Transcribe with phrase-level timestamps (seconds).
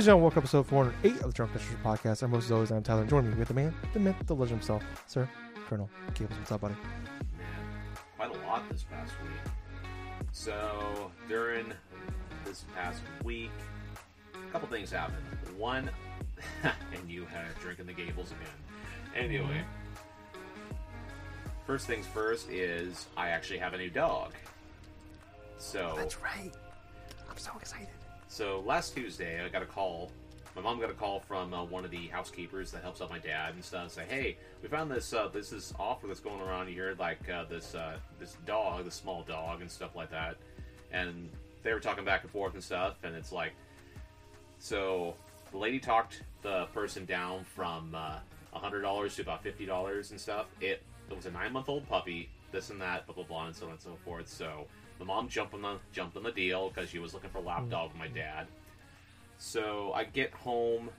[0.00, 2.22] ladies and gentlemen, welcome to episode 408 of the Drunk Pictures Podcast.
[2.22, 3.04] I'm most as always, I'm Tyler.
[3.04, 5.28] Joining me with the man, the myth, the legend himself, Sir
[5.68, 6.38] Colonel Gables.
[6.38, 6.74] What's up, buddy?
[8.16, 9.52] quite a lot this past week.
[10.32, 11.74] So during
[12.46, 13.50] this past week,
[14.32, 15.18] a couple things happened.
[15.58, 15.90] One,
[16.62, 19.26] and you had drinking the Gables again.
[19.26, 19.62] Anyway,
[21.66, 24.32] first things first is I actually have a new dog.
[25.58, 26.54] So that's right.
[27.30, 27.88] I'm so excited.
[28.30, 30.08] So last Tuesday, I got a call.
[30.54, 33.18] My mom got a call from uh, one of the housekeepers that helps out my
[33.18, 33.82] dad and stuff.
[33.82, 37.28] And Say, hey, we found this uh, this is offer that's going around here, like
[37.28, 40.36] uh, this uh, this dog, this small dog, and stuff like that.
[40.92, 41.28] And
[41.64, 42.98] they were talking back and forth and stuff.
[43.02, 43.52] And it's like,
[44.60, 45.16] so
[45.50, 48.18] the lady talked the person down from uh,
[48.52, 50.46] hundred dollars to about fifty dollars and stuff.
[50.60, 53.56] It it was a nine month old puppy, this and that, blah blah blah, and
[53.56, 54.28] so on and so forth.
[54.28, 54.68] So
[55.00, 57.42] the mom jumped on the jumped on the deal because she was looking for a
[57.42, 58.46] lap dog with my dad.
[59.38, 60.90] So I get home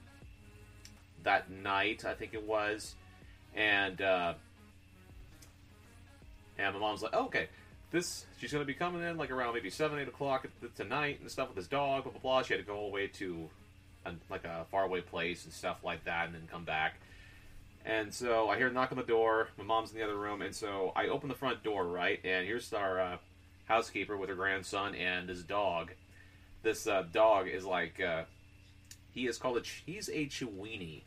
[1.24, 2.96] that night, I think it was,
[3.56, 4.34] and uh,
[6.58, 7.48] and my mom's like, oh, "Okay,
[7.92, 11.30] this she's gonna be coming in like around maybe seven, eight o'clock at- tonight and
[11.30, 13.48] stuff with this dog, blah blah blah." She had to go all the way to
[14.06, 16.96] a, like a faraway place and stuff like that, and then come back.
[17.86, 19.50] And so I hear a knock on the door.
[19.58, 22.20] My mom's in the other room, and so I open the front door, right?
[22.24, 23.18] And here's our uh,
[23.72, 25.94] housekeeper with her grandson and his dog.
[26.62, 28.24] This uh, dog is like uh,
[29.12, 31.04] he is called a ch- he's a Chiweenie.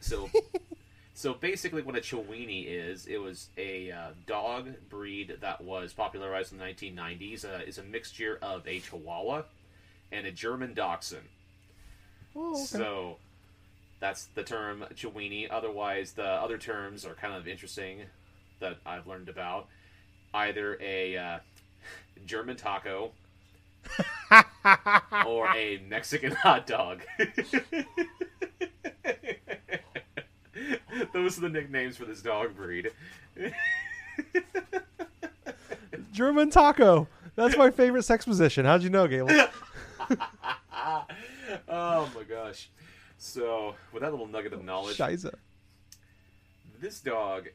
[0.00, 0.28] So
[1.14, 6.52] so basically, what a Chiweenie is, it was a uh, dog breed that was popularized
[6.52, 7.44] in the 1990s.
[7.46, 9.44] Uh, is a mixture of a Chihuahua
[10.12, 11.28] and a German Dachshund.
[12.36, 12.62] Oh, okay.
[12.62, 13.16] So
[14.00, 15.48] that's the term Chiweenie.
[15.50, 18.00] Otherwise, the other terms are kind of interesting
[18.60, 19.68] that I've learned about.
[20.34, 21.38] Either a uh,
[22.26, 23.12] German taco
[25.26, 27.02] or a Mexican hot dog.
[31.12, 32.90] Those are the nicknames for this dog breed.
[36.12, 37.08] German taco.
[37.34, 38.66] That's my favorite sex position.
[38.66, 39.30] How'd you know, Gable?
[41.68, 42.68] oh my gosh.
[43.18, 45.34] So, with that little nugget of knowledge, Shiza.
[46.80, 47.48] this dog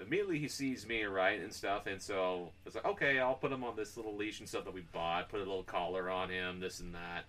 [0.00, 3.64] immediately he sees me right and stuff and so it's like okay i'll put him
[3.64, 6.60] on this little leash and stuff that we bought put a little collar on him
[6.60, 7.24] this and that.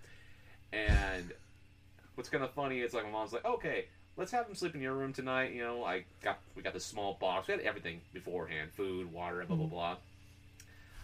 [0.72, 1.34] And
[2.13, 3.85] what's kind of funny is like my mom's like okay
[4.18, 6.85] let's have him sleep in your room tonight you know i got we got this
[6.85, 9.75] small box we had everything beforehand food water blah blah mm-hmm.
[9.75, 9.97] blah.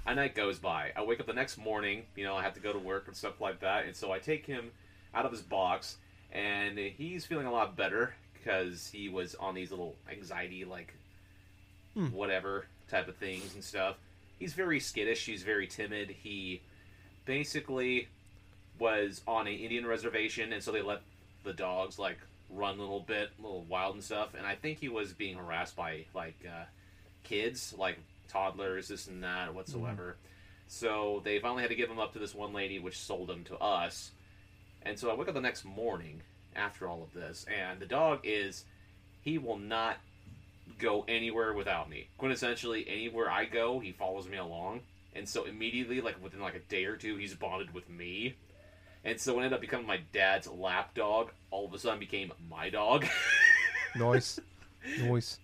[0.08, 0.92] A night goes by.
[0.96, 3.16] I wake up the next morning you know i have to go to work and
[3.16, 4.72] stuff like that and so i take him
[5.16, 5.98] out of his box
[6.32, 10.94] and he's feeling a lot better because he was on these little anxiety like
[11.96, 12.08] Hmm.
[12.08, 13.96] whatever type of things and stuff.
[14.38, 15.26] He's very skittish.
[15.26, 16.10] He's very timid.
[16.10, 16.62] He
[17.26, 18.10] basically
[18.78, 21.02] was on an indian reservation and so they let
[21.46, 22.18] the dogs like
[22.50, 24.34] run a little bit a little wild and stuff.
[24.38, 26.66] And i think he was being harassed by like uh,
[27.24, 27.98] kids like
[28.28, 30.18] toddlers this and that whatsoever.
[30.68, 33.44] So they finally had to give him up to this one lady which sold him
[33.46, 34.12] to us.
[34.82, 36.22] And so I wake up the next morning
[36.56, 38.66] after all of this, and the dog is
[39.22, 39.98] he will not
[40.80, 42.10] go anywhere without me.
[42.20, 44.82] Quintessentially, anywhere I go, he follows me along.
[45.14, 48.36] And so immediately, like within like a day or two, he's bonded with me.
[49.04, 51.32] And so it ended up becoming my dad's lap dog.
[51.52, 53.06] All of a sudden became my dog.
[53.96, 54.40] nice,
[55.00, 55.40] nice.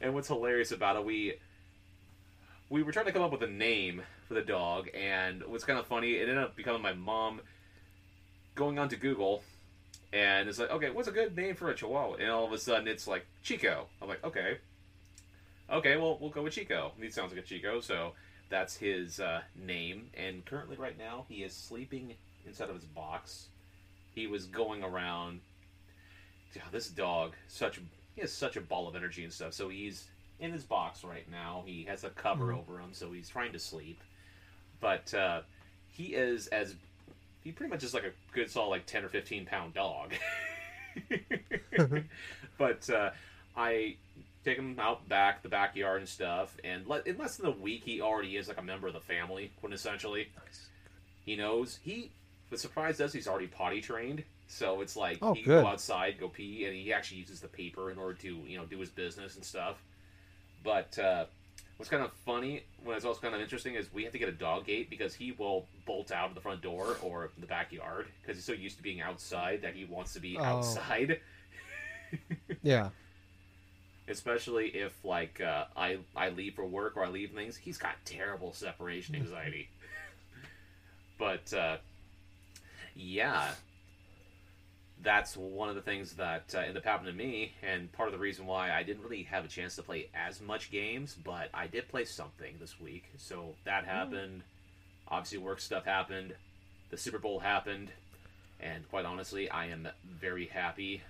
[0.00, 1.34] And what's hilarious about it, we
[2.68, 5.78] we were trying to come up with a name for the dog, and what's kind
[5.78, 7.40] of funny, it ended up becoming my mom
[8.56, 9.42] going onto Google,
[10.12, 12.14] and it's like, okay, what's a good name for a Chihuahua?
[12.16, 13.86] And all of a sudden, it's like Chico.
[14.00, 14.58] I'm like, okay,
[15.70, 16.92] okay, well, we'll go with Chico.
[17.00, 18.12] He sounds like a Chico, so
[18.48, 20.10] that's his uh, name.
[20.16, 22.14] And currently, right now, he is sleeping
[22.46, 23.48] inside of his box.
[24.14, 25.40] He was going around.
[26.54, 27.80] God, this dog, such
[28.14, 29.52] he has such a ball of energy and stuff.
[29.52, 30.06] So he's
[30.40, 31.64] in his box right now.
[31.66, 32.58] He has a cover Mhm.
[32.58, 34.00] over him, so he's trying to sleep.
[34.80, 35.42] But uh,
[35.88, 36.74] he is as
[37.46, 40.12] he pretty much is like a good solid like ten or fifteen pound dog.
[42.58, 43.10] but uh,
[43.56, 43.96] I
[44.44, 47.84] take him out back, the backyard and stuff, and let, in less than a week,
[47.84, 49.52] he already is like a member of the family.
[49.62, 50.66] Quintessentially, Nice.
[51.24, 52.10] he knows he.
[52.50, 56.18] The surprise does he's already potty trained, so it's like Oh, he can go outside,
[56.18, 58.90] go pee, and he actually uses the paper in order to you know do his
[58.90, 59.80] business and stuff.
[60.64, 61.26] But uh,
[61.76, 64.28] what's kind of funny, when it's also kind of interesting, is we have to get
[64.28, 68.06] a dog gate because he will bolt out of the front door or the backyard
[68.22, 70.42] because he's so used to being outside that he wants to be Oh.
[70.44, 71.20] outside.
[72.62, 72.90] Yeah.
[74.08, 77.94] Especially if like uh, I I leave for work or I leave things, he's got
[78.04, 79.68] terrible separation anxiety.
[81.18, 81.78] but uh,
[82.94, 83.50] yeah,
[85.02, 88.12] that's one of the things that uh, ended up happening to me, and part of
[88.12, 91.50] the reason why I didn't really have a chance to play as much games, but
[91.52, 93.04] I did play something this week.
[93.16, 93.90] So that hmm.
[93.90, 94.42] happened.
[95.08, 96.34] Obviously, work stuff happened.
[96.90, 97.90] The Super Bowl happened,
[98.60, 101.02] and quite honestly, I am very happy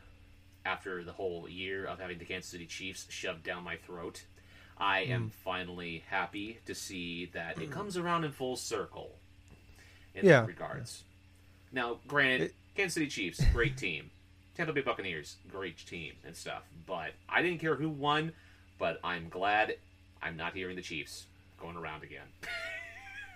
[0.65, 4.25] after the whole year of having the Kansas City Chiefs shoved down my throat.
[4.79, 5.29] I am hmm.
[5.45, 7.73] finally happy to see that it hmm.
[7.73, 9.13] comes around in full circle
[10.15, 10.41] in Yeah.
[10.41, 11.05] that regards.
[11.73, 14.11] Now, granted, It- Kansas City Chiefs, great team.
[14.57, 16.63] Tampa Bay Buccaneers, great team and stuff.
[16.87, 18.33] But I didn't care who won,
[18.79, 19.77] but I'm glad
[20.23, 21.27] I'm not hearing the Chiefs
[21.61, 22.27] going around again.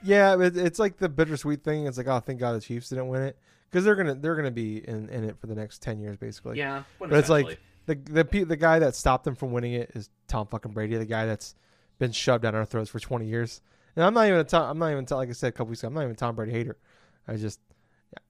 [0.02, 1.86] Yeah, it's like the bittersweet thing.
[1.86, 3.36] It's like, oh, thank God the Chiefs didn't win it
[3.70, 6.56] because they're gonna they're gonna be in, in it for the next ten years, basically.
[6.56, 10.08] yeah, but it's like the the the guy that stopped them from winning it is
[10.26, 11.54] Tom fucking Brady, the guy that's
[11.98, 13.60] been shoved down our throats for twenty years.
[13.94, 15.80] And I'm not even a Tom, I'm not even like I said a couple weeks
[15.80, 15.88] ago.
[15.88, 16.78] I'm not even a Tom Brady hater.
[17.28, 17.60] I just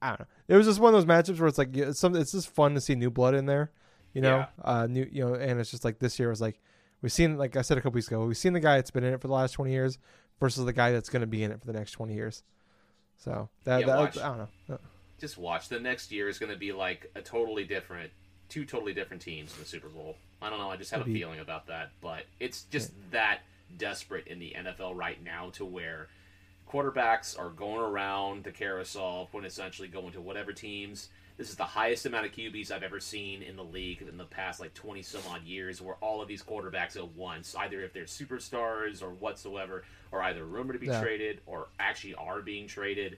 [0.01, 0.25] I don't know.
[0.47, 2.49] It was just one of those matchups where it's like yeah, it's some it's just
[2.49, 3.71] fun to see new blood in there,
[4.13, 4.37] you know.
[4.37, 4.45] Yeah.
[4.63, 6.59] Uh, new you know, and it's just like this year was like
[7.01, 9.03] we've seen like I said a couple weeks ago we've seen the guy that's been
[9.03, 9.97] in it for the last twenty years
[10.39, 12.43] versus the guy that's going to be in it for the next twenty years.
[13.17, 14.17] So that, Yeah, that watch.
[14.17, 14.79] I don't know.
[15.19, 15.69] just watch.
[15.69, 18.11] The next year is going to be like a totally different,
[18.49, 20.15] two totally different teams in the Super Bowl.
[20.41, 20.71] I don't know.
[20.71, 23.41] I just have a feeling about that, but it's just that
[23.77, 26.07] desperate in the NFL right now to where
[26.69, 31.09] quarterbacks are going around the carousel, when essentially going to whatever teams.
[31.37, 34.25] This is the highest amount of QBs I've ever seen in the league in the
[34.25, 37.93] past like twenty some odd years, where all of these quarterbacks at once, either if
[37.93, 41.01] they're superstars or whatsoever, are either rumored to be Yeah.
[41.01, 43.17] traded or actually are being traded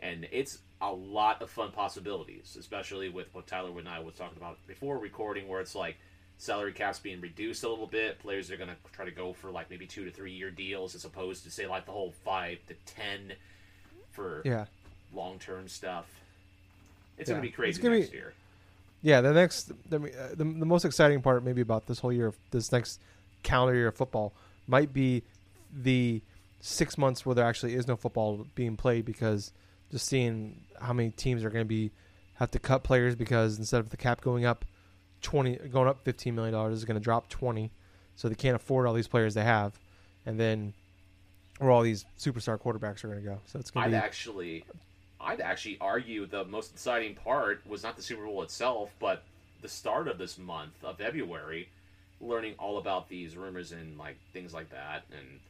[0.00, 4.36] and it's a lot of fun possibilities, especially with what Tyler and I was talking
[4.36, 5.96] about before recording, where it's like
[6.38, 8.18] salary caps being reduced a little bit.
[8.18, 10.94] Players are going to try to go for like maybe two to three year deals
[10.94, 13.32] as opposed to say like the whole five to ten
[14.12, 14.66] for Yeah.
[15.14, 16.06] long term stuff.
[17.18, 17.34] It's Yeah.
[17.34, 18.34] going to be It's crazy gonna be- next year.
[19.02, 22.28] Yeah, the next, the, uh, the the most exciting part maybe about this whole year,
[22.28, 23.00] of this next
[23.42, 24.32] calendar year of football,
[24.66, 25.22] might be
[25.74, 26.22] the
[26.60, 29.52] six months where there actually is no football being played because
[29.90, 31.90] just seeing how many teams are going to be
[32.36, 34.64] have to cut players because instead of the cap going up
[35.24, 37.72] twenty, going up fifteen million dollars, is going to drop twenty,
[38.14, 39.76] so they can't afford all these players they have,
[40.24, 40.72] and then
[41.58, 43.40] where all these superstar quarterbacks are going to go.
[43.46, 44.64] So it's going I'd to be actually,
[45.20, 49.24] I'd actually argue the most exciting part was not the Super Bowl itself, but
[49.62, 51.68] the start of this month of February,
[52.20, 55.40] learning all about these rumors and like things like that, and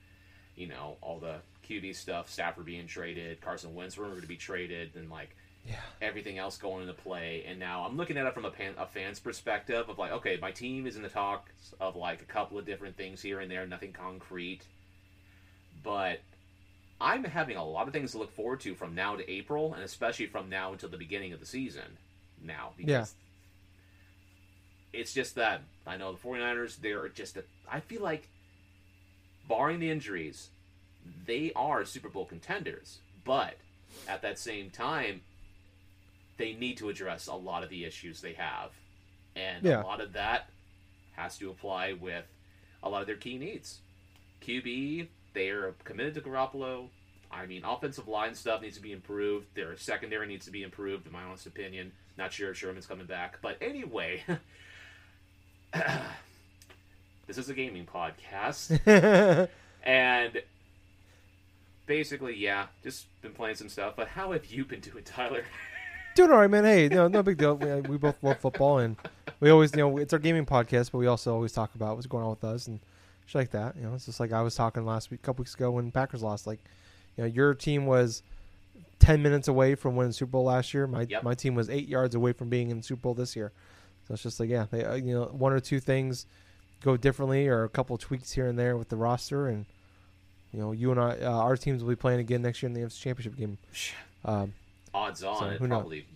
[0.56, 1.36] you know all the
[1.68, 5.34] QB stuff, Stafford being traded, Carson Wentz rumored to be traded, and like
[5.66, 5.76] yeah.
[6.02, 7.44] everything else going into play.
[7.46, 10.38] And now I'm looking at it from a, pan, a fan's perspective of like, okay,
[10.40, 13.50] my team is in the talks of like a couple of different things here and
[13.50, 14.62] there, nothing concrete.
[15.82, 16.20] But
[17.00, 19.82] I'm having a lot of things to look forward to from now to April, and
[19.82, 21.98] especially from now until the beginning of the season.
[22.42, 23.14] Now, because
[24.92, 25.00] Yeah.
[25.00, 27.44] it's just that I know the 49ers, they're just a.
[27.70, 28.28] I feel like,
[29.48, 30.48] barring the injuries,
[31.26, 33.00] they are Super Bowl contenders.
[33.24, 33.56] But
[34.08, 35.22] at that same time,
[36.36, 38.70] they need to address a lot of the issues they have.
[39.36, 39.82] And Yeah.
[39.82, 40.48] a lot of that
[41.12, 42.24] has to apply with
[42.82, 43.80] a lot of their key needs.
[44.40, 46.88] QB, they are committed to Garoppolo.
[47.30, 49.46] I mean, offensive line stuff needs to be improved.
[49.54, 51.92] Their secondary needs to be improved, in my honest opinion.
[52.16, 53.38] Not sure if Sherman's coming back.
[53.42, 54.22] But anyway,
[57.26, 58.78] this is a gaming podcast.
[59.82, 60.42] and
[61.86, 63.94] basically, yeah, just been playing some stuff.
[63.96, 65.44] But how have you been doing, Tyler?
[66.14, 66.64] Doing all right, man.
[66.64, 67.56] Hey, no, no big deal.
[67.56, 68.96] We, we both love football, and
[69.40, 72.06] we always, you know, it's our gaming podcast, but we also always talk about what's
[72.06, 72.78] going on with us and
[73.26, 73.74] shit like that.
[73.76, 75.90] You know, it's just like I was talking last week, a couple weeks ago when
[75.90, 76.46] Packers lost.
[76.46, 76.60] Like,
[77.16, 78.22] you know, your team was
[79.00, 80.86] ten minutes away from winning the Super Bowl last year.
[80.86, 81.24] My Yep.
[81.24, 83.50] my team was eight yards away from being in the Super Bowl this year.
[84.06, 86.26] So it's just like, yeah, they, uh, you know, one or two things
[86.80, 89.64] go differently, or a couple tweaks here and there with the roster, and
[90.52, 92.74] you know, you and I, uh, our teams will be playing again next year in
[92.74, 93.58] the NFC Championship game.
[94.24, 94.52] Um,
[94.94, 95.78] Odds on, So, it who knows?
[95.80, 96.06] probably.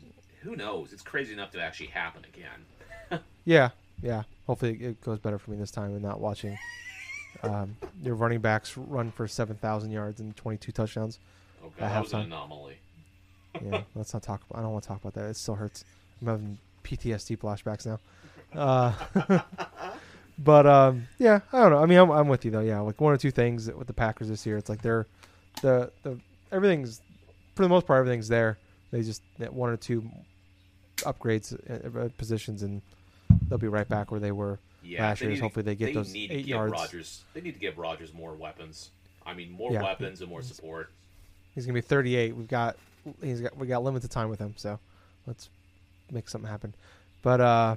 [0.42, 0.92] Who knows?
[0.92, 3.20] It's crazy enough to actually happen again.
[3.44, 3.70] Yeah,
[4.02, 4.24] yeah.
[4.46, 6.58] Hopefully it goes better for me this time and not watching
[7.42, 11.18] um, your running backs run for seven thousand yards and twenty two touchdowns.
[11.64, 12.78] Oh god, At that was an anomaly.
[13.64, 14.42] Yeah, let's not talk.
[14.48, 15.30] About, I don't want to talk about that.
[15.30, 15.84] It still hurts.
[16.20, 17.98] I'm having PTSD flashbacks now.
[18.54, 19.40] Uh,
[20.38, 21.82] but um, yeah, I don't know.
[21.82, 22.60] I mean, I'm, I'm with you though.
[22.60, 24.58] Yeah, like one or two things with the Packers this year.
[24.58, 25.06] It's like they're
[25.62, 26.18] the the
[26.52, 27.00] everything's
[27.56, 28.58] for the most part everything's there.
[28.90, 30.08] They just that one or two
[30.98, 32.82] upgrades uh, uh, positions and
[33.48, 35.34] they'll be right back where they were Yeah, last year.
[35.40, 36.72] Hopefully they get they those need to eight give yards.
[36.72, 38.90] Rodgers, they need to give Rodgers more weapons.
[39.24, 39.82] I mean, more Yeah.
[39.82, 40.90] weapons and more support.
[41.54, 42.34] He's gonna be 38.
[42.36, 42.76] We've got
[43.22, 44.78] he's got we got limited time with him, so
[45.26, 45.48] let's
[46.10, 46.74] make something happen.
[47.22, 47.76] But uh,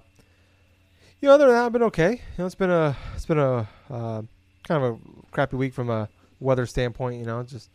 [1.19, 2.11] you know, other than that, I've been okay.
[2.13, 4.21] You know, it's been a it's been a uh,
[4.67, 4.97] kind of a
[5.31, 6.07] crappy week from a
[6.39, 7.19] weather standpoint.
[7.19, 7.69] You know, just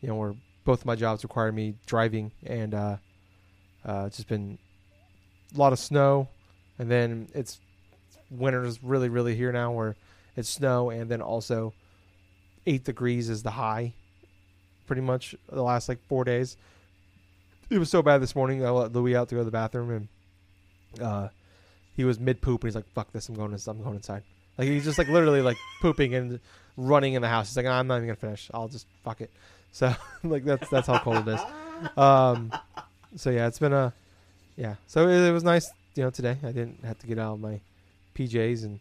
[0.00, 2.96] you know, where both of my jobs require me driving, and uh,
[3.84, 4.58] uh, it's just been
[5.54, 6.28] a lot of snow,
[6.78, 7.60] and then it's
[8.30, 9.96] winter's really really here now, where
[10.36, 11.72] it's snow, and then also
[12.66, 13.92] eight degrees is the high,
[14.86, 16.56] pretty much the last like four days.
[17.70, 18.64] It was so bad this morning.
[18.64, 20.08] I let Louis out to go to the bathroom,
[20.96, 21.28] and uh,
[21.96, 23.28] he was mid poop, and he's like, "Fuck this!
[23.28, 23.52] I'm going.
[23.52, 24.22] I'm going inside."
[24.58, 26.40] Like he's just like literally like pooping and
[26.76, 27.48] running in the house.
[27.48, 28.50] He's like, "I'm not even gonna finish.
[28.54, 29.30] I'll just fuck it."
[29.72, 31.98] So like that's that's how cold it is.
[31.98, 32.52] Um,
[33.16, 33.92] so yeah, it's been a
[34.56, 34.76] yeah.
[34.86, 36.10] So it, it was nice, you know.
[36.10, 37.60] Today I didn't have to get out of my
[38.14, 38.78] PJs and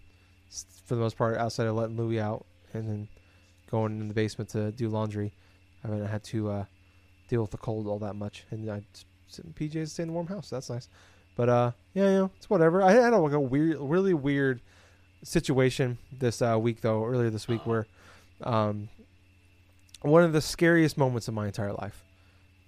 [0.86, 3.08] for the most part outside of letting Louis out and then
[3.72, 5.34] going in the basement to do laundry.
[5.84, 6.66] I haven't had to uh,
[7.28, 8.84] deal with the cold all that much, and I
[9.28, 10.50] sit in PJs stay in the warm house.
[10.50, 10.90] So that's nice.
[11.36, 12.84] But uh, yeah, you know, it's whatever.
[12.84, 14.62] I had a, like a weird, really weird
[15.24, 17.88] situation this uh, week though, earlier this week, where
[18.44, 18.90] um,
[20.02, 22.04] one of the scariest moments of my entire life,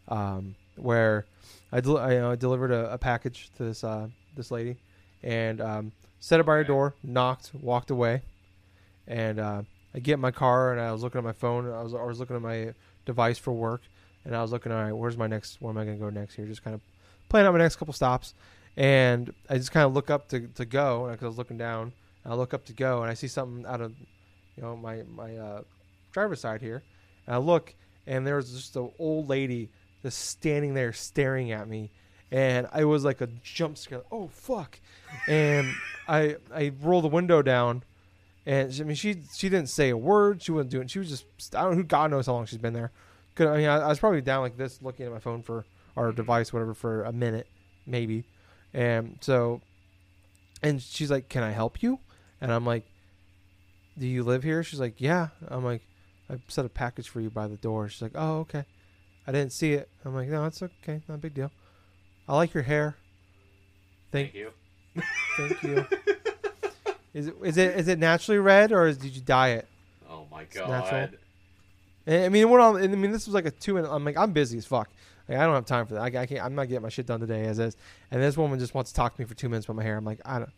[0.08, 1.26] um, where
[1.72, 4.78] I, del- I, uh, delivered a, a package to this uh, this lady,
[5.24, 8.22] and um, set it by her door, knocked, walked away,
[9.08, 9.64] and uh,
[9.94, 11.72] I get in my car and I was looking at my phone.
[11.72, 12.74] I was I was looking at my
[13.06, 13.82] device for work,
[14.26, 15.62] and I was looking, all right, where's my next?
[15.62, 16.46] Where am I going to go next here?
[16.46, 16.82] Just kind of
[17.30, 18.34] planning out my next couple stops,
[18.78, 21.94] and I just kind of look up to to go, because I was looking down.
[22.24, 23.94] And I look up to go, and I see something out of
[24.56, 25.62] you know my my uh,
[26.12, 26.84] driver's side here,
[27.26, 27.76] and I look,
[28.08, 29.70] and there was just an old lady
[30.02, 31.90] just standing there staring at me,
[32.32, 34.02] and I was like a jump scare.
[34.12, 34.80] Oh fuck!
[35.28, 35.74] And
[36.08, 37.84] I I roll the window down,
[38.46, 40.42] and she- I mean she she didn't say a word.
[40.42, 40.88] She wasn't doing.
[40.88, 42.92] She was just I don't know who God knows how long she's been there.
[43.36, 45.66] Could I mean I, I was probably down like this looking at my phone for
[45.96, 46.18] our mm-hmm.
[46.18, 47.48] device whatever for a minute
[47.86, 48.26] maybe,
[48.74, 49.62] and so,
[50.62, 52.00] and she's like, "Can I help you?"
[52.42, 52.86] And I'm like,
[53.98, 55.82] "Do you live here?" She's like, "Yeah." I'm like,
[56.30, 58.66] "I set a package for you by the door." She's like, "Oh okay."
[59.26, 59.90] I didn't see it.
[60.04, 61.02] I'm like, "No, it's okay.
[61.08, 61.52] Not a big deal."
[62.28, 62.96] I like your hair.
[64.12, 64.52] Thank you.
[65.38, 65.86] Thank you.
[67.14, 69.68] is it is it is it naturally red or is, did you dye it?
[70.10, 70.68] Oh my natural.
[70.68, 71.18] god.
[72.06, 72.62] And, I mean, what?
[72.62, 73.78] I mean, this was like a two.
[73.78, 74.90] And I'm like, I'm busy as fuck.
[75.28, 76.02] Like, I don't have time for that.
[76.02, 76.44] I, I can't.
[76.44, 77.78] I'm not getting my shit done today as is.
[78.12, 79.98] And this woman just wants to talk to me for two minutes about my hair.
[79.98, 80.52] I'm like, I don't.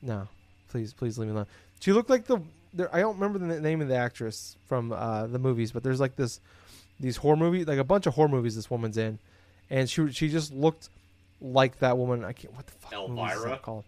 [0.00, 0.28] No,
[0.68, 1.46] please, please leave me alone.
[1.80, 2.40] She looked like the.
[2.78, 5.98] There, I don't remember the name of the actress from uh, the movies, but there's
[5.98, 6.40] like this,
[7.00, 8.54] these horror movies, like a bunch of horror movies.
[8.54, 9.18] This woman's in,
[9.68, 10.88] and she she just looked
[11.40, 12.24] like that woman.
[12.24, 12.54] I can't.
[12.54, 13.08] What the fuck?
[13.08, 13.50] movie is Elvira?
[13.50, 13.82] that called?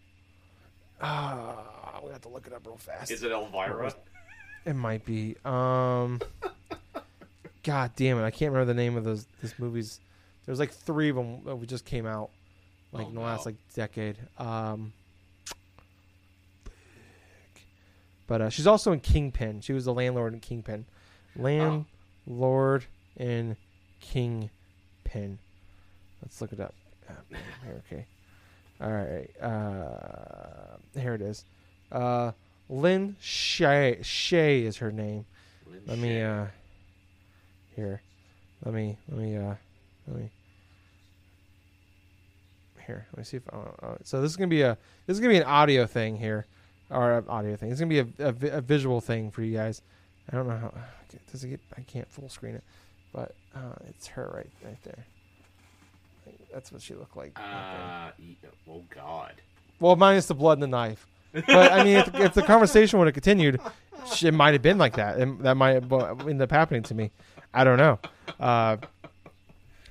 [1.00, 3.12] Ah, we have to look it up real fast.
[3.12, 3.94] Is it Elvira?
[4.66, 5.36] It might be.
[5.44, 6.20] Um,
[7.62, 8.24] God damn it!
[8.24, 10.00] I can't remember the name of those this movies.
[10.46, 12.30] There's like three of them that we just came out,
[12.92, 14.16] like Oh, in the last like decade.
[14.36, 14.92] Um,
[18.30, 19.60] but uh, she's also in Kingpin.
[19.60, 20.86] She was the landlord in Kingpin.
[21.34, 22.84] Landlord
[23.16, 23.56] in
[24.00, 25.40] Kingpin.
[26.22, 26.72] Let's look it up.
[27.08, 27.14] Ah,
[27.78, 28.06] okay.
[28.80, 29.28] All right.
[29.42, 31.44] Uh, here it is.
[31.90, 32.30] Uh,
[32.68, 33.98] Lin Shaye.
[33.98, 35.26] Shaye is her name.
[35.66, 36.44] Lin Let me Shaye.
[36.44, 36.46] uh
[37.74, 38.00] here.
[38.64, 39.54] Let me let me uh
[40.06, 40.30] let me
[42.86, 43.06] here.
[43.10, 45.32] Let me see if uh, uh, so this is gonna be a this is gonna
[45.32, 46.46] be an audio thing here,
[46.90, 47.70] or an audio thing.
[47.70, 49.82] It's gonna be a, a, a visual thing for you guys.
[50.30, 50.72] I don't know how
[51.30, 51.60] does it get.
[51.76, 52.64] I can't full screen it,
[53.12, 55.04] but uh, it's her right right there.
[56.52, 57.38] That's what she looked like.
[57.38, 58.10] Uh,
[58.68, 59.34] oh god.
[59.78, 61.06] Well, minus the blood and the knife.
[61.32, 63.60] But I mean, if, if the conversation would have continued,
[64.20, 65.18] it might have been like that.
[65.18, 67.12] And that might have end up happening to me.
[67.54, 67.98] I don't know.
[68.38, 68.78] Uh,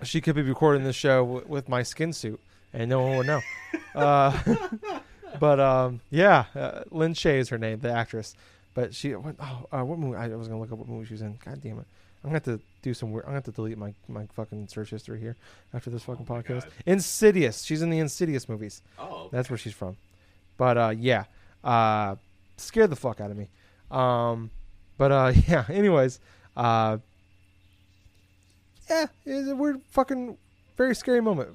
[0.04, 2.40] she could be recording this show w- with my skin suit,
[2.74, 3.42] and no one would know.
[3.96, 4.38] Uh,
[5.40, 8.36] but um, yeah, uh, Lin Shaye is her name, the actress.
[8.74, 10.16] But she, what, oh, uh, what movie?
[10.18, 11.38] I was gonna look up what movie she was in.
[11.44, 11.86] God damn it!
[12.24, 13.26] I'm gonna have to do some weird.
[13.26, 15.36] I'm gonna have to delete my my fucking search history here
[15.74, 16.64] after this fucking Oh podcast.
[16.64, 16.72] God.
[16.86, 17.64] Insidious.
[17.64, 18.82] She's in the Insidious movies.
[19.00, 19.30] Oh.
[19.32, 19.98] That's where she's from.
[20.58, 21.26] But uh, yeah,
[21.64, 22.16] uh,
[22.58, 23.48] scared the fuck out of me.
[23.90, 24.52] Um,
[24.98, 25.66] but uh, yeah.
[25.70, 26.20] Anyways,
[26.56, 26.98] uh,
[28.90, 30.38] yeah, it's a weird fucking
[30.78, 31.50] very scary moment.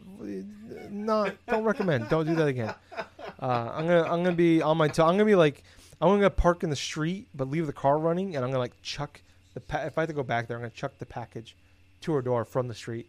[0.90, 2.08] Not don't recommend.
[2.08, 2.74] Don't do that again.
[3.44, 5.04] Uh, I'm gonna I'm gonna be on my toe.
[5.04, 5.62] I'm gonna be like
[6.00, 8.80] I'm gonna park in the street but leave the car running, and I'm gonna like
[8.82, 9.20] chuck
[9.52, 11.54] the pa- if I have to go back there, I'm gonna chuck the package
[12.02, 13.06] to her door from the street.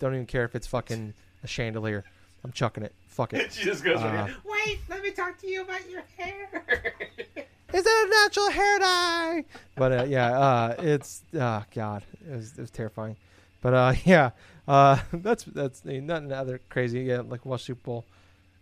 [0.00, 2.04] Don't even care if it's fucking a chandelier.
[2.44, 2.92] I'm chucking it.
[3.08, 3.52] Fuck it.
[3.54, 3.98] she just goes.
[4.00, 6.64] Uh, Wait, let me talk to you about your hair.
[7.72, 9.44] Is that a natural hair dye?
[9.76, 13.16] But uh, yeah, uh, it's uh, God, it was, it was terrifying.
[13.62, 14.30] But uh, yeah,
[14.68, 17.00] Uh, that's that's I mean, nothing other crazy.
[17.00, 18.04] Yeah, like watch Super Bowl.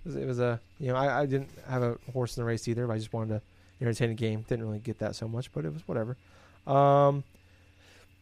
[0.05, 2.47] It was, it was a you know I, I didn't have a horse in the
[2.47, 2.87] race either.
[2.87, 3.43] But I just wanted to
[3.81, 4.45] entertain a game.
[4.49, 6.17] Didn't really get that so much, but it was whatever.
[6.67, 7.25] Um,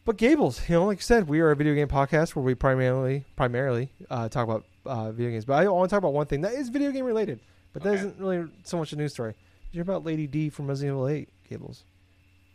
[0.05, 2.55] but Gables, you know, like I said, we are a video game podcast where we
[2.55, 5.45] primarily primarily uh, talk about uh, video games.
[5.45, 7.41] But I want to talk about one thing that is video game related,
[7.73, 7.99] but that Okay.
[7.99, 9.33] isn't really so much a news story.
[9.33, 9.39] Did
[9.73, 11.85] you hear about Lady D from Resident Evil 8, Gables?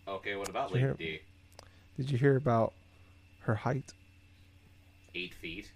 [0.08, 1.20] Okay, what about Did Lady hear- D?
[1.98, 2.74] Did you hear about
[3.42, 3.94] her height?
[5.14, 5.72] Eight feet.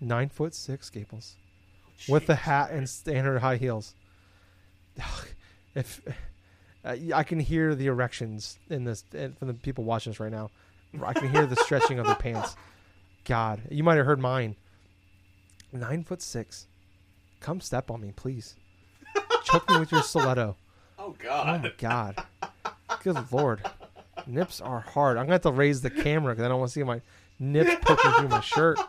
[0.00, 1.36] Nine foot six, Gables.
[2.08, 3.04] With the hat and Christ.
[3.04, 3.94] st- and her high heels.
[5.74, 6.00] if
[6.84, 10.50] uh, I can hear the erections in this from the people watching this right now,
[11.02, 12.56] I can hear the stretching of their pants.
[13.24, 14.56] God, you might have heard mine.
[15.72, 16.66] Nine foot six.
[17.40, 18.54] Come step on me, please.
[19.44, 20.56] Choke me with your stiletto.
[20.96, 21.48] Oh God.
[21.48, 22.24] Oh my God.
[23.02, 23.60] Good lord.
[24.26, 25.18] Nips are hard.
[25.18, 27.02] I'm gonna have to raise the camera because I don't want to see my
[27.38, 28.78] nips poking through my shirt.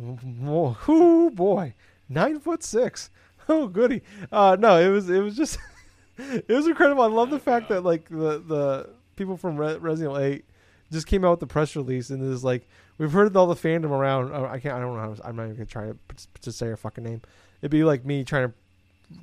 [0.00, 1.74] Oh boy,
[2.08, 3.10] nine foot six.
[3.46, 4.00] Oh goody.
[4.32, 5.58] Uh, no, it was it was just
[6.16, 7.02] it was incredible.
[7.02, 10.46] I love the fact that like the the people from Re- Resident Evil Eight
[10.90, 13.90] just came out with the press release and is like we've heard all the fandom
[13.90, 14.32] around.
[14.32, 14.74] uh, I can't.
[14.74, 15.00] I don't know.
[15.02, 15.96] How to, I'm not even gonna try to,
[16.40, 17.20] to say her fucking name.
[17.60, 18.54] It'd be like me trying to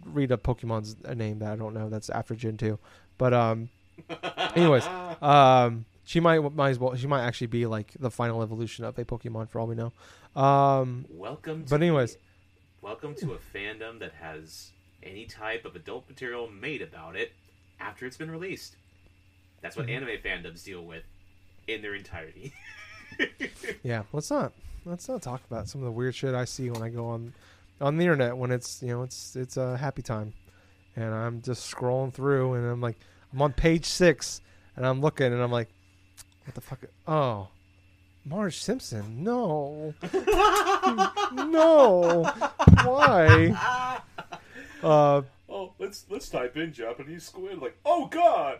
[0.05, 1.89] read a Pokemon's a name that I don't know.
[1.89, 2.77] That's after Gen two.
[3.17, 3.69] But um,
[4.55, 4.85] anyways,
[5.23, 6.93] um, she might might as well.
[6.95, 9.93] She might actually be like the final evolution of a Pokemon for all we know.
[10.39, 11.63] Um, Welcome.
[11.63, 12.17] To But anyways.
[12.81, 14.71] Welcome to a fandom that has
[15.03, 17.31] any type of adult material made about it
[17.79, 18.75] after it's been released.
[19.61, 19.95] That's what Mhm.
[19.97, 21.03] anime fandoms deal with
[21.67, 22.53] in their entirety.
[23.83, 24.53] yeah, let's not
[24.85, 27.33] let's not talk about some of the weird shit I see when I go on
[27.79, 30.33] on the internet when it's you know it's it's a happy time,
[30.95, 32.97] and I'm just scrolling through and I'm like
[33.33, 34.41] I'm on page six
[34.75, 35.69] and I'm looking and I'm like,
[36.45, 36.79] what the fuck?
[37.07, 37.49] Oh,
[38.25, 39.23] Marge Simpson?
[39.23, 39.93] No,
[41.33, 42.23] no,
[42.83, 43.99] why?
[44.83, 47.59] Uh, oh, let's let's type in Japanese squid.
[47.61, 48.57] Like, oh God.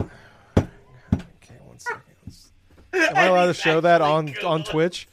[0.00, 2.02] okay, one second.
[2.24, 2.50] Let's-
[2.92, 5.08] Am I allowed to show that on on Twitch?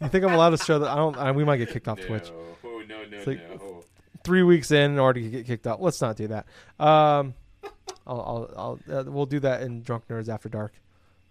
[0.00, 0.88] You think I'm allowed to show that?
[0.88, 1.16] I don't.
[1.16, 2.06] I, we might get kicked off no.
[2.06, 2.32] Twitch.
[2.64, 3.84] Oh no no like- no.
[4.24, 5.78] three weeks in already get kicked off.
[5.80, 6.46] Let's not do that.
[6.80, 7.34] Um,
[8.04, 10.72] I'll, I'll, I'll uh, we'll do that in Drunk Nerds After Dark.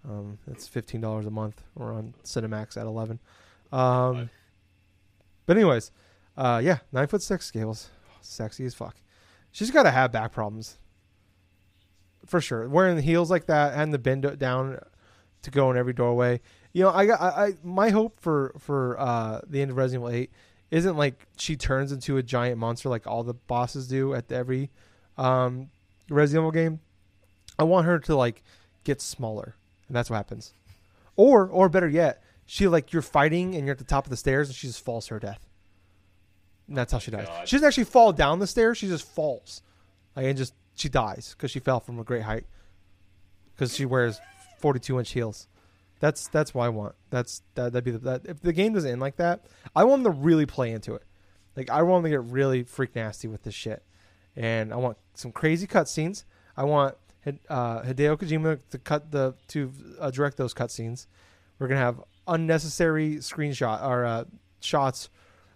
[0.08, 1.64] Um, it's fifteen dollars a month.
[1.76, 3.20] We're on Cinemax at eleven.
[3.72, 4.30] Um,
[5.46, 5.92] but anyways,
[6.38, 7.90] uh, yeah, nine foot six Gables,
[8.22, 8.96] sexy as fuck.
[9.52, 10.78] She's got to have back problems
[12.26, 12.68] for sure.
[12.70, 14.80] Wearing the heels like that and the bend down
[15.42, 16.42] to go in every doorway.
[16.74, 20.04] You know, I got I, I my hope for for uh, the end of Resident
[20.04, 20.32] Evil Eight
[20.70, 24.70] isn't like she turns into a giant monster like all the bosses do at every
[25.18, 25.70] um,
[26.10, 26.80] Resident Evil game.
[27.58, 28.44] I want her to like
[28.84, 29.56] get smaller,
[29.88, 30.54] and that's what happens.
[31.16, 34.18] Or or better yet, she like you're fighting and you're at the top of the
[34.18, 35.46] stairs and she just falls to her death.
[36.68, 37.28] And that's how she dies.
[37.28, 37.48] God.
[37.48, 39.62] She doesn't actually fall down the stairs; she just falls,
[40.16, 42.46] like and just she dies because she fell from a great height.
[43.56, 44.20] Because she wears
[44.60, 45.48] 42 inch heels.
[46.00, 46.96] That's that's what I want.
[47.10, 48.26] That's that that'd be the, that.
[48.26, 49.46] If the game doesn't end like that,
[49.76, 51.04] I want them to really play into it.
[51.56, 53.84] Like I want them to get really freak nasty with this shit,
[54.36, 56.24] and I want some crazy cutscenes.
[56.56, 56.96] I want
[57.50, 61.08] uh, Hideo Kojima to cut the to uh, direct those cutscenes.
[61.60, 64.26] We're gonna have unnecessary screenshot or uh,
[64.60, 65.10] shots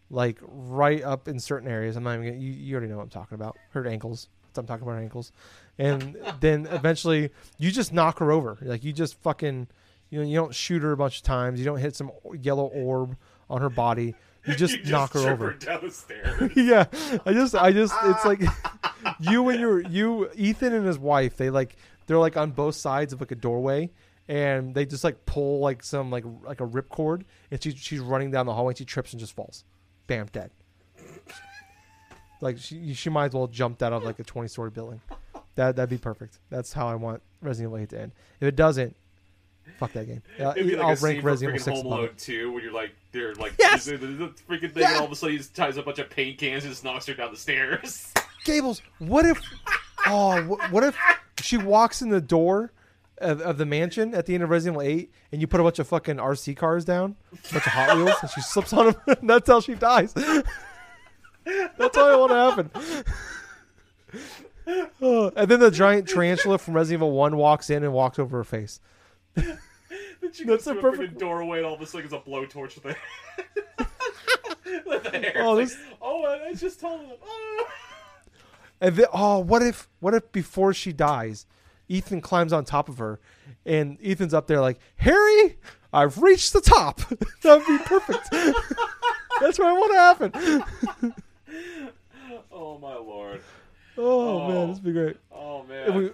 [0.09, 1.95] like right up in certain areas.
[1.95, 2.27] I'm not even.
[2.27, 3.57] Gonna, you, you already know what I'm talking about.
[3.69, 4.27] Hurt ankles.
[4.57, 5.31] I'm talking about ankles,
[5.77, 8.57] and then eventually you just knock her over.
[8.61, 9.67] Like you just fucking.
[10.09, 11.57] You know, you don't shoot her a bunch of times.
[11.57, 13.15] You don't hit some yellow orb
[13.49, 14.13] on her body.
[14.45, 15.57] You just, You knock her over.
[16.55, 16.85] yeah,
[17.25, 18.41] I just, I just, it's like
[19.19, 21.37] you and your, you, Ethan and his wife.
[21.37, 21.75] They like,
[22.07, 23.91] they're like on both sides of like a doorway,
[24.27, 28.31] and they just like pull like some like like a ripcord, and she she's running
[28.31, 29.63] down the hallway, and she trips and just falls,
[30.07, 30.51] bam, dead.
[32.41, 34.99] Like she, she might as well jumped out of like a twenty story building.
[35.55, 36.39] That that'd be perfect.
[36.49, 38.11] That's how I want Resident Evil 8 to end.
[38.39, 38.95] If it doesn't,
[39.79, 40.21] fuck that game.
[40.39, 41.77] Uh, It'd be like I'll a rank Resident Evil Six.
[41.81, 43.85] Home Alone Two, when you're like, they're like, Yes!
[43.85, 44.89] the, freaking thing, Yeah!
[44.91, 46.83] and all of a sudden he just ties a bunch of paint cans and just
[46.83, 48.13] knocks her down the stairs.
[48.45, 49.39] Gables, what if?
[50.07, 50.97] Oh, what if
[51.41, 52.71] she walks in the door
[53.19, 55.63] of, of the mansion at the end of Resident Evil Eight, and you put a
[55.63, 58.87] bunch of fucking RC cars down, a bunch of Hot Wheels, and she slips on
[58.87, 60.13] them, and that's how she dies.
[61.77, 63.03] that's all I want to happen.
[65.01, 68.43] And then the giant tarantula from Resident Evil One walks in and walks over her
[68.43, 68.79] face.
[70.33, 72.75] She That's a through a perfect- doorway, and all of a sudden it's a blowtorch
[72.81, 73.87] with the,
[74.85, 75.33] with the hair.
[75.37, 77.11] Oh, this- like, oh, I just told him.
[77.23, 77.67] Oh.
[78.79, 81.45] And then, oh, what if, what if before she dies,
[81.87, 83.19] Ethan climbs on top of her,
[83.65, 85.57] and Ethan's up there like, Harry,
[85.93, 86.97] I've reached the top.
[87.43, 88.29] that would be perfect.
[89.41, 91.13] That's what I want to happen.
[92.51, 93.41] Oh my lord.
[93.97, 94.67] Oh, man, Oh.
[94.67, 95.17] this would be great.
[95.31, 95.93] Oh man.
[95.95, 96.09] We,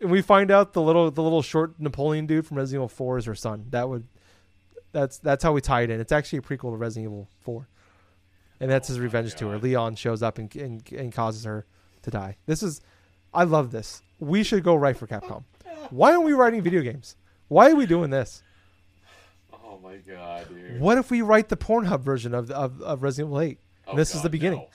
[0.00, 3.18] and we find out the little the little short Napoleon dude from Resident Evil Four
[3.18, 3.66] is her son.
[3.70, 4.06] That would
[4.92, 6.00] that's that's how we tie it in.
[6.00, 7.68] It's actually a prequel to Resident Evil Four,
[8.58, 9.58] and that's Oh his revenge to her.
[9.58, 11.66] Leon shows up and, and and causes her
[12.02, 12.36] to die.
[12.46, 12.80] This is,
[13.34, 14.02] I love this.
[14.18, 15.44] We should go right for Capcom.
[15.90, 17.16] Why aren't we writing video games?
[17.48, 18.42] Why are we doing this?
[19.52, 20.80] oh my god, dude.
[20.80, 23.58] What if we write the Pornhub version of of, of Resident Evil Eight?
[23.86, 24.60] Oh, this is the beginning.
[24.60, 24.68] no.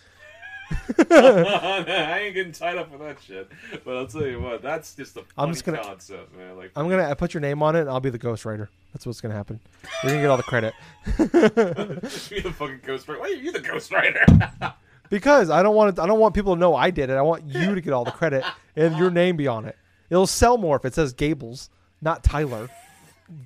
[1.12, 3.50] I ain't getting tied up with that shit.
[3.84, 6.58] But I'll tell you what, that's just a I'm just gonna- concept, man.
[6.58, 8.68] Like I'm gonna I put your name on it, and I'll be the ghostwriter.
[8.94, 9.60] That's what's gonna happen.
[10.04, 10.74] You're gonna get all the credit.
[11.06, 13.20] be the fucking ghostwriter.
[13.20, 14.74] Why are you the ghostwriter?
[15.10, 17.14] Because I don't want it, I don't want people to know I did it.
[17.14, 18.44] I want you to get all the credit
[18.76, 19.78] and your name be on it.
[20.10, 21.70] It'll sell more if it says Gables,
[22.02, 22.70] not Tyler.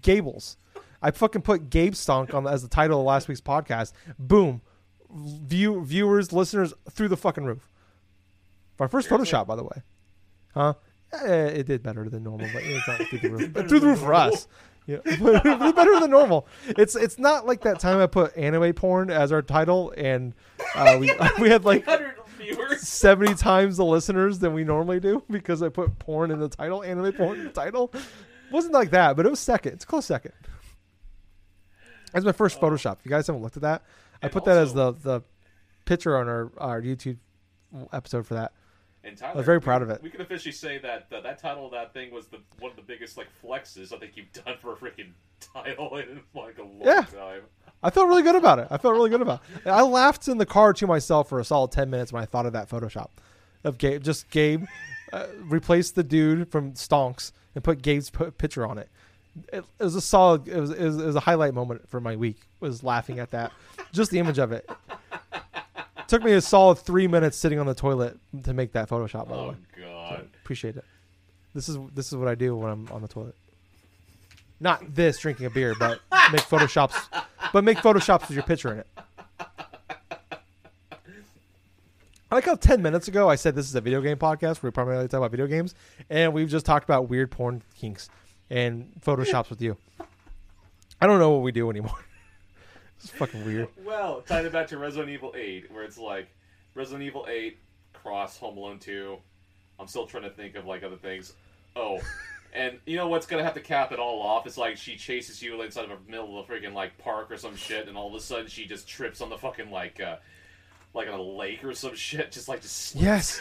[0.02, 0.58] Gables.
[1.02, 3.94] I fucking put Gabe Stonk on as the title of last week's podcast.
[4.18, 4.62] Boom.
[5.12, 7.68] View viewers, listeners through the fucking roof.
[8.80, 9.34] My first Seriously?
[9.34, 9.82] Photoshop, by the way.
[10.54, 10.74] Huh?
[11.14, 13.54] Eh, it did better than normal, but it's not through the roof.
[13.70, 14.48] Through the roof for us.
[14.86, 16.48] Yeah, better than normal.
[16.66, 20.34] It's it's not like that time I put anime porn as our title, and
[20.74, 21.88] uh, we we had like
[22.78, 26.82] 70 times the listeners than we normally do because I put porn in the title,
[26.82, 27.94] anime porn in the title.
[28.52, 29.74] wasn't like that, but it was second.
[29.74, 30.34] It's close second.
[32.12, 32.98] That's my first Photoshop.
[33.00, 33.84] If you guys haven't looked at that,
[34.22, 35.22] I put that as the the
[35.86, 37.18] picture on our, our YouTube
[37.94, 38.52] episode for that.
[39.04, 40.04] And Tyler, I was very proud of it.
[40.04, 42.76] We can officially say that uh, that title of that thing was the one of
[42.76, 46.64] the biggest like flexes I think you've done for a freaking title in like a
[46.64, 47.02] long Yeah.
[47.04, 47.42] time.
[47.82, 48.68] I felt really good about it.
[48.70, 49.70] I felt really good about it.
[49.70, 52.46] I laughed in the car to myself for a solid 10 minutes when I thought
[52.46, 53.08] of that Photoshop
[53.64, 54.04] of Gabe.
[54.04, 54.66] Just Gabe
[55.14, 58.90] uh, replaced the dude from Stonks and put Gabe's p- picture on it.
[59.54, 62.00] It, it was a solid, it was, it, was, it was a highlight moment for
[62.00, 63.52] my week, was laughing at that.
[63.92, 64.70] Just the image of it.
[66.08, 69.36] Took me a solid three minutes sitting on the toilet to make that Photoshop, by
[69.36, 69.56] the Oh way.
[69.80, 70.28] god.
[70.42, 70.84] Appreciate it.
[71.54, 73.36] This is this is what I do when I'm on the toilet.
[74.60, 76.00] Not this drinking a beer, but
[76.32, 76.96] make photoshops,
[77.54, 78.88] but make photoshops with your picture in it.
[82.32, 84.70] I like how ten minutes ago I said this is a video game podcast where
[84.70, 85.74] we primarily talk about video games,
[86.10, 88.10] and we've just talked about weird porn kinks
[88.50, 89.78] and photoshops with you.
[91.02, 91.98] I don't know what we do anymore.
[93.00, 93.70] it's fucking weird.
[93.86, 96.28] Well, tying it back to Resident Evil 8, where it's like
[96.76, 97.58] Resident Evil 8
[97.94, 99.18] cross Home Alone 2.
[99.80, 101.34] I'm still trying to think of like other things.
[101.76, 102.00] Oh,
[102.54, 104.46] and you know what's gonna have to cap it all off?
[104.46, 107.38] It's like she chases you inside of a middle of a freaking like park or
[107.38, 110.18] some shit, and all of a sudden she just trips on the fucking like uh
[110.94, 113.40] like on a lake or some shit, just like just Yes.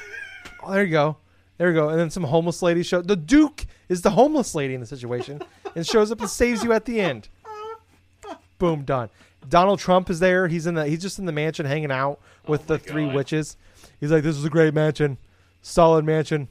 [0.63, 1.17] Oh, there you go.
[1.59, 1.89] There we go.
[1.89, 3.03] And then some homeless lady show.
[3.03, 5.43] The Duke is the homeless lady in the situation
[5.77, 7.29] and shows up and saves you at the end.
[8.59, 9.09] Boom, done.
[9.49, 10.49] Donald Trump is there.
[10.49, 10.87] He's in the.
[10.87, 13.15] He's just in the mansion hanging out with Oh the three God.
[13.15, 13.57] witches.
[14.01, 15.17] He's like, "This is a great mansion,
[15.63, 16.49] solid mansion.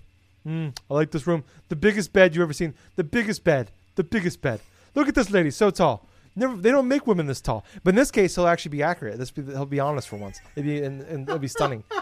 [0.48, 1.44] Mm, I like this room.
[1.68, 2.74] The biggest bed you ever seen.
[2.96, 3.72] The biggest bed.
[3.96, 4.62] The biggest bed.
[4.96, 6.08] Look at this lady, so tall.
[6.36, 6.56] Never.
[6.56, 7.66] They don't make women this tall.
[7.84, 9.18] But in this case, he'll actually be accurate.
[9.18, 10.40] This be, he'll be honest for once.
[10.56, 11.84] It'd be and, and it'll be stunning.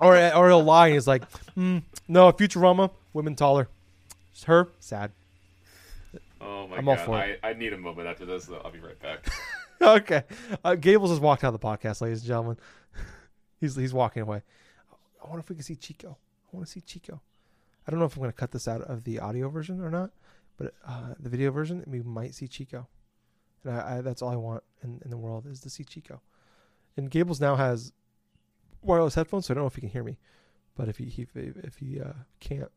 [0.00, 1.22] or or he'll lie and he's like,
[1.56, 3.68] mm, "No, Futurama, women taller.
[4.32, 5.12] It's her, sad."
[6.40, 8.46] Oh my I'm god, I, I need a moment after this.
[8.46, 8.60] Though.
[8.64, 9.26] I'll be right back.
[9.80, 10.22] okay.
[10.62, 12.56] Uh, Gables has walked out of the podcast, ladies and gentlemen.
[13.60, 14.42] he's he's walking away.
[15.22, 16.16] I wonder if we can see Chico.
[16.52, 17.20] I want to see Chico.
[17.86, 19.90] I don't know if I'm going to cut this out of the audio version or
[19.90, 20.10] not,
[20.56, 22.88] but uh, the video version, we might see Chico.
[23.64, 26.20] And I, I, that's all I want in, in the world is to see Chico.
[26.96, 27.92] And Gables now has
[28.86, 30.18] wireless headphones, so I don't know if he can hear me.
[30.76, 32.70] But if he, he if he uh, can't,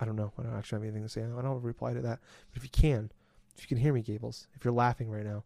[0.00, 0.32] I don't know.
[0.38, 1.22] I don't actually have anything to say.
[1.22, 2.20] I don't a reply to that.
[2.50, 3.10] But if you can,
[3.56, 5.44] if you can hear me, Gables, if you're laughing right now,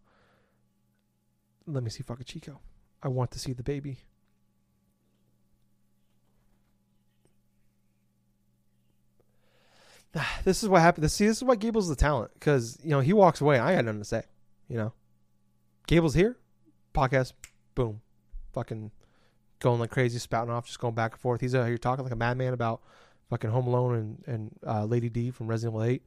[1.66, 2.60] let me see fucking Chico.
[3.02, 3.98] I want to see the baby.
[10.44, 11.10] This is what happened.
[11.10, 13.58] See, this is why Gables is the talent because you know he walks away.
[13.58, 14.22] I got nothing to say.
[14.68, 14.92] You know,
[15.86, 16.36] Gables here,
[16.94, 17.32] podcast,
[17.74, 18.00] boom,
[18.52, 18.90] fucking
[19.60, 21.40] going like crazy, spouting off, just going back and forth.
[21.40, 22.82] He's you're talking like a madman about
[23.28, 26.02] fucking Home Alone and and uh, Lady D from Resident Evil Eight.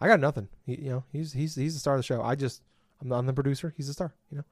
[0.00, 0.48] I got nothing.
[0.64, 2.22] He, you know, he's he's he's the star of the show.
[2.22, 2.62] I just
[3.00, 3.72] I'm, I'm the producer.
[3.76, 4.14] He's the star.
[4.30, 4.44] You know,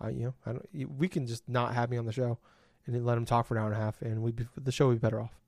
[0.00, 0.98] I you know I don't.
[0.98, 2.38] We can just not have me on the show
[2.86, 4.88] and then let him talk for an hour and a half, and we the show
[4.88, 5.38] would be better off.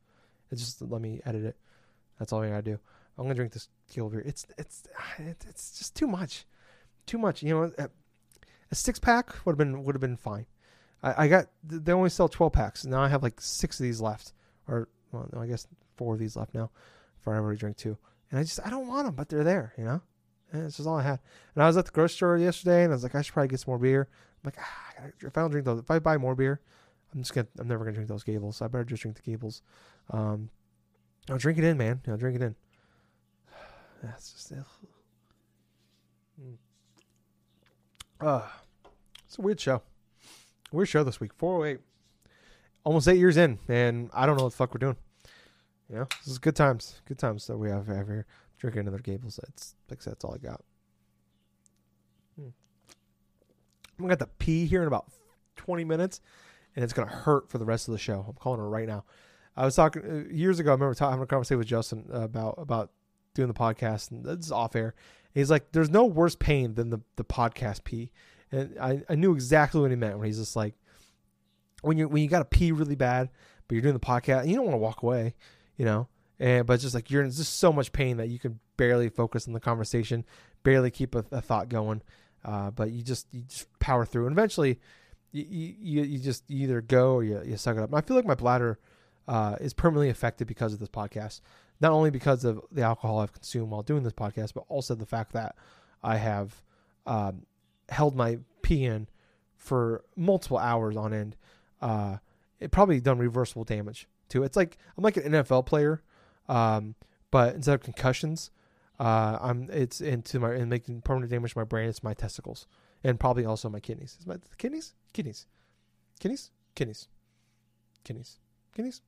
[0.50, 1.56] It's just let me edit it.
[2.18, 2.78] That's all I gotta do.
[3.18, 4.22] I'm gonna drink this keel beer.
[4.24, 4.84] It's it's
[5.18, 6.46] it's it's just too much,
[7.06, 7.42] too much.
[7.42, 7.88] You know, a,
[8.70, 10.46] a six pack would have been would have been fine.
[11.02, 12.84] I, I got they only sell twelve packs.
[12.84, 14.32] Now I have like six of these left,
[14.68, 16.70] or well, no, I guess four of these left now.
[17.18, 17.96] Before I already drink two,
[18.30, 20.00] and I just I don't want them, but they're there, you know.
[20.52, 21.20] And just all I had.
[21.54, 23.48] And I was at the grocery store yesterday, and I was like, I should probably
[23.48, 24.08] get some more beer.
[24.44, 26.60] I'm like, ah, if I don't drink those, if I buy more beer,
[27.14, 28.56] I'm just gonna, I'm never gonna drink those Gables.
[28.56, 29.62] So I better just drink the Gables.
[30.10, 30.50] Um,
[31.30, 32.02] I'll drink it in, man.
[32.06, 32.54] I'll drink it in.
[34.02, 34.64] That's just, ugh.
[36.42, 36.56] Mm.
[38.26, 38.46] Uh,
[39.26, 39.82] it's a weird show.
[40.72, 41.32] Weird show this week.
[41.34, 41.80] 408.
[42.84, 44.96] Almost eight years in, and I don't know what the fuck we're doing.
[45.88, 47.00] You know, this is good times.
[47.04, 48.26] Good times that we have, here.
[48.58, 49.38] Drinking another Gables.
[49.42, 50.64] That's like that's all I got.
[52.36, 52.46] Hmm.
[52.46, 55.12] I'm gonna have to pee here in about
[55.56, 56.20] 20 minutes,
[56.74, 58.24] and it's gonna hurt for the rest of the show.
[58.26, 59.04] I'm calling it right now.
[59.56, 60.70] I was talking uh, years ago.
[60.70, 62.90] I remember ta- having a conversation with Justin about about
[63.34, 64.94] doing the podcast, and this is off air.
[65.34, 68.10] He's like, "There's no worse pain than the the podcast pee,"
[68.52, 70.74] and I, I knew exactly what he meant when he's just like,
[71.82, 73.30] when you when you got to pee really bad,
[73.66, 75.34] but you're doing the podcast, you don't want to walk away,
[75.76, 78.38] you know, and but it's just like you're in just so much pain that you
[78.38, 80.24] can barely focus on the conversation,
[80.62, 82.02] barely keep a, a thought going,
[82.44, 84.78] uh, but you just you just power through, and eventually,
[85.32, 87.88] you you, you just either go or you, you suck it up.
[87.88, 88.78] And I feel like my bladder
[89.26, 91.40] uh, is permanently affected because of this podcast.
[91.80, 95.06] Not only because of the alcohol I've consumed while doing this podcast, but also the
[95.06, 95.56] fact that
[96.02, 96.62] I have
[97.06, 97.42] um,
[97.92, 99.08] held my pee in
[99.56, 101.36] for multiple hours on end.
[101.80, 102.18] Uh,
[102.58, 104.42] it probably done reversible damage too.
[104.42, 106.02] It's like I'm like an NFL player,
[106.48, 106.94] um,
[107.30, 108.50] but instead of concussions,
[108.98, 111.88] uh, I'm it's into my and making permanent damage to my brain.
[111.88, 112.66] It's my testicles
[113.04, 114.16] and probably also my kidneys.
[114.18, 114.94] Is my kidneys?
[115.12, 115.46] Kidneys,
[116.20, 117.08] kidneys, kidneys,
[118.04, 118.38] kidneys,
[118.74, 119.02] kidneys,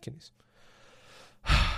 [0.00, 0.32] kidneys.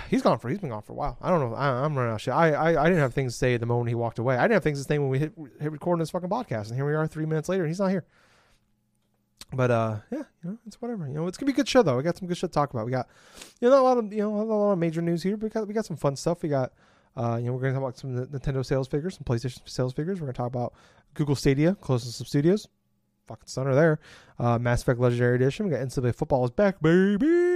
[0.09, 1.17] He's gone for he's been gone for a while.
[1.21, 1.55] I don't know.
[1.55, 2.33] I, I'm running out of shit.
[2.33, 4.35] I, I I didn't have things to say the moment he walked away.
[4.35, 6.75] I didn't have things to say when we hit hit recording this fucking podcast, and
[6.75, 8.05] here we are three minutes later, and he's not here.
[9.53, 11.07] But uh, yeah, you know, it's whatever.
[11.07, 11.97] You know, it's gonna be a good show though.
[11.97, 12.85] We got some good shit to talk about.
[12.85, 13.07] We got
[13.61, 15.49] you know a lot of you know a lot of major news here, but we
[15.49, 16.43] got we got some fun stuff.
[16.43, 16.71] We got
[17.17, 20.19] uh, you know, we're gonna talk about some Nintendo sales figures, some PlayStation sales figures.
[20.19, 20.73] We're gonna talk about
[21.13, 22.67] Google Stadia closing some studios.
[23.27, 23.99] Fucking stunner there.
[24.37, 25.65] Uh, Mass Effect Legendary Edition.
[25.65, 27.54] We got NCAA football is back, baby.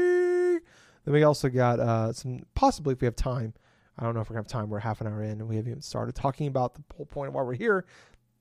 [1.05, 3.53] Then we also got uh, some possibly if we have time.
[3.97, 4.69] I don't know if we're gonna have time.
[4.69, 7.29] We're half an hour in and we haven't even started talking about the whole point
[7.29, 7.85] of why we're here.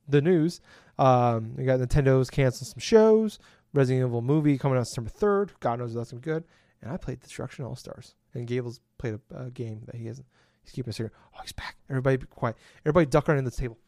[0.09, 0.61] The news.
[0.99, 3.39] Um, we got Nintendo's canceling some shows.
[3.75, 5.53] Resident Evil movie coming out September third.
[5.61, 6.45] God knows if that's gonna be good.
[6.81, 8.15] And I played Destruction All Stars.
[8.35, 10.27] And Gables played a, a game that he hasn't.
[10.63, 11.13] He's keeping us here.
[11.35, 11.77] Oh, he's back.
[11.91, 12.57] Everybody be quiet.
[12.85, 13.79] Everybody duck under the table.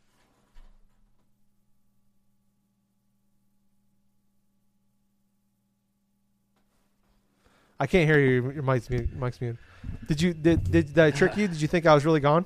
[7.81, 8.53] I can't hear you.
[8.53, 9.11] Your mic's mute.
[9.17, 9.57] Mic's mute.
[10.07, 11.49] Did you did, did did I trick you?
[11.49, 12.45] Did you think I was really gone?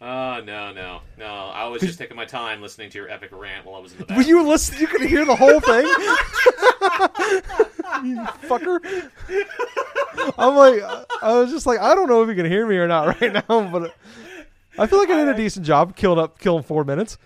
[0.00, 1.26] Oh no no no!
[1.26, 3.98] I was just taking my time listening to your epic rant while I was in
[3.98, 4.28] the bathroom.
[4.28, 5.84] you listened, you could hear the whole thing.
[8.06, 8.16] you
[8.48, 9.10] fucker.
[10.38, 10.82] I'm like,
[11.20, 13.32] I was just like, I don't know if you can hear me or not right
[13.32, 13.94] now, but
[14.78, 17.18] I feel like I did a decent job, killing up, killing four minutes.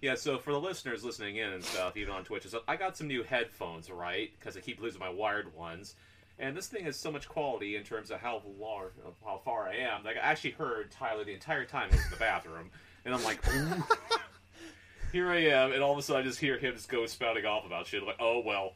[0.00, 3.06] Yeah, so for the listeners listening in and stuff, even on Twitch, I got some
[3.06, 4.30] new headphones, right?
[4.38, 5.94] Because I keep losing my wired ones,
[6.38, 9.76] and this thing has so much quality in terms of how large, how far I
[9.76, 10.02] am.
[10.02, 12.70] Like I actually heard Tyler the entire time I was in the bathroom,
[13.04, 13.44] and I'm like,
[15.12, 17.44] here I am, and all of a sudden I just hear him just go spouting
[17.44, 18.00] off about shit.
[18.00, 18.72] I'm like, oh well,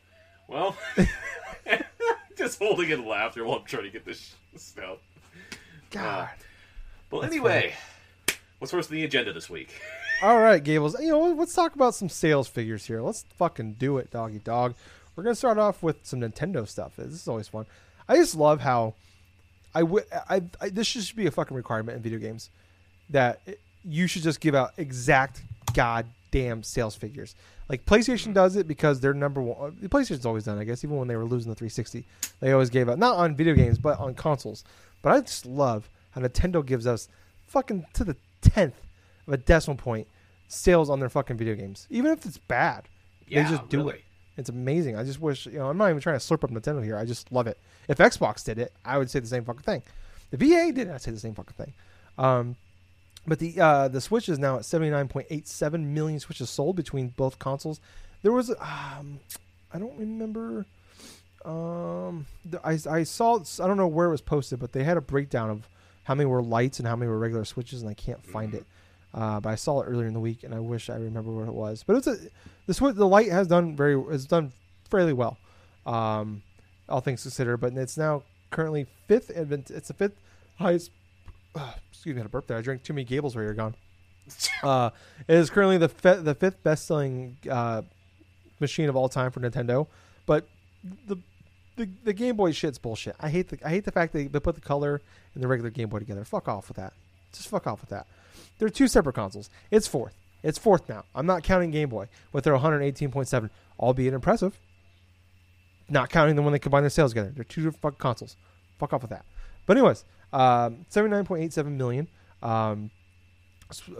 [0.46, 0.76] well,
[2.36, 4.98] just holding in laughter while I'm trying to get this stuff.
[5.90, 6.24] God.
[6.24, 6.26] Uh,
[7.10, 7.72] well, That's anyway,
[8.58, 9.70] what's first on the agenda this week?
[10.24, 10.98] All right, Gables.
[10.98, 13.02] You know, let's talk about some sales figures here.
[13.02, 14.74] Let's fucking do it, doggy dog.
[15.14, 16.96] We're gonna start off with some Nintendo stuff.
[16.96, 17.66] This is always fun.
[18.08, 18.94] I just love how
[19.74, 20.04] I would.
[20.10, 22.48] I, I this should be a fucking requirement in video games
[23.10, 23.42] that
[23.84, 25.42] you should just give out exact
[25.74, 27.34] goddamn sales figures.
[27.68, 29.76] Like PlayStation does it because they're number one.
[29.84, 32.02] Uh, PlayStation's always done, I guess, even when they were losing the 360,
[32.40, 34.64] they always gave out not on video games but on consoles.
[35.02, 37.10] But I just love how Nintendo gives us
[37.46, 38.80] fucking to the tenth
[39.26, 40.08] of a decimal point
[40.48, 42.88] sales on their fucking video games, even if it's bad.
[43.26, 43.94] Yeah, just do really.
[43.94, 44.04] it.
[44.36, 44.96] It's amazing.
[44.96, 46.96] I just wish, you know, I'm not even trying to slurp up Nintendo here.
[46.98, 47.56] I just love it.
[47.88, 49.82] If Xbox did it, I would say the same fucking thing.
[50.30, 51.72] The VA did it, I'd say the same fucking thing.
[52.18, 52.56] Um,
[53.26, 57.80] but the uh, the Switch is now at 79.87 million Switches sold between both consoles.
[58.22, 59.20] There was, um,
[59.72, 60.66] I don't remember.
[61.44, 64.96] Um, the, I I saw I don't know where it was posted, but they had
[64.96, 65.68] a breakdown of
[66.04, 68.56] how many were lights and how many were regular Switches, and I can't find Mhm.
[68.56, 68.66] it.
[69.14, 71.46] Uh, but I saw it earlier in the week, and I wish I remember what
[71.46, 71.84] it was.
[71.86, 72.16] But it's a
[72.66, 74.52] the Switch, the light has done very has done
[74.90, 75.38] fairly well,
[75.86, 76.42] um,
[76.88, 77.58] all things considered.
[77.58, 79.30] But it's now currently fifth.
[79.30, 80.20] It's the fifth
[80.56, 80.90] highest.
[81.54, 82.58] Uh, excuse me, I had a burp there.
[82.58, 83.74] I drank too many Gables while you're gone.
[84.62, 84.88] Uh,
[85.28, 85.88] it is currently the
[86.22, 87.82] the fifth best selling uh,
[88.58, 89.86] machine of all time for Nintendo.
[90.24, 90.48] But
[91.06, 91.18] the
[91.76, 93.14] the the Game Boy shit's bullshit.
[93.20, 95.02] I hate the I hate the fact they, they put the color
[95.34, 96.24] and the regular Game Boy together.
[96.24, 96.94] Fuck off with that.
[97.34, 98.06] Just fuck off with that.
[98.58, 99.50] They're two separate consoles.
[99.70, 100.14] It's fourth.
[100.42, 101.04] It's fourth now.
[101.14, 104.58] I'm not counting Game Boy with their 118.7, albeit impressive.
[105.88, 107.32] Not counting the one they combine their sales together.
[107.34, 108.36] They're two different fucking consoles.
[108.78, 109.24] Fuck off with that.
[109.66, 112.08] But anyways, um, 79.87 million
[112.42, 112.90] um,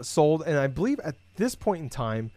[0.01, 2.31] sold, and I believe at this point in time,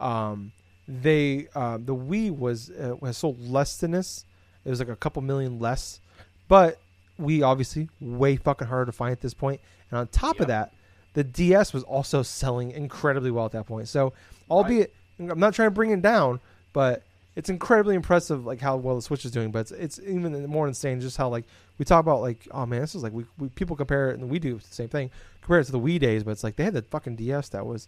[0.00, 0.52] um,
[0.88, 4.24] they uh, the Wii was uh, was sold less than this.
[4.64, 6.00] It was like a couple million less,
[6.48, 6.78] but
[7.18, 9.60] we obviously way fucking harder to find at this point.
[9.90, 10.72] And on top of that,
[11.16, 13.88] the DS was also selling incredibly well at that point.
[13.88, 14.12] So,
[14.50, 16.40] albeit I'm not trying to bring it down,
[16.72, 17.02] but
[17.34, 19.50] it's incredibly impressive like how well the Switch is doing.
[19.50, 21.44] But it's, it's even more insane just how like
[21.78, 24.28] we talk about like oh man, this is like we, we people compare it and
[24.28, 25.10] we do the same thing
[25.46, 27.64] compare it to the Wii days, but it's like they had the fucking DS that
[27.64, 27.86] was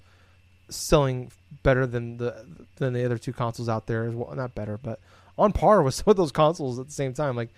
[0.70, 1.32] selling
[1.64, 4.32] better than the than the other two consoles out there as well.
[4.34, 5.00] Not better, but
[5.36, 7.34] on par with some of those consoles at the same time.
[7.34, 7.50] Like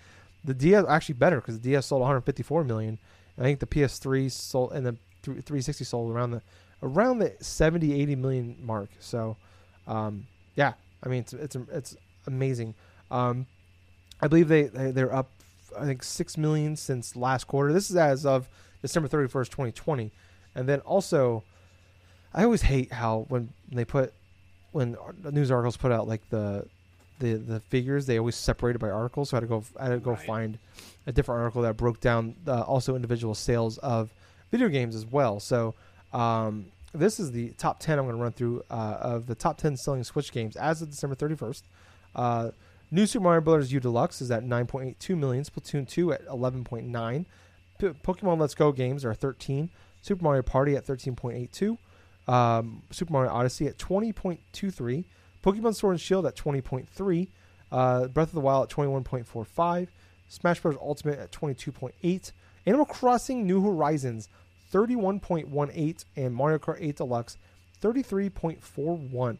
[0.43, 2.97] the DS actually better because the DS sold 154 million.
[3.37, 6.41] I think the PS3 sold and the 360 sold around the
[6.83, 8.89] around the 70 80 million mark.
[8.99, 9.37] So
[9.87, 12.73] um, yeah, I mean it's it's it's amazing.
[13.09, 13.45] Um,
[14.21, 15.29] I believe they, they they're up
[15.79, 17.71] I think 6 million since last quarter.
[17.73, 18.47] This is as of
[18.81, 20.11] December 31st, 2020.
[20.55, 21.43] And then also
[22.33, 24.13] I always hate how when they put
[24.71, 24.95] when
[25.31, 26.65] news articles put out like the
[27.19, 29.29] the the figures they always separated by articles.
[29.29, 30.25] So I had to go I had to go Right.
[30.25, 30.57] find
[31.07, 34.11] a different article that broke down uh, also individual sales of
[34.51, 35.39] video games as well.
[35.39, 35.73] So
[36.13, 39.57] um, this is the top ten I'm going to run through uh, of the top
[39.57, 41.63] ten selling Switch games as of December 31st.
[42.15, 42.51] Uh,
[42.93, 43.71] New Super Mario Bros.
[43.71, 45.45] U Deluxe is at 9.82 million.
[45.45, 47.25] Splatoon 2 at 11.9.
[47.79, 49.69] P- Pokemon Let's Go games are 13.
[50.01, 51.77] Super Mario Party at 13.82.
[52.31, 55.05] Um, Super Mario Odyssey at 20.23.
[55.41, 57.27] Pokemon Sword and Shield at 20.3.
[57.71, 59.87] Uh, Breath of the Wild at 21.45.
[60.27, 60.75] Smash Bros.
[60.81, 62.31] Ultimate at 22.8.
[62.65, 64.27] Animal Crossing New Horizons
[64.71, 66.05] 31.18.
[66.15, 67.37] And Mario Kart 8 Deluxe
[67.81, 69.37] 33.41.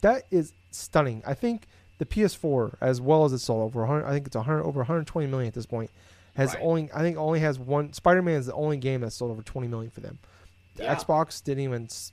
[0.00, 1.22] That is stunning.
[1.26, 1.66] I think
[1.98, 5.26] the PS4, as well as it's sold over 100, I think it's 100 over 120
[5.28, 5.90] million at this point,
[6.34, 6.62] has Right.
[6.62, 7.92] only I think only has one.
[7.92, 10.18] Spider-Man is the only game that's sold over 20 million for them.
[10.76, 10.94] The Yeah.
[10.96, 12.12] Xbox didn't even s-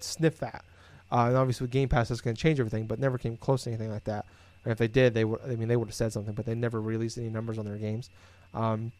[0.00, 0.64] sniff that.
[1.10, 3.64] Uh, and obviously, with Game Pass, that's going to change everything, but never came close
[3.64, 4.24] to anything like that.
[4.64, 5.40] And if they did, they would.
[5.44, 7.76] I mean, they would have said something, but they never released any numbers on their
[7.76, 8.08] games.
[8.54, 8.92] Um,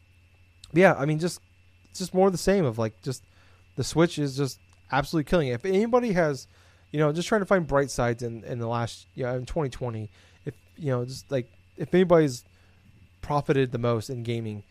[0.74, 1.40] yeah, I mean, just
[1.92, 3.22] it's just more the same of like just
[3.76, 4.58] the Switch is just
[4.90, 5.52] absolutely killing it.
[5.52, 6.46] If anybody has,
[6.90, 9.44] you know, just trying to find bright sides in in the last, you know, in
[9.44, 10.08] 2020,
[10.46, 12.44] if you know, just like if anybody's
[13.20, 14.62] profited the most in gaming,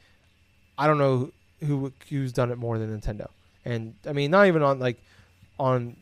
[0.80, 1.32] I don't know
[1.64, 3.28] who who's done it more than Nintendo.
[3.64, 4.98] And I mean, not even on like
[5.60, 5.96] on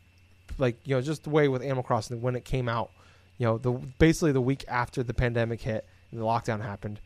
[0.57, 2.91] like you know just the way with Animal Crossing when it came out,
[3.37, 7.01] you know, the basically the week after the pandemic hit and the lockdown happened,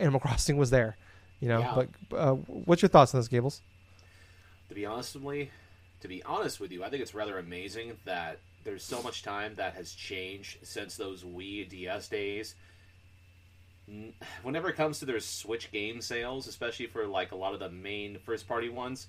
[0.00, 0.96] Animal Crossing was there.
[1.40, 1.84] You know, Yeah.
[2.10, 3.60] but uh, what's your thoughts on this, Gables?
[4.68, 5.50] To be honest with me,
[6.00, 9.54] to be honest with you, I think it's rather amazing that there's so much time
[9.56, 12.54] that has changed since those Wii DS days.
[14.42, 17.70] Whenever it comes to their Switch game sales, especially for like a lot of the
[17.70, 19.06] main first party ones,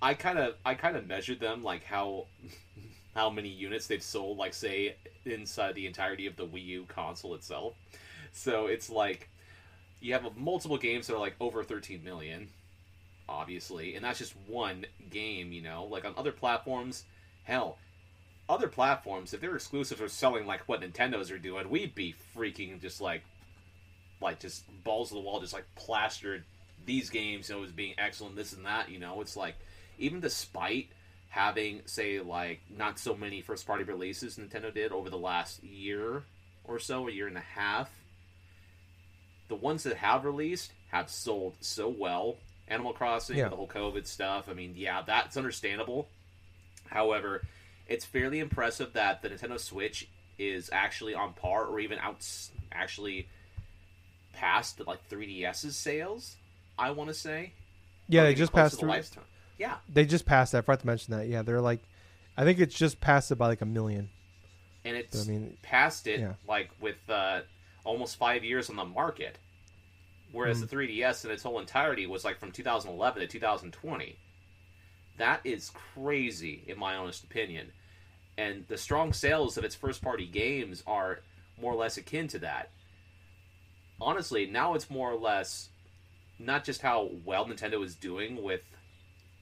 [0.00, 2.26] I kind of I kind of measured them like how
[3.14, 7.34] how many units they've sold, like say inside the entirety of the Wii U console
[7.34, 7.74] itself.
[8.32, 9.28] So it's like
[10.00, 12.48] you have multiple games that are like over 13 million
[13.28, 15.84] obviously, and that's just one game, you know.
[15.84, 17.04] Like on other platforms,
[17.44, 17.78] hell,
[18.48, 22.80] other platforms, if their exclusives are selling like what Nintendo's are doing, we'd be freaking
[22.80, 23.22] just like,
[24.20, 26.44] like just balls to the wall, just like plastered
[26.84, 29.20] these games, you know, as being excellent, this and that, you know.
[29.20, 29.54] It's like,
[29.98, 30.88] even despite
[31.30, 36.24] having, say, like not so many first party releases Nintendo did over the last year
[36.64, 37.90] or so, a year and a half,
[39.54, 42.36] the ones that have released have sold so well.
[42.66, 43.48] Animal Crossing, Yeah.
[43.48, 44.48] the whole COVID stuff.
[44.48, 46.08] I mean, yeah, that's understandable.
[46.86, 47.42] However,
[47.86, 52.26] it's fairly impressive that the Nintendo Switch is actually on par or even out
[52.72, 53.28] actually
[54.32, 56.36] past like 3DS's sales.
[56.78, 57.52] I want to say.
[58.08, 58.88] Yeah, Or they just passed the through.
[58.90, 59.24] lifetime.
[59.58, 60.58] Yeah, They just passed that.
[60.58, 61.28] I forgot to mention that.
[61.28, 61.78] Yeah, they're like,
[62.36, 64.08] I think it's just passed it by like a million.
[64.84, 66.34] and it's I mean, past it yeah.
[66.48, 67.42] like with uh,
[67.84, 69.38] almost five years on the market,
[70.34, 70.60] whereas Mm.
[70.62, 74.18] the 3DS in its whole entirety was like from 2011 to 2020.
[75.16, 77.72] That is crazy, in my honest opinion.
[78.36, 81.20] And the strong sales of its first party games are
[81.60, 82.70] more or less akin to that.
[84.00, 85.68] Honestly, now it's more or less
[86.38, 88.62] not just how well Nintendo is doing with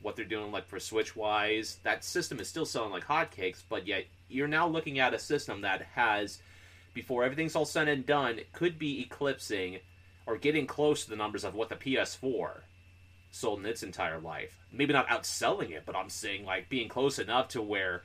[0.03, 1.79] what they're doing like for Switch wise.
[1.85, 5.63] That system is still selling like hotcakes, but yet you're now looking at a system
[5.63, 6.43] that has
[6.93, 9.79] before everything's all said and done, could be eclipsing
[10.27, 12.61] or getting close to the numbers of what the PS4
[13.31, 14.57] sold in its entire life.
[14.73, 18.03] Maybe not outselling it, but I'm saying like being close enough to where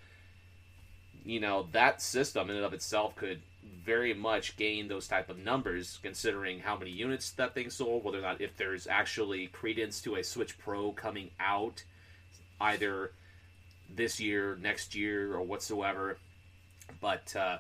[1.25, 3.41] you know that system in and of itself could
[3.83, 8.19] very much gain those type of numbers considering how many units that thing sold whether
[8.19, 11.83] or not if there's actually credence to a switch pro coming out
[12.61, 13.11] either
[13.93, 16.17] this year next year or whatsoever
[17.01, 17.57] but uh,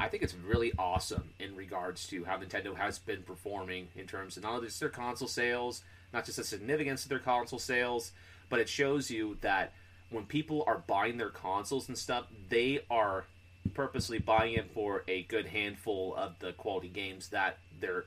[0.00, 4.36] i think it's really awesome in regards to how nintendo has been performing in terms
[4.36, 5.82] of not just their console sales
[6.12, 8.12] not just the significance of their console sales
[8.48, 9.72] but it shows you that
[10.10, 13.24] when people are buying their consoles and stuff, they are
[13.72, 18.04] purposely buying it for a good handful of the quality games that they're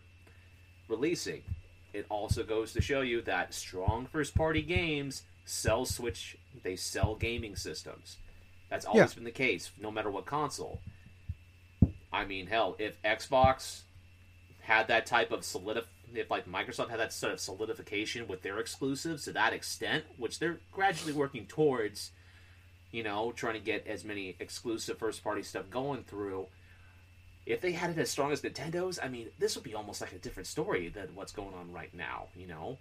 [0.87, 1.41] releasing.
[1.93, 7.15] It also goes to show you that strong first party games sell Switch, they sell
[7.15, 8.17] gaming systems.
[8.69, 9.15] That's always Yeah.
[9.15, 10.79] been the case, no matter what console.
[12.11, 13.81] I mean, hell, if Xbox
[14.61, 18.59] had that type of solidif if like Microsoft had that sort of solidification with their
[18.59, 22.11] exclusives to that extent, which they're gradually working towards,
[22.91, 26.47] you know, trying to get as many exclusive first party stuff going through.
[27.45, 30.11] If they had it as strong as Nintendo's, I mean, this would be almost like
[30.11, 32.77] a different story than what's going on right now, you know.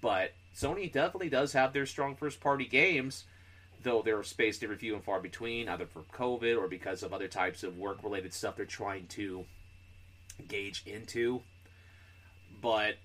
[0.00, 3.24] But Sony definitely does have their strong first party games,
[3.86, 7.28] though they're spaced every few and far between, either for COVID or because of other
[7.28, 9.44] types of work related stuff they're trying to
[10.48, 11.40] gauge into.
[12.60, 12.96] But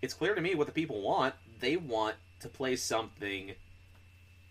[0.00, 1.34] it's clear to me what the people want.
[1.60, 3.52] They want to play something,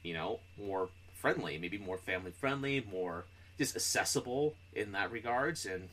[0.04, 3.26] you know, more friendly, maybe more family friendly, more
[3.58, 5.66] just accessible in that regards.
[5.66, 5.90] And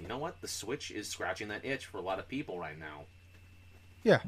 [0.00, 0.40] you know what?
[0.40, 3.04] The Switch is scratching that itch for a lot of people right now.
[4.02, 4.20] Yeah.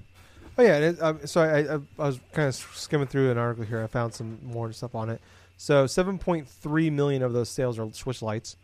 [0.58, 0.76] Oh yeah.
[0.76, 3.82] And it, um, so I, I, I was kind of skimming through an article here.
[3.82, 5.20] I found some more stuff on it.
[5.56, 8.56] So 7.3 million of those sales are Switch Lights.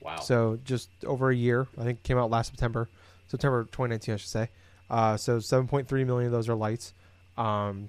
[0.00, 0.18] Wow.
[0.20, 1.68] So just over a year.
[1.78, 2.88] I think it came out last September,
[3.28, 4.48] September 2019, I should say.
[4.90, 6.92] Uh, so 7.3 million of those are lights.
[7.36, 7.88] Um,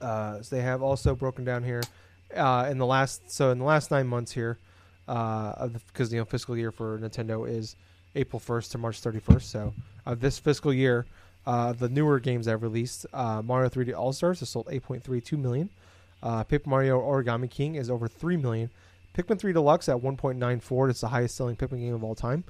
[0.00, 1.82] uh, so they have also broken down here
[2.36, 3.30] uh, in the last.
[3.30, 4.58] So in the last nine months here,
[5.08, 7.76] uh, because you know fiscal year for Nintendo is
[8.14, 9.42] April 1st to March 31st.
[9.42, 9.74] So
[10.06, 11.06] uh, this fiscal year,
[11.46, 15.70] uh, the newer games have released, uh, Mario 3D All Stars has sold 8.32 million.
[16.22, 18.70] Uh, Paper Mario Origami King is over 3 million.
[19.16, 20.90] Pikmin 3 Deluxe at 1.94.
[20.90, 22.44] It's the highest selling Pikmin game of all time.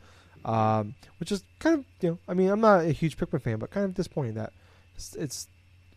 [0.45, 3.59] Um, which is kind of, you know, I mean, I'm not a huge Pikmin fan,
[3.59, 4.53] but kind of disappointing that
[4.97, 5.49] it's, it's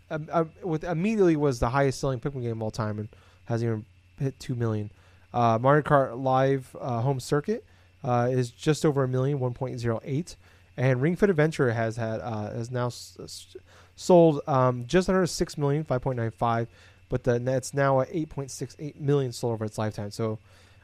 [0.09, 3.09] um, uh, with immediately was the highest selling Pikmin game of all time and
[3.45, 3.85] hasn't even
[4.19, 4.91] hit 2 million.
[5.33, 7.65] Uh, Mario Kart Live uh, Home Circuit
[8.03, 10.35] uh, is just over a million, 1.08.
[10.77, 13.55] And Ring Fit Adventure has had uh, has now s-
[13.95, 16.67] sold um, just under 6 million, 5.95
[17.09, 20.11] but the it's now at 8.68 million sold over its lifetime.
[20.11, 20.39] So,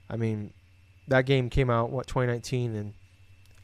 [0.10, 0.54] I mean,
[1.08, 2.94] that game came out what 2019, and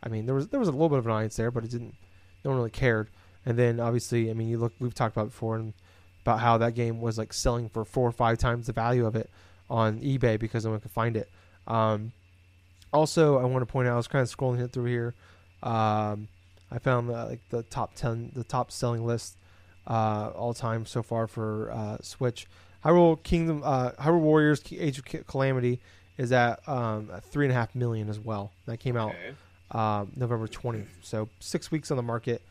[0.03, 1.71] I mean there was there was a little bit of an audience there, but it
[1.71, 1.95] didn't.
[2.43, 3.09] No one really cared.
[3.45, 5.73] And then obviously, I mean, you look we've talked about before and
[6.23, 9.15] about how that game was like selling for four or five times the value of
[9.15, 9.29] it
[9.69, 11.29] on eBay because no one could find it.
[11.67, 12.11] Um,
[12.91, 15.13] also, I want to point out I was kind of scrolling it through here.
[15.63, 16.27] Um,
[16.71, 19.37] I found the, like the top ten, the top selling list
[19.87, 22.47] uh, all time so far for uh, Switch.
[22.85, 25.79] Hyrule Kingdom, uh, Hyrule Warriors: Age of Calamity
[26.17, 28.51] is at um, three and a half million as well.
[28.65, 29.35] That came out Okay.
[29.71, 32.41] um, November 20th, so six weeks on the market.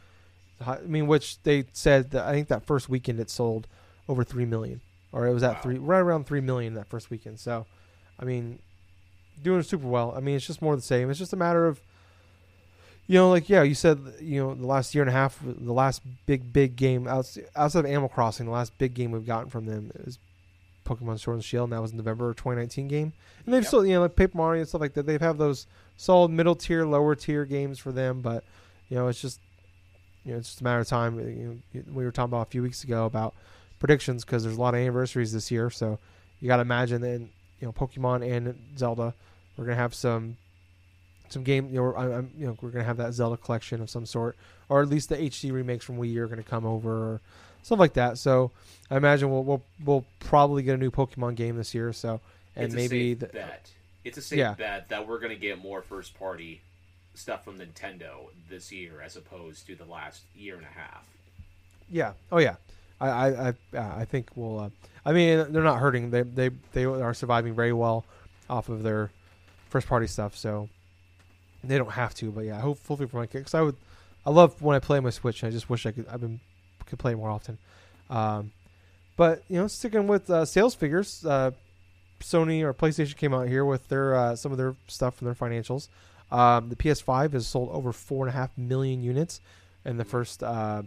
[0.67, 3.67] I mean, which they said that I think that first weekend it sold
[4.09, 4.81] over three million,
[5.13, 5.61] or it was at Wow.
[5.63, 7.39] three, right around three million that first weekend.
[7.39, 7.67] So,
[8.19, 8.59] I mean,
[9.43, 10.15] doing super well.
[10.17, 11.11] I mean, it's just more the same.
[11.11, 11.81] It's just a matter of,
[13.07, 15.73] you know, like yeah, you said, you know, the last year and a half, the
[15.73, 19.49] last big big game outs- outside of Animal Crossing, the last big game we've gotten
[19.51, 20.19] from them is
[20.85, 23.13] Pokemon Sword and Shield, and that was November 2019 game.
[23.45, 23.67] And they've Yep.
[23.69, 25.07] still, you know, like Paper Mario and stuff like that.
[25.07, 28.45] They've have those solid middle tier, lower tier games for them, but
[28.89, 29.41] you know, it's just,
[30.25, 31.19] you know, it's just a matter of time.
[31.19, 33.35] You know, we were talking about a few weeks ago about
[33.79, 35.99] predictions because there's a lot of anniversaries this year, so
[36.41, 37.29] you got to imagine that, you
[37.67, 39.15] know, Pokemon and Zelda,
[39.57, 40.37] we're gonna have some,
[41.29, 41.69] some game.
[41.69, 44.37] You know, I, I'm, you know, we're gonna have that Zelda collection of some sort,
[44.69, 47.21] or at least the HD remakes from Wii U are gonna come over, or
[47.63, 48.19] stuff like that.
[48.19, 48.51] So
[48.91, 51.93] I imagine we'll we'll, we'll probably get a new Pokemon game this year.
[51.93, 52.21] So
[52.55, 53.71] and maybe a safe the, bet.
[54.05, 54.55] It's a safe Yeah.
[54.55, 56.63] bet that we're going to get more first party
[57.15, 61.07] stuff from Nintendo this year as opposed to the last year and a half.
[61.91, 62.13] Yeah.
[62.31, 62.57] Oh yeah.
[63.01, 64.59] I I I, uh, I think we'll.
[64.59, 64.71] Uh,
[65.05, 66.11] I mean, they're not hurting.
[66.11, 68.05] They they they are surviving very well
[68.49, 69.11] off of their
[69.69, 70.37] first party stuff.
[70.37, 70.69] So
[71.63, 72.31] they don't have to.
[72.31, 73.77] But yeah, hope, hopefully for my kids, I would.
[74.25, 75.45] I love when I play my Switch.
[75.45, 76.07] I just wish I could.
[76.09, 76.41] I've been
[76.87, 77.59] could play more often.
[78.11, 78.53] Um,
[79.17, 81.51] but you know, sticking with uh, sales figures, uh,
[82.21, 85.35] Sony or PlayStation came out here with their uh, some of their stuff from their
[85.35, 85.89] financials.
[86.31, 89.41] Um, the PS5 has sold over four and a half million units
[89.85, 90.83] in the first uh,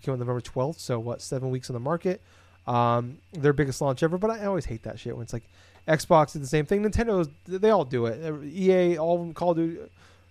[0.00, 0.78] came on November 12th.
[0.78, 2.22] So what, seven weeks on the market?
[2.66, 4.18] Um, their biggest launch ever.
[4.18, 5.48] But I always hate that shit when it's like
[5.88, 6.82] Xbox did the same thing.
[6.82, 8.44] Nintendo, they all do it.
[8.44, 9.78] EA, all of them, Call of Duty.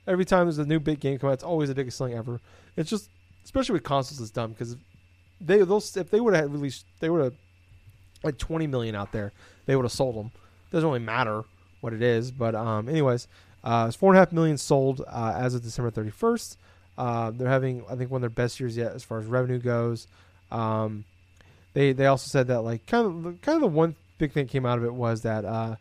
[0.05, 2.39] Every time there's a new big game come out, it's always the biggest thing ever.
[2.77, 3.09] It's just,
[3.43, 4.77] especially with consoles, it's dumb because
[5.41, 7.33] they those if they would have released, they would have
[8.23, 9.33] like 20 million out there.
[9.65, 10.31] They would have sold them.
[10.71, 11.43] Doesn't really matter
[11.81, 13.27] what it is, but um, anyways,
[13.63, 16.57] uh, it's four and a half million sold uh, as of December 31st.
[16.97, 19.59] Uh, they're having, I think, one of their best years yet as far as revenue
[19.59, 20.07] goes.
[20.51, 21.03] Um,
[21.73, 24.65] they they also said that like kind of kind of the one big thing came
[24.65, 25.75] out of it was that uh,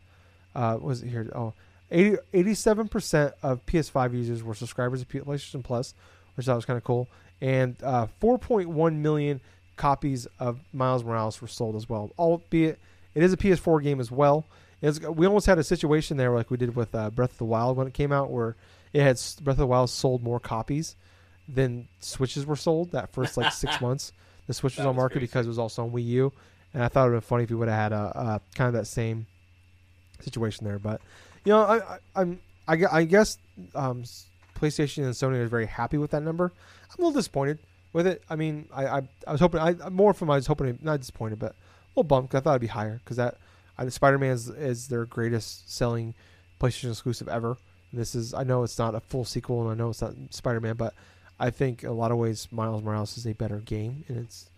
[0.55, 1.53] uh, was it here oh
[1.91, 5.93] 87 percent of PS5 users were subscribers to PlayStation Plus,
[6.35, 7.07] which I thought was kind of cool,
[7.41, 9.39] and uh, 4.1 million
[9.77, 12.11] copies of Miles Morales were sold as well.
[12.19, 12.79] Albeit
[13.15, 14.45] it is a PS4 game as well.
[14.81, 17.45] It's, we almost had a situation there like we did with uh, Breath of the
[17.45, 18.55] Wild when it came out, where
[18.93, 20.95] it had Breath of the Wild sold more copies
[21.47, 24.11] than Switches were sold that first like six months.
[24.47, 25.27] The Switch was on market crazy.
[25.27, 26.33] because it was also on Wii U,
[26.73, 28.41] and I thought it would have been funny if we would have had a, a
[28.55, 29.25] kind of that same
[30.19, 30.79] situation there.
[30.79, 31.01] But
[31.45, 33.37] you know, I, I, I'm I, I guess
[33.75, 34.03] um,
[34.55, 36.51] PlayStation and Sony are very happy with that number.
[36.91, 37.59] I'm a little disappointed
[37.93, 38.21] with it.
[38.29, 41.39] I mean, I I, I was hoping I more from I was hoping not disappointed,
[41.39, 41.55] but a
[41.95, 43.37] little bummed I thought it'd be higher because that
[43.77, 46.13] I, Spider-Man is, is their greatest selling
[46.59, 47.57] PlayStation exclusive ever.
[47.93, 50.75] This is I know it's not a full sequel and I know it's not Spider-Man,
[50.75, 50.93] but
[51.39, 54.49] I think in a lot of ways Miles Morales is a better game and it's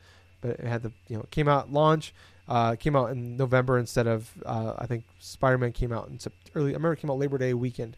[0.42, 2.14] but it had the you know it came out launch
[2.50, 6.20] uh, came out in November instead of uh, I think Spider-Man came out in
[6.56, 7.96] early I remember it came out Labor Day weekend.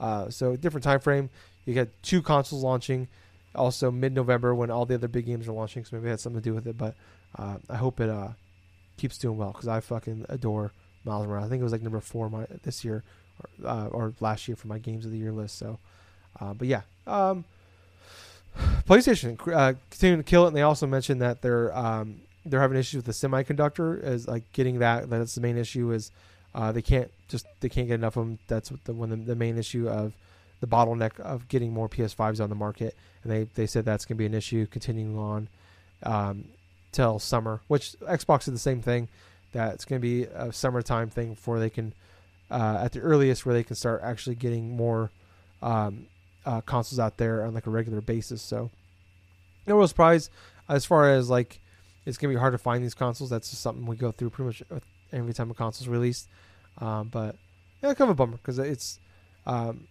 [0.00, 1.30] Uh, so different time frame.
[1.64, 3.06] You got two consoles launching
[3.54, 6.40] also mid-November when all the other big games are launching so maybe it had something
[6.40, 6.94] to do with it but
[7.38, 8.30] uh, I hope it uh,
[8.96, 10.72] keeps doing well because I fucking adore
[11.04, 11.46] Miles Morales.
[11.46, 13.04] I think it was like number four my, this year
[13.40, 15.78] or, uh, or last year for my games of the year list so
[16.40, 17.44] uh, but yeah um,
[18.58, 22.76] PlayStation uh, continuing to kill it, and they also mentioned that they're um, they're having
[22.76, 25.08] issues with the semiconductor, as like getting that.
[25.08, 26.10] That's the main issue is
[26.54, 28.38] uh, they can't just they can't get enough of them.
[28.48, 30.12] That's the one the, the main issue of
[30.60, 34.16] the bottleneck of getting more PS5s on the market, and they they said that's going
[34.16, 35.48] to be an issue continuing on
[36.02, 36.44] um,
[36.92, 37.60] till summer.
[37.68, 39.08] Which Xbox did the same thing.
[39.52, 41.92] That it's going to be a summertime thing before they can
[42.50, 45.10] uh, at the earliest where they can start actually getting more
[45.62, 46.06] um,
[46.44, 48.42] uh, consoles out there on like a regular basis.
[48.42, 48.70] So
[49.66, 50.30] no real surprise
[50.68, 51.60] as far as like
[52.04, 53.30] it's gonna be hard to find these consoles.
[53.30, 54.82] That's just something we go through pretty much
[55.12, 56.28] every time a console's released.
[56.78, 57.36] Um, but
[57.82, 58.98] yeah, kind of a bummer because it's,
[59.46, 59.86] um,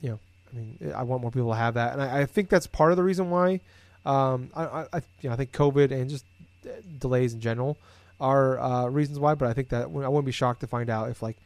[0.00, 0.18] you know,
[0.52, 2.90] I mean, I want more people to have that, and I, I think that's part
[2.90, 3.60] of the reason why.
[4.06, 6.24] Um, I, I, I, you know, I think COVID and just
[6.64, 7.76] uh, delays in general
[8.20, 9.34] are uh, reasons why.
[9.34, 11.36] But I think that I wouldn't be shocked to find out if like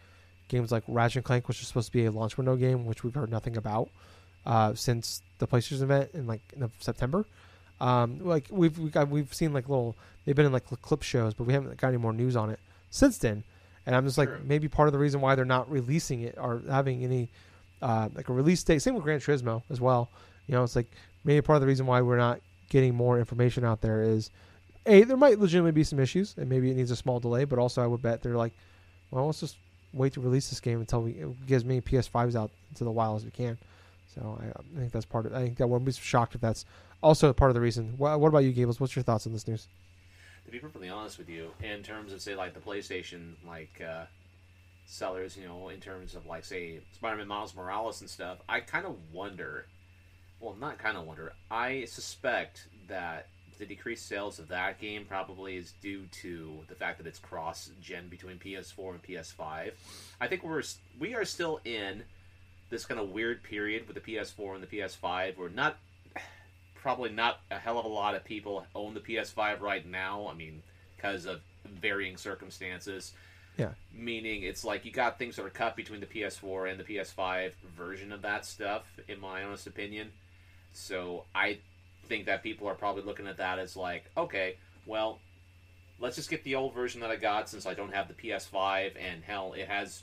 [0.48, 3.02] games like Ratchet and Clank, which is supposed to be a launch window game, which
[3.02, 3.88] we've heard nothing about
[4.46, 7.24] uh, since the PlayStation event in like in September.
[7.80, 11.34] Um, like we've we got, we've seen like little they've been in like clip shows,
[11.34, 13.42] but we haven't got any more news on it since then.
[13.84, 14.40] And I'm just like True.
[14.44, 17.28] maybe part of the reason why they're not releasing it or having any
[17.80, 18.80] uh, like a release date.
[18.80, 20.08] Same with Gran Turismo as well.
[20.46, 20.86] You know, it's like
[21.24, 22.40] maybe part of the reason why we're not
[22.70, 24.30] getting more information out there is
[24.86, 27.44] a there might legitimately be some issues and maybe it needs a small delay.
[27.44, 28.52] But also I would bet they're like,
[29.10, 29.56] well, let's just
[29.92, 33.16] wait to release this game until we get as many PS5s out into the wild
[33.16, 33.58] as we can.
[34.14, 35.34] So I, I think that's part of.
[35.34, 36.64] I think that wouldn't be shocked if that's
[37.02, 37.94] also part of the reason.
[37.96, 38.80] What, what about you, Gables?
[38.80, 39.68] What's your thoughts on this news?
[40.44, 44.04] to be perfectly honest with you, in terms of say like the PlayStation like uh,
[44.86, 48.86] sellers, you know, in terms of like say Spider-Man Miles Morales and stuff, I kind
[48.86, 49.66] of wonder.
[50.40, 51.32] Well, not kind of wonder.
[51.50, 56.98] I suspect that the decreased sales of that game probably is due to the fact
[56.98, 59.72] that it's cross-gen between PS4 and PS5.
[60.20, 60.62] I think we're
[60.98, 62.02] we are still in
[62.72, 65.36] this kind of weird period with the PS4 and the PS5.
[65.36, 65.76] We're not
[66.74, 70.26] probably not a hell of a lot of people own the PS5 right now.
[70.26, 70.62] I mean,
[70.96, 73.12] because of varying circumstances.
[73.58, 73.72] Yeah.
[73.94, 77.52] Meaning, it's like you got things that are cut between the PS4 and the PS5
[77.76, 80.10] version of that stuff, in my honest opinion.
[80.72, 81.58] So I
[82.06, 84.56] think that people are probably looking at that as like, okay,
[84.86, 85.18] well,
[86.00, 88.92] let's just get the old version that I got since I don't have the PS5,
[88.98, 90.02] and hell, it has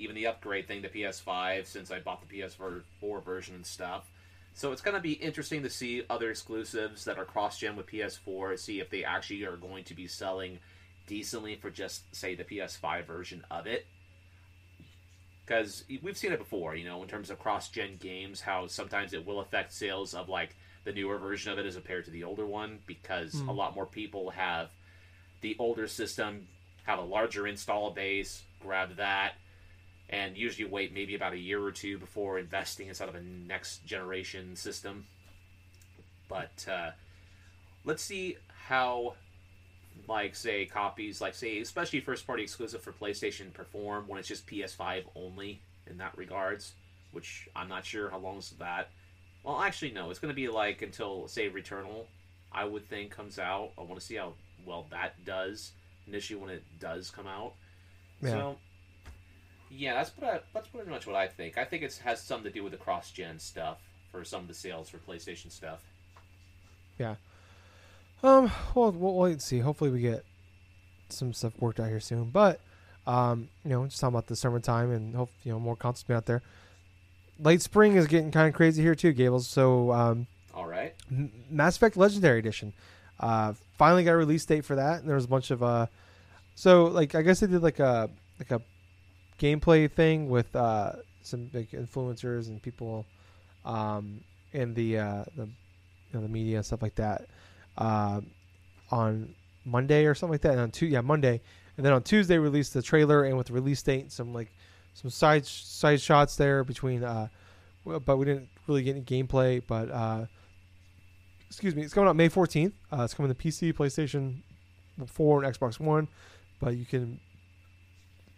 [0.00, 4.10] even the upgrade thing to PS5 since I bought the PS4 version and stuff.
[4.54, 8.58] So it's going to be interesting to see other exclusives that are cross-gen with PS4,
[8.58, 10.58] see if they actually are going to be selling
[11.06, 13.86] decently for just say the PS5 version of it.
[15.46, 19.26] Because we've seen it before, you know, in terms of cross-gen games, how sometimes it
[19.26, 22.46] will affect sales of like the newer version of it as compared to the older
[22.46, 23.48] one, because Hmm.
[23.48, 24.70] a lot more people have
[25.40, 26.46] the older system
[26.84, 29.34] have a larger install base, grab that,
[30.10, 33.22] and usually wait maybe about a year or two before investing in sort of a
[33.22, 35.06] next generation system.
[36.28, 36.90] But uh,
[37.84, 38.36] let's see
[38.66, 39.14] how,
[40.08, 44.46] like, say, copies, like, say, especially first party exclusive for PlayStation perform when it's just
[44.48, 46.72] PS5 only in that regards,
[47.12, 48.90] which I'm not sure how long is that.
[49.44, 52.06] Well, actually, no, it's going to be like until, say, Returnal,
[52.52, 53.70] I would think, comes out.
[53.78, 54.34] I want to see how
[54.66, 55.70] well that does
[56.06, 57.54] initially when it does come out.
[58.22, 58.30] Yeah.
[58.30, 58.56] So,
[59.70, 61.56] yeah, that's I, that's pretty much what I think.
[61.58, 63.78] I think it has something to do with the cross gen stuff
[64.10, 65.80] for some of the sales for PlayStation stuff.
[66.98, 67.14] Yeah.
[68.22, 69.60] Um, well, we'll wait and see.
[69.60, 70.24] Hopefully, we get
[71.08, 72.24] some stuff worked out here soon.
[72.24, 72.60] But,
[73.06, 76.14] um, you know, just talking about the summertime and hope you know more consoles be
[76.14, 76.42] out there.
[77.38, 79.48] Late spring is getting kind of crazy here too, Gables.
[79.48, 80.94] So, um, All right.
[81.10, 82.74] M- Mass Effect Legendary Edition,
[83.18, 85.00] uh, finally got a release date for that.
[85.00, 85.86] And there was a bunch of, uh,
[86.54, 88.60] so like I guess they did like a like a
[89.40, 93.06] gameplay thing with uh some big influencers and people,
[93.64, 94.20] um,
[94.52, 97.26] in the uh the you know, the media and stuff like that
[97.78, 98.20] uh,
[98.90, 99.34] on
[99.64, 100.52] Monday or something like that.
[100.52, 101.40] And on two, yeah, Monday,
[101.76, 104.50] and then on Tuesday released the trailer and with the release date, some like
[104.94, 107.02] some side side shots there between.
[107.02, 107.28] Uh,
[107.84, 109.62] but we didn't really get any gameplay.
[109.66, 110.26] But uh,
[111.48, 112.74] excuse me, it's coming out May fourteenth.
[112.92, 114.40] Uh, it's coming to PC, PlayStation
[115.06, 116.08] Four, and Xbox One.
[116.60, 117.18] But you can,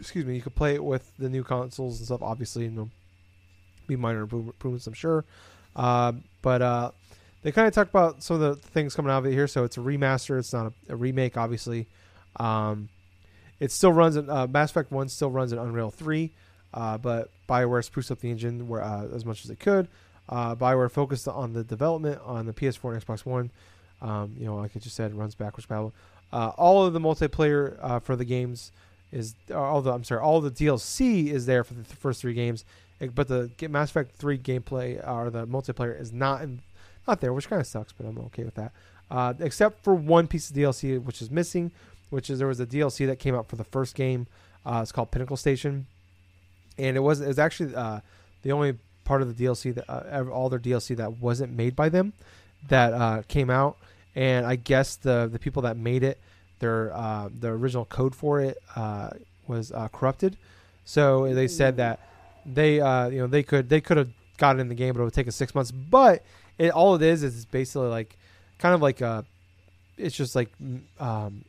[0.02, 2.22] excuse me, you can play it with the new consoles and stuff.
[2.22, 2.90] Obviously, and
[3.86, 5.24] be minor improvements, I'm sure.
[5.76, 6.90] Uh, but uh,
[7.42, 9.46] they kind of talk about some of the things coming out of it here.
[9.46, 10.40] So it's a remaster.
[10.40, 11.86] It's not a, a remake, obviously.
[12.36, 12.88] Um,
[13.60, 14.16] it still runs.
[14.16, 16.32] In, uh, Mass Effect One still runs in Unreal Three,
[16.74, 19.86] uh, but Bioware spruced up the engine where uh, as much as it could.
[20.28, 23.52] Uh, Bioware focused on the development on the PS4 and Xbox One.
[24.00, 25.68] Um, you know, like I just said, runs backwards.
[25.70, 28.72] Uh, all of the multiplayer for the games
[29.12, 32.34] is all the I'm sorry, all the DLC is there for the th- first three
[32.34, 32.64] games,
[33.00, 36.62] eh, but the Mass Effect Three gameplay or the multiplayer is not in
[37.06, 38.72] not there, which kind of sucks, but I'm okay with that.
[39.10, 41.70] Uh, except for one piece of DLC which is missing,
[42.10, 44.26] which is there was a DLC that came out for the first game.
[44.64, 45.86] Uh, it's called Pinnacle Station,
[46.78, 48.00] and it was it was actually uh,
[48.42, 51.88] the only part of the DLC that uh, all their DLC that wasn't made by
[51.88, 52.12] them
[52.68, 53.76] that uh, came out.
[54.14, 56.18] And I guess the the people that made it,
[56.62, 59.10] their uh, the original code for it uh,
[59.46, 60.38] was uh, corrupted.
[60.84, 62.00] So they said that
[62.46, 64.08] they uh, you know they could they could have
[64.38, 65.70] got it in the game, but it would take us six months.
[65.70, 66.24] But
[66.58, 68.16] it all it is is basically like
[68.58, 69.24] kind of like a
[69.98, 71.44] it's just like mm, um,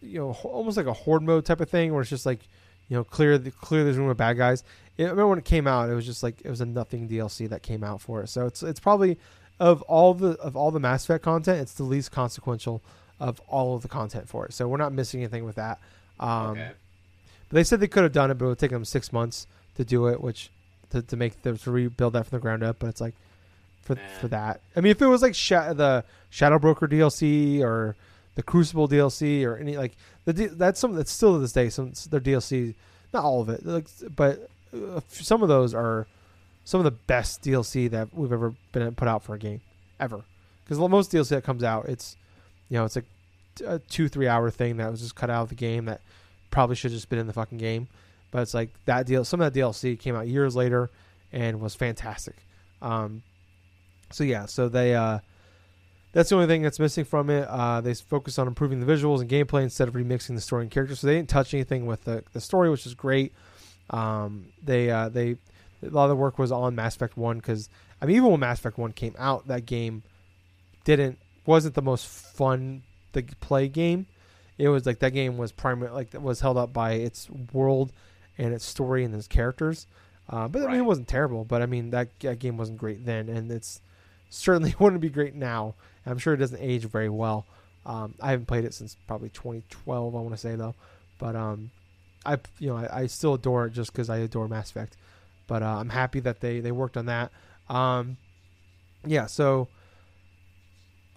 [0.00, 2.40] you know almost like a horde mode type of thing where it's just like
[2.88, 4.62] you know clear the clear this room of bad guys.
[4.96, 7.08] It, I remember when it came out, it was just like it was a nothing
[7.08, 8.28] DLC that came out for it.
[8.28, 9.18] So it's it's probably
[9.58, 12.82] of all the of all the Mass Effect content, it's the least consequential
[13.20, 14.52] of all of the content for it.
[14.54, 15.78] So we're not missing anything with that.
[16.18, 16.70] Um, okay.
[17.48, 19.46] But they said they could have done it, but it would take them six months
[19.76, 20.50] to do it, which
[20.90, 22.78] to, to make them to rebuild that from the ground up.
[22.78, 23.14] But it's like
[23.82, 24.00] for Nah.
[24.20, 24.60] for that.
[24.76, 27.96] I mean, if it was like Sha- the Shadow Broker DLC or
[28.36, 31.68] the Crucible DLC or any like the D- that's something that's still to this day
[31.68, 32.74] some their DLC,
[33.12, 36.06] not all of it, like, but uh, some of those are
[36.64, 39.60] some of the best DLC that we've ever been put out for a game
[39.98, 40.22] ever.
[40.64, 42.16] Because most DLC that comes out, it's
[42.70, 43.04] you know it's like
[43.66, 46.00] a two three hour thing that was just cut out of the game that
[46.50, 47.88] probably should have just been in the fucking game.
[48.30, 49.24] But it's like that deal.
[49.24, 50.90] Some of that DLC came out years later
[51.32, 52.36] and was fantastic.
[52.80, 53.22] Um,
[54.10, 55.18] so yeah, so they uh,
[56.12, 57.46] that's the only thing that's missing from it.
[57.48, 60.70] Uh, they focus on improving the visuals and gameplay instead of remixing the story and
[60.70, 61.00] characters.
[61.00, 63.32] So they didn't touch anything with the, the story, which is great.
[63.90, 65.36] Um, they uh, they
[65.82, 67.68] a lot of the work was on Mass Effect One because
[68.00, 70.02] I mean even when Mass Effect One came out, that game
[70.84, 72.82] didn't wasn't the most fun
[73.12, 74.06] to play game.
[74.58, 77.92] It was like that game was primary like that was held up by its world
[78.36, 79.86] and its story and its characters.
[80.28, 81.44] Uh, but I mean, it wasn't terrible.
[81.44, 83.80] But I mean, that, that game wasn't great then, and it's
[84.28, 85.74] certainly wouldn't be great now.
[86.06, 87.46] I'm sure it doesn't age very well.
[87.84, 90.14] Um, I haven't played it since probably 2012.
[90.14, 90.74] I want to say though,
[91.18, 91.70] but um,
[92.24, 94.96] I you know I, I still adore it just because I adore Mass Effect.
[95.46, 97.32] But uh, I'm happy that they they worked on that.
[97.68, 98.16] Um,
[99.06, 99.68] yeah, so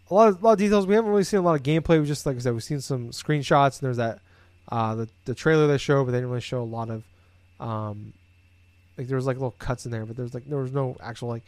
[0.10, 0.88] a lot of a lot of details.
[0.88, 2.00] We haven't really seen a lot of gameplay.
[2.00, 4.20] We just like I said, we've seen some screenshots and there's that
[4.70, 7.04] uh, the the trailer they showed, but they didn't really show a lot of
[7.60, 8.14] um,
[8.98, 11.30] like there was like little cuts in there, but there's like there was no actual
[11.30, 11.44] like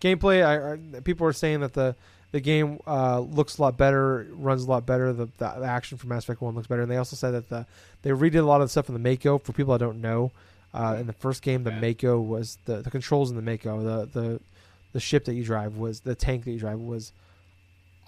[0.00, 0.44] gameplay.
[0.44, 1.94] I, I people were saying that the
[2.32, 5.12] the game uh, looks a lot better, runs a lot better.
[5.12, 7.48] The, the the action from Mass Effect One looks better, and they also said that
[7.48, 7.66] the
[8.02, 9.38] they redid a lot of the stuff in the Mako.
[9.38, 10.30] For people that don't know,
[10.72, 11.72] uh, in the first game, the.
[11.72, 14.40] Mako was the the controls in the Mako, the the
[14.92, 17.12] the ship that you drive was the tank that you drive was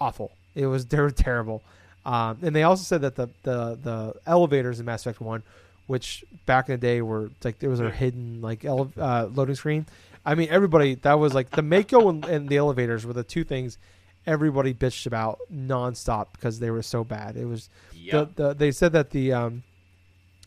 [0.02, 0.32] awful.
[0.54, 1.62] It was they were terrible.
[2.04, 5.42] Um, and they also said that the, the the elevators in Mass Effect One,
[5.86, 9.54] which back in the day were like there was a hidden like ele- uh, loading
[9.54, 9.86] screen.
[10.26, 13.44] I mean, everybody that was like the Mako and, and the elevators were the two
[13.44, 13.78] things
[14.24, 17.36] everybody bitched about nonstop because they were so bad.
[17.36, 18.34] It was Yep.
[18.36, 19.62] the, the they said that the um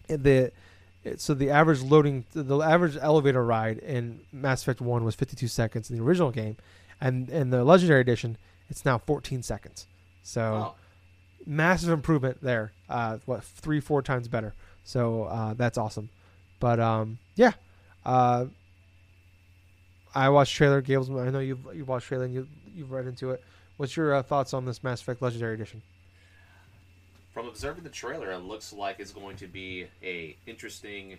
[0.08, 0.52] the
[1.18, 5.90] so the average loading the average elevator ride in Mass Effect 1 was 52 seconds
[5.90, 6.56] in the original game
[7.02, 8.38] and in the legendary edition
[8.70, 9.88] it's now 14 seconds.
[10.24, 10.76] So Oh,
[11.46, 12.72] massive improvement there.
[12.90, 14.54] Uh what 3 4 times better.
[14.84, 16.10] So uh that's awesome.
[16.60, 17.54] But um yeah.
[18.06, 18.46] Uh
[20.14, 23.32] I watched trailer Gables I know you've you watched trailer and you you've read into
[23.32, 23.44] it.
[23.78, 25.82] What's your uh, thoughts on this Mass Effect Legendary Edition?
[27.34, 31.18] From observing the trailer, it looks like it's going to be a interesting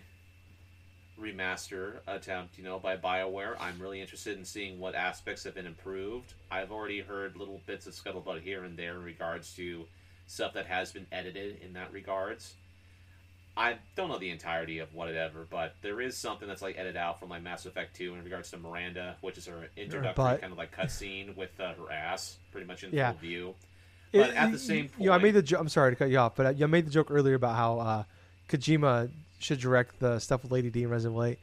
[1.21, 3.55] remaster attempt, you know, by BioWare.
[3.59, 6.33] I'm really interested in seeing what aspects have been improved.
[6.51, 9.85] I've already heard little bits of scuttlebutt here and there in regards to
[10.27, 12.53] stuff that has been edited in that regards.
[13.55, 17.19] I don't know the entirety of whatever, but there is something that's like edited out
[17.19, 20.59] from like Mass Effect 2 in regards to Miranda, which is her introductory kind of
[20.59, 23.11] like cutscene with uh, her ass pretty much in Yeah.
[23.13, 23.55] full view.
[24.13, 25.41] But at the same you know, I made point- the.
[25.41, 27.55] Jo- I'm sorry to cut you off, but I, you made the joke earlier about
[27.55, 28.03] how uh,
[28.47, 29.09] Kojima
[29.39, 31.39] should direct the stuff with Lady D and Resident Evil 8.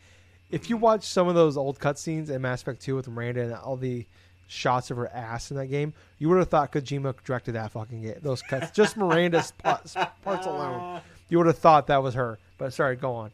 [0.51, 3.55] If you watch some of those old cutscenes in Mass Effect 2 with Miranda and
[3.55, 4.07] all the
[4.47, 8.03] shots of her ass in that game, you would have thought Kojima directed that fucking
[8.03, 8.15] game.
[8.23, 12.39] Those cuts, just Miranda's parts, parts alone, you would have thought that was her.
[12.59, 13.31] But sorry, go on.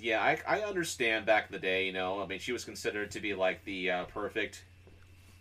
[0.00, 2.22] Yeah, I, I understand back in the day, you know.
[2.22, 4.62] I mean, she was considered to be like the uh, perfect,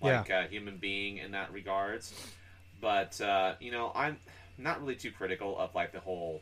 [0.01, 2.13] like uh, human being in that regards.
[2.81, 4.17] But uh, you know, I'm
[4.57, 6.41] not really too critical of like the whole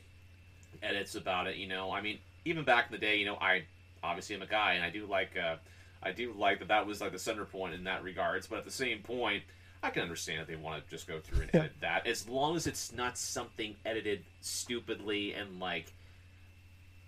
[0.85, 1.55] edits about it.
[1.57, 3.63] You know, I mean, even back in the day, you know, I
[4.03, 5.55] obviously am a guy, and I do like uh,
[6.03, 8.47] I do like that that was like the center point in that regards.
[8.47, 9.43] But at the same point,
[9.81, 12.55] I can understand if they want to just go through and edit that, as long
[12.55, 15.93] as it's not something edited stupidly and like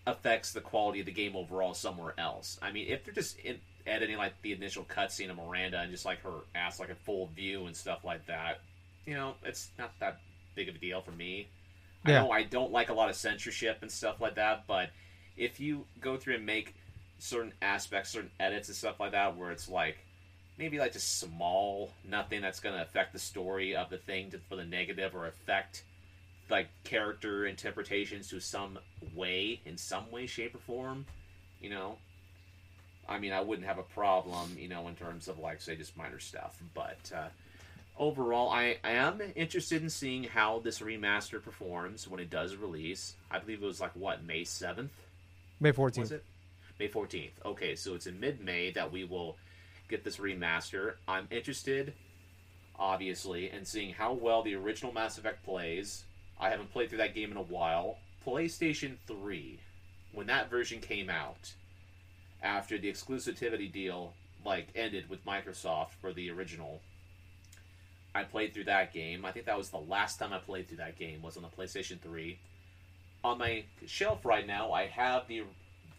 [0.06, 2.58] affects the quality of the game overall somewhere else.
[2.62, 6.06] I mean, if they're just in, editing like the initial cutscene of Miranda and just
[6.06, 8.62] like her ass like a full view and stuff like that,
[9.06, 10.20] you know, it's not that
[10.56, 11.48] big of a deal for me.
[12.06, 12.20] Yeah.
[12.20, 14.90] I know I don't like a lot of censorship and stuff like that, but
[15.36, 16.76] if you go through and make
[17.20, 19.98] certain aspects, certain edits and stuff like that, where it's like
[20.58, 24.40] maybe like just small, nothing that's going to affect the story of the thing to,
[24.50, 25.84] for the negative or affect
[26.50, 28.80] like character interpretations to some
[29.16, 31.06] way, in some way, shape, or form,
[31.62, 31.98] you know.
[33.10, 35.96] I mean, I wouldn't have a problem, you know, in terms of like say just
[35.98, 37.28] minor stuff, but uh,
[38.00, 43.16] overall, I, am interested in seeing how this remaster performs when it does release.
[43.30, 44.92] I believe it was like what May seventh
[45.60, 46.12] May was 14th.
[46.12, 46.24] it?
[46.80, 47.32] May 14th.
[47.46, 49.38] Okay, so it's in mid May that we will
[49.90, 50.94] get this remaster.
[51.08, 51.94] I'm interested,
[52.78, 56.04] obviously, in seeing how well the original Mass Effect plays.
[56.40, 57.98] I haven't played through that game in a while.
[58.26, 59.60] PlayStation 3,
[60.12, 61.54] when that version came out,
[62.44, 64.14] after the exclusivity deal
[64.46, 66.82] like ended with Microsoft for the original,
[68.18, 69.26] I played through that game.
[69.26, 71.50] I think that was the last time I played through that game was on the
[71.50, 72.38] PlayStation 3.
[73.24, 75.44] On my shelf right now, I have the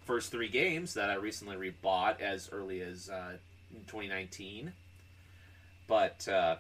[0.04, 3.36] first three games that I recently rebought as early as uh,
[3.86, 4.72] 2019.
[5.86, 6.56] But uh,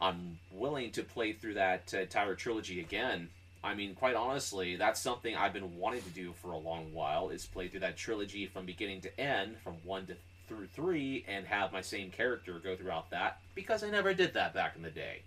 [0.00, 3.28] I'm willing to play through that uh, entire trilogy again.
[3.62, 7.28] I mean, quite honestly, that's something I've been wanting to do for a long while.
[7.28, 10.16] Is play through that trilogy from beginning to end, from one to
[10.50, 14.52] through three, and have my same character go throughout that because I never did that
[14.52, 15.22] back in the day.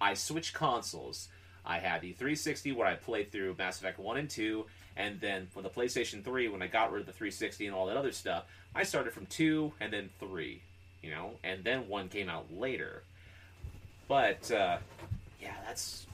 [0.00, 1.28] I switched consoles.
[1.66, 4.64] I had the 360 where I played through Mass Effect 1 and 2,
[4.96, 7.86] and then for the PlayStation 3, when I got rid of the 360 and all
[7.86, 8.44] that other stuff,
[8.74, 10.62] I started from 2 and then 3,
[11.02, 13.02] you know, and then 1 came out later.
[14.08, 14.78] But, uh,
[15.40, 16.06] yeah, that's.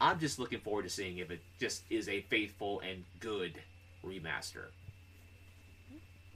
[0.00, 3.54] I'm just looking forward to seeing if it just is a faithful and good
[4.06, 4.66] remaster.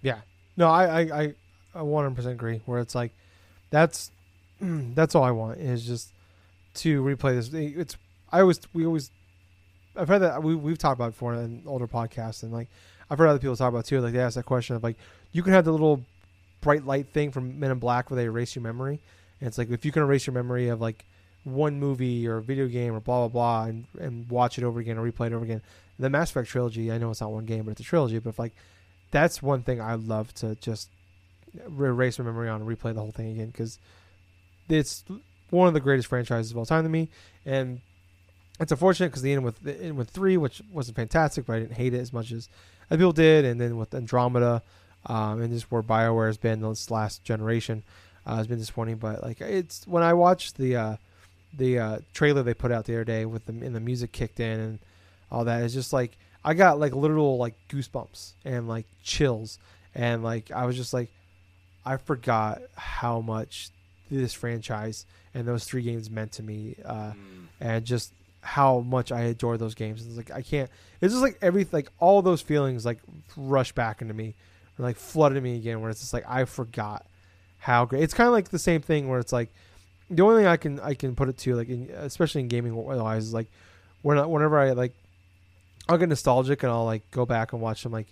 [0.03, 0.19] Yeah.
[0.57, 1.35] No, I, I, I,
[1.75, 2.61] I 100% agree.
[2.67, 3.13] Where it's like,
[3.71, 4.11] that's,
[4.61, 6.13] that's all I want is just
[6.75, 7.53] to replay this.
[7.53, 7.97] It's,
[8.31, 9.11] I always, we always,
[9.97, 12.69] I've heard that we we've talked about before in older podcasts, and like
[13.11, 14.01] I've heard other people talk about too.
[14.01, 14.97] Like they ask that question of like,
[15.33, 16.03] you can have the little
[16.61, 19.01] bright light thing from Men in Black where they erase your memory,
[19.41, 21.05] and it's like if you can erase your memory of like
[21.45, 24.97] one movie or video game or blah blah blah, and and watch it over again
[24.97, 25.63] or replay it over again.
[25.99, 28.19] The Mass Effect trilogy, I know it's not one game, but it's a trilogy.
[28.19, 28.55] But if like
[29.11, 30.89] that's one thing I love to just
[31.79, 33.79] erase my memory on and replay the whole thing again because
[34.69, 35.05] it's
[35.51, 37.09] one of the greatest franchises of all time to me,
[37.45, 37.81] and
[38.61, 41.61] it's unfortunate because the end with the end with three, which wasn't fantastic, but I
[41.61, 42.49] didn't hate it as much as
[42.91, 44.63] other people did, and then with Andromeda,
[45.07, 47.83] um, and just where Bioware has been this last generation,
[48.27, 48.97] uh, has been disappointing.
[48.97, 50.97] But like it's when I watched the uh,
[51.57, 54.41] the uh, trailer they put out the other day with the and the music kicked
[54.41, 54.79] in and
[55.31, 59.59] all that is just like I got like literal like goosebumps and like chills.
[59.95, 61.11] And like I was just like
[61.85, 63.71] I forgot how much
[64.11, 67.47] this franchise and those three games meant to me uh, Mm.
[67.61, 68.13] and just
[68.43, 70.07] how much I adore those games.
[70.07, 70.71] It's like I can't.
[71.01, 72.99] It's just like every like all those feelings like
[73.37, 74.35] rush back into me,
[74.79, 75.81] or like flooded me again.
[75.81, 77.07] Where it's just like I forgot
[77.59, 78.03] how great.
[78.03, 79.49] It's kind of like the same thing where it's like
[80.11, 82.75] the only thing I can I can put it to like in, especially in gaming
[82.75, 83.47] wise is like
[84.03, 84.93] when whenever I like
[85.89, 88.09] I'll get nostalgic and I'll like go back and watch some like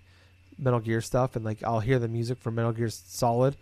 [0.61, 3.57] Metal Gear stuff and like I'll hear the music from Metal Gear Solid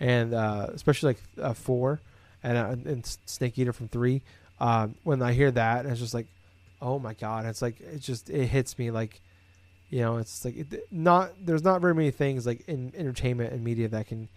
[0.00, 2.00] and uh, especially like uh, four
[2.42, 4.22] and uh, and Snake Eater from three.
[4.60, 6.26] Um, when I hear that, it's just like,
[6.80, 7.46] oh my god!
[7.46, 9.20] It's like it just it hits me like,
[9.90, 13.64] you know, it's like it, not there's not very many things like in entertainment and
[13.64, 14.28] media that can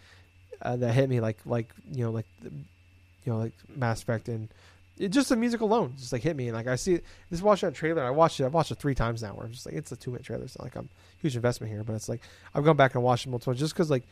[0.62, 4.50] uh, that hit me like like you know like you know like Mass Effect and
[5.00, 7.62] it just the music alone just like hit me and like I see just watch
[7.62, 8.04] that trailer.
[8.04, 8.46] I watched it.
[8.46, 9.34] I've watched it three times now.
[9.34, 10.44] Where I'm just like it's a two minute trailer.
[10.44, 10.90] It's not like I'm
[11.20, 12.22] huge investment here, but it's like
[12.54, 14.04] I've gone back and watched it multiple times just because like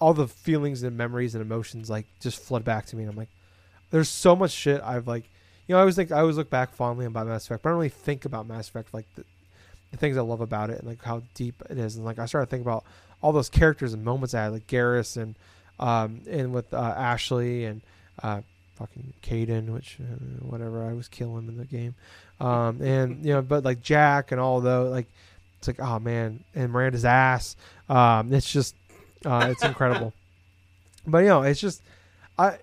[0.00, 3.16] all the feelings and memories and emotions like just flood back to me and I'm
[3.16, 3.30] like
[3.90, 5.24] there's so much shit I've like
[5.66, 7.72] you know I always think I always look back fondly about Mass Effect but I
[7.72, 9.24] don't really think about Mass Effect like the,
[9.90, 12.26] the things I love about it and like how deep it is and like I
[12.26, 12.84] started thinking about
[13.22, 15.34] all those characters and moments I had like Garrus and
[15.78, 17.80] um and with uh, Ashley and
[18.22, 18.42] uh
[18.76, 21.94] fucking Kaidan which uh, whatever I was killing in the game
[22.40, 25.06] um and you know but like Jack and all those like
[25.58, 27.56] it's like oh man and Miranda's ass
[27.88, 28.74] um it's just
[29.26, 30.12] uh, it's incredible.
[31.06, 31.82] but you know, it's just
[32.38, 32.58] I,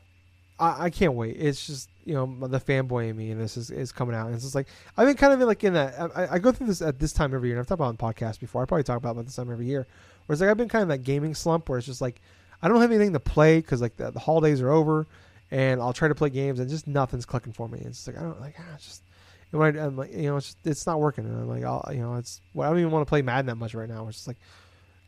[0.59, 1.36] I I can't wait.
[1.38, 4.28] It's just you know the fanboy in me and this is, is coming out.
[4.28, 5.99] And it's just like I've been kind of like in that.
[6.16, 7.57] I, I go through this at this time every year.
[7.57, 8.61] And I've talked about on podcasts before.
[8.61, 9.86] I probably talk about it this time every year.
[10.26, 12.22] Where it's like I've been kind of that gaming slump where it's just like
[12.61, 15.05] I don't have anything to play because like the, the holidays are over,
[15.54, 17.80] and I'll try to play games and just nothing's clicking for me.
[17.86, 19.04] It's like I don't like ah, just.
[19.51, 21.64] And when I, I'm like, you know, it's just, it's not working, and I'm like,
[21.64, 22.41] I'll, you know, it's.
[22.56, 24.08] Well, I don't even want to play Madden that much right now.
[24.08, 24.38] It's just like,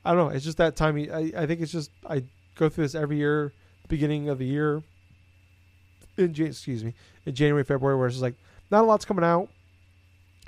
[0.05, 0.35] I don't know.
[0.35, 0.97] It's just that time.
[0.97, 2.23] I, I think it's just I
[2.53, 3.53] go through this every year,
[3.87, 4.83] beginning of the year.
[6.17, 6.93] In excuse me,
[7.25, 8.35] in January, February, where it's just like
[8.69, 9.49] not a lot's coming out,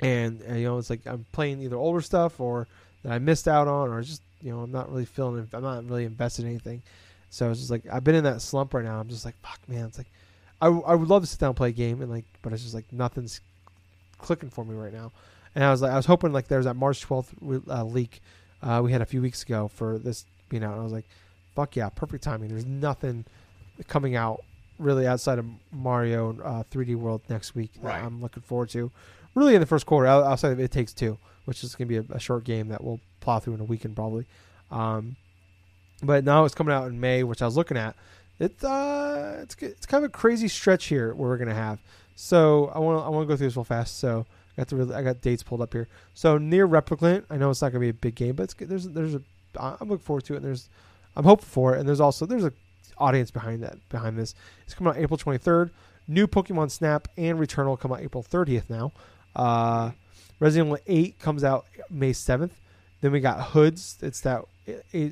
[0.00, 2.68] and, and, you know it's like I'm playing either older stuff or
[3.02, 5.48] that I missed out on, or just you know I'm not really feeling.
[5.52, 6.82] I'm not really invested in anything.
[7.30, 8.98] So it's just like I've been in that slump right now.
[9.00, 9.84] I'm just like fuck, man.
[9.86, 10.10] It's like
[10.60, 12.62] I, I would love to sit down and play a game and like, but it's
[12.62, 13.40] just like nothing's
[14.18, 15.12] clicking for me right now.
[15.54, 18.20] And I was like, I was hoping like there's that March 12th uh, leak
[18.62, 20.72] uh, we had a few weeks ago for this being out.
[20.72, 21.06] And I was like,
[21.54, 22.48] fuck yeah, perfect timing.
[22.48, 23.24] There's nothing
[23.86, 24.42] coming out
[24.78, 28.02] really outside of Mario uh, 3D World next week that Right.
[28.02, 28.90] I'm looking forward to.
[29.34, 32.02] Really in the first quarter, out- outside of It Takes Two, which is going to
[32.02, 34.26] be a, a short game that we'll plow through in a weekend probably.
[34.72, 35.14] Um,
[36.02, 37.96] but now it's coming out in May, which I was looking at.
[38.38, 41.80] It's uh, it's it's kind of a crazy stretch here where we're gonna have.
[42.14, 43.98] So I want I want to go through this real fast.
[43.98, 44.26] So
[44.56, 45.88] I got the I got dates pulled up here.
[46.14, 48.88] So NieR Replicant, I know it's not gonna be a big game, but it's there's
[48.88, 49.22] there's a
[49.58, 50.36] I'm looking forward to it.
[50.38, 50.68] And there's
[51.16, 51.80] I'm hoping for it.
[51.80, 52.52] And there's also there's a
[52.96, 54.34] audience behind that behind this.
[54.64, 55.70] It's coming out April 23rd.
[56.06, 58.92] New Pokemon Snap and Returnal come out April 30th now.
[59.36, 59.90] Uh,
[60.40, 62.52] Resident Evil 8 comes out May 7th.
[63.00, 63.98] Then we got Hoods.
[64.00, 64.44] It's that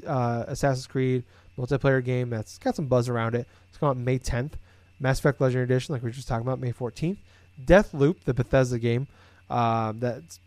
[0.07, 1.25] uh, Assassin's Creed
[1.59, 3.47] multiplayer game that's got some buzz around it.
[3.69, 4.53] It's coming out May 10th.
[4.99, 7.19] Mass Effect Legendary Edition, like we were just talking about, May 14th.
[7.63, 9.09] Deathloop, the Bethesda game,
[9.51, 10.41] um, that's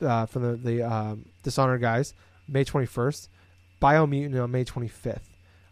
[0.00, 2.14] uh, from the, the um, Dishonored guys,
[2.48, 3.28] May 21st.
[3.80, 5.20] Biomutant on May 25th.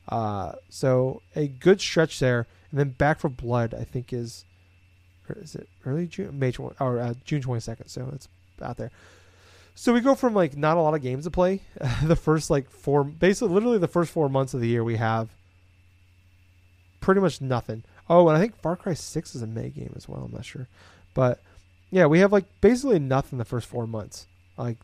[0.09, 4.45] Uh, so a good stretch there, and then Back 4 Blood, I think is,
[5.37, 7.89] is it early June, May 20, or uh, June 22nd.
[7.89, 8.29] So it's
[8.61, 8.91] out there.
[9.75, 11.61] So we go from like not a lot of games to play.
[12.05, 15.31] the first like four, basically, literally the first four months of the year, we have
[17.01, 17.83] pretty much nothing.
[18.09, 20.23] Oh, and I think Far Cry Six is a May game as well.
[20.25, 20.69] I'm not sure,
[21.15, 21.43] but
[21.91, 24.27] yeah, we have like basically nothing the first four months.
[24.57, 24.77] Like,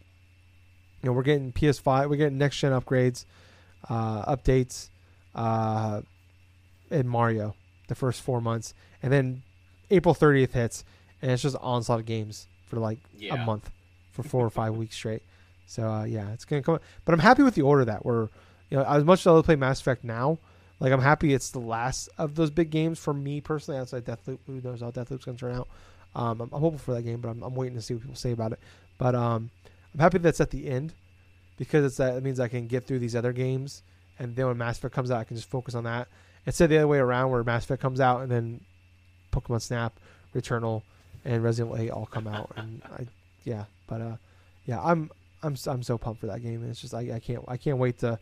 [1.03, 3.25] you know, we're getting PS5, we're getting next gen upgrades,
[3.89, 4.89] uh, updates,
[5.35, 6.01] uh,
[6.91, 7.55] in Mario
[7.89, 9.43] the first four months, and then
[9.91, 10.85] April 30th hits,
[11.23, 13.35] and it's just onslaught of games for like Yeah.
[13.35, 13.71] a month
[14.13, 15.23] for four or five weeks straight.
[15.67, 16.81] So uh, yeah, it's gonna come.
[17.05, 18.29] But I'm happy with the order that we're,
[18.71, 20.39] you know, as much as I love play Mass Effect now,
[20.81, 23.81] like I'm happy it's the last of those big games for me personally.
[23.81, 25.69] Outside Deathloop, who knows how Deathloop's gonna turn out?
[26.15, 28.17] Um, I'm, I'm hoping for that game, but I'm, I'm waiting to see what people
[28.17, 28.59] say about it.
[28.99, 29.51] But um,
[29.95, 30.93] I'm happy that's at the end
[31.57, 33.83] because it's that it means I can get through these other games,
[34.19, 36.09] and then when Mass Effect comes out, I can just focus on that
[36.47, 38.61] instead of the other way around where Mass Effect comes out and then
[39.33, 39.99] Pokemon Snap,
[40.35, 40.83] Returnal,
[41.25, 43.07] and Resident Evil 8 all come out, and I
[43.51, 44.17] yeah, but uh,
[44.67, 45.11] yeah, I'm
[45.43, 46.65] I'm I'm so pumped for that game.
[46.69, 48.19] It's just I, I can't I can't wait to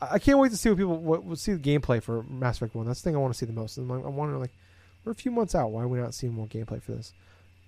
[0.00, 2.74] I can't wait to see what people what, what see the gameplay for Mass Effect
[2.74, 2.86] One.
[2.86, 3.76] That's the thing I want to see the most.
[3.76, 4.52] I'm, I'm wondering like
[5.04, 5.70] we're a few months out.
[5.70, 7.12] Why are we not seeing more gameplay for this?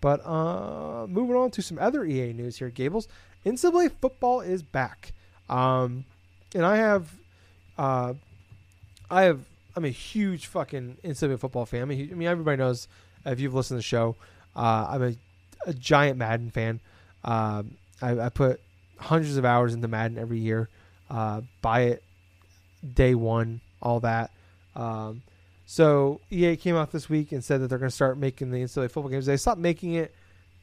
[0.01, 3.09] But uh, moving on to some other EA news here, Gables.
[3.45, 5.13] NCAA football is back,
[5.49, 6.05] um,
[6.55, 7.13] and I have,
[7.79, 8.15] uh,
[9.11, 9.41] I have,
[9.75, 11.83] I'm a huge fucking NCAA football fan.
[11.83, 12.89] I mean, I mean everybody knows
[13.25, 14.17] if you've listened to the show,
[14.55, 15.15] uh, I'm a,
[15.67, 16.81] a giant Madden fan.
[17.25, 18.61] Um, I, I put
[18.99, 20.69] hundreds of hours into Madden every year.
[21.11, 22.03] Uh, buy it
[22.95, 24.31] day one, all that.
[24.75, 25.23] Um,
[25.67, 28.59] so EA came out this week and said that they're going to start making the
[28.59, 29.27] NCAA football games.
[29.27, 30.15] They stopped making it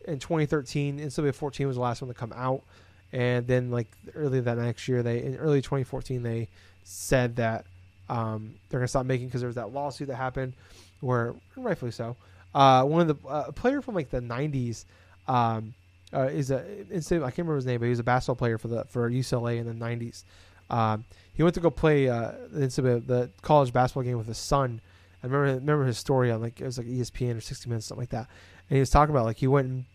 [0.07, 0.99] in 2013.
[0.99, 2.63] NCAA 14 was the last one to come out,
[3.11, 6.47] and then like early that next year, they in early 2014 they
[6.83, 7.65] said that
[8.09, 10.53] um, they're going to stop making because there was that lawsuit that happened,
[11.01, 12.15] where rightfully so.
[12.53, 14.85] Uh, one of the uh, player from like the 90s
[15.27, 15.73] um,
[16.13, 18.67] uh, is a I can't remember his name, but he was a basketball player for
[18.67, 20.23] the for UCLA in the 90s.
[20.69, 24.81] Um, he went to go play uh, the college basketball game with his son
[25.23, 28.01] I remember remember his story on like it was like ESPN or 60 Minutes something
[28.01, 28.27] like that,
[28.69, 29.85] and he was talking about like he went and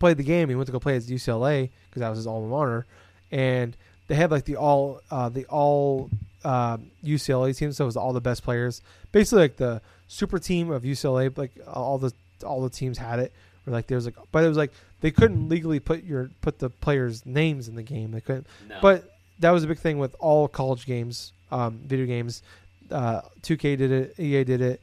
[0.00, 0.48] played the game.
[0.48, 2.86] He went to go play at UCLA because that was his alma mater,
[3.30, 3.76] and
[4.08, 6.10] they had like the all uh, the all
[6.44, 8.82] uh, UCLA team, so it was all the best players.
[9.12, 12.12] Basically, like the super team of UCLA, like all the
[12.44, 13.32] all the teams had it.
[13.66, 16.70] Or like there's like, but it was like they couldn't legally put your put the
[16.70, 18.10] players' names in the game.
[18.10, 18.46] They couldn't.
[18.68, 18.78] No.
[18.80, 22.42] But that was a big thing with all college games, um, video games
[22.90, 24.80] uh, 2K did it, EA did it,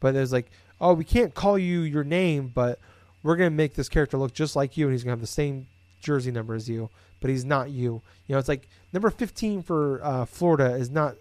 [0.00, 0.50] but there's like,
[0.80, 2.78] oh, we can't call you your name, but
[3.22, 5.66] we're gonna make this character look just like you, and he's gonna have the same
[6.00, 8.02] jersey number as you, but he's not you.
[8.26, 11.14] You know, it's like number 15 for uh, Florida is not,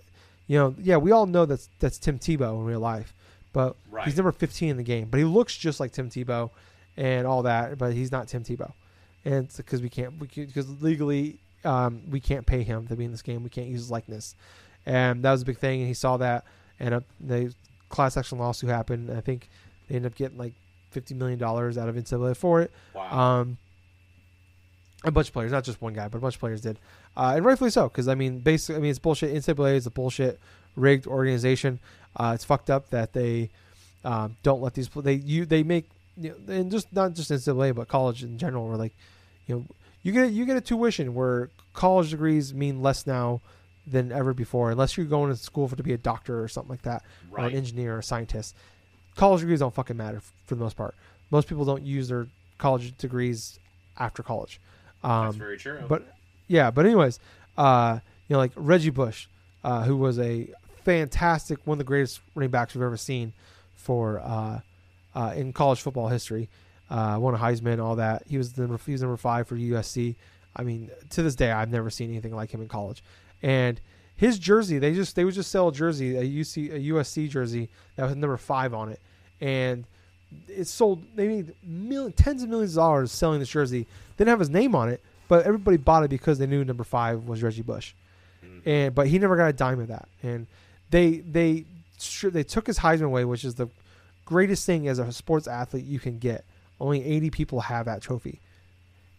[0.48, 3.14] you know, yeah, we all know that's that's Tim Tebow in real life,
[3.56, 4.06] but right.
[4.06, 6.52] he's number 15 in the game, but he looks just like Tim Tebow,
[6.98, 8.74] and all that, but he's not Tim Tebow,
[9.24, 13.22] and because we can't, because legally um, we can't pay him to be in this
[13.22, 14.36] game, we can't use his likeness
[14.86, 15.80] and that was a big thing.
[15.80, 16.46] And he saw that,
[16.80, 17.54] and a, the
[17.90, 19.12] class action lawsuit happened.
[19.12, 19.50] I think
[19.88, 20.54] they ended up getting like
[20.92, 22.72] fifty million dollars out of NCAA for it.
[22.94, 23.20] Wow.
[23.20, 23.58] Um,
[25.04, 26.80] a bunch of players, not just one guy, but a bunch of players did,
[27.18, 27.88] uh, and rightfully so.
[27.88, 29.34] Because I mean, basically, I mean, it's bullshit.
[29.34, 30.40] NCAA is a bullshit
[30.76, 31.80] rigged organization.
[32.16, 33.50] Uh, it's fucked up that they
[34.04, 37.76] um, don't let these they you they make you know, and just not just NCAA
[37.76, 38.68] but college in general.
[38.68, 38.94] Where like
[39.48, 39.66] you know
[40.04, 43.42] you get you get a tuition where college degrees mean less now
[43.88, 46.70] than ever before, unless you're going to school for to be a doctor or something
[46.70, 47.44] like that, right.
[47.44, 48.56] or an engineer or a scientist.
[49.16, 50.96] College degrees don't fucking matter for the most part.
[51.32, 53.60] Most people don't use their college degrees
[53.98, 54.60] after college.
[55.04, 55.84] Um, That's very true.
[55.88, 56.06] But
[56.48, 57.20] yeah, but anyways,
[57.58, 59.28] uh, you know, like Reggie Bush,
[59.64, 60.50] uh, who was a
[60.86, 63.34] fantastic, one of the greatest running backs we've ever seen
[63.76, 64.60] for uh,
[65.14, 66.48] uh in college football history.
[66.90, 68.24] Uh, won a Heisman, all that.
[68.28, 70.16] He was number he was number five for USC.
[70.56, 73.04] I mean, to this day, I've never seen anything like him in college
[73.42, 73.80] and
[74.16, 77.70] his jersey they just they would just sell a jersey a UC a USC jersey
[77.96, 79.00] that had number five on it,
[79.40, 79.86] and
[80.48, 83.88] it sold they made million, tens of millions of dollars selling this jersey.
[84.18, 87.28] Didn't have his name on it, but everybody bought it because they knew number five
[87.28, 87.94] was Reggie Bush,
[88.44, 88.68] mm-hmm.
[88.68, 90.48] and but he never got a dime of that, and
[90.90, 91.66] they they
[92.24, 93.68] they took his Heisman away, which is the
[94.26, 96.46] greatest thing as a sports athlete you can get.
[96.80, 98.40] Only 80 people have that trophy,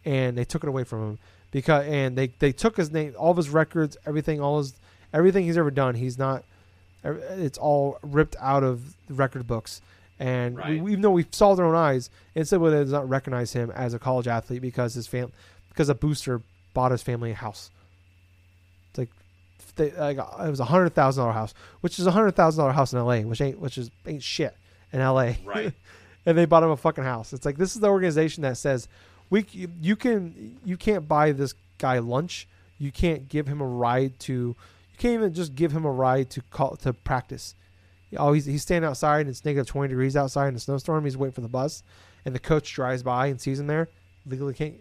[0.05, 1.19] and they took it away from him
[1.51, 4.75] because and they they took his name, all of his records, everything, all his
[5.13, 5.95] everything he's ever done.
[5.95, 6.45] He's not.
[7.05, 9.81] It's all ripped out of the record books,
[10.19, 10.83] and right.
[10.83, 13.95] we, even though we saw with our own eyes, NCAA does not recognize him as
[13.95, 15.33] a college athlete because his fam,
[15.69, 16.43] because a booster
[16.75, 17.71] bought his family a house.
[19.77, 22.73] They, like it was a hundred thousand dollar house, which is a hundred thousand dollar
[22.73, 24.57] house in L.A., which ain't which is ain't shit
[24.93, 25.39] in L.A.
[25.45, 25.73] Right.
[26.27, 27.33] and they bought him a fucking house.
[27.33, 28.89] It's like this is the organization that says
[29.31, 29.47] we
[29.81, 32.49] you can you can't buy this guy lunch.
[32.79, 34.33] You can't give him a ride to.
[34.33, 37.55] You can't even just give him a ride to call to practice.
[38.17, 41.05] Oh, he's he's standing outside and it's negative twenty degrees outside in a snowstorm.
[41.05, 41.83] He's waiting for the bus,
[42.25, 43.89] and the coach drives by and sees him there.
[44.27, 44.75] Legally can't.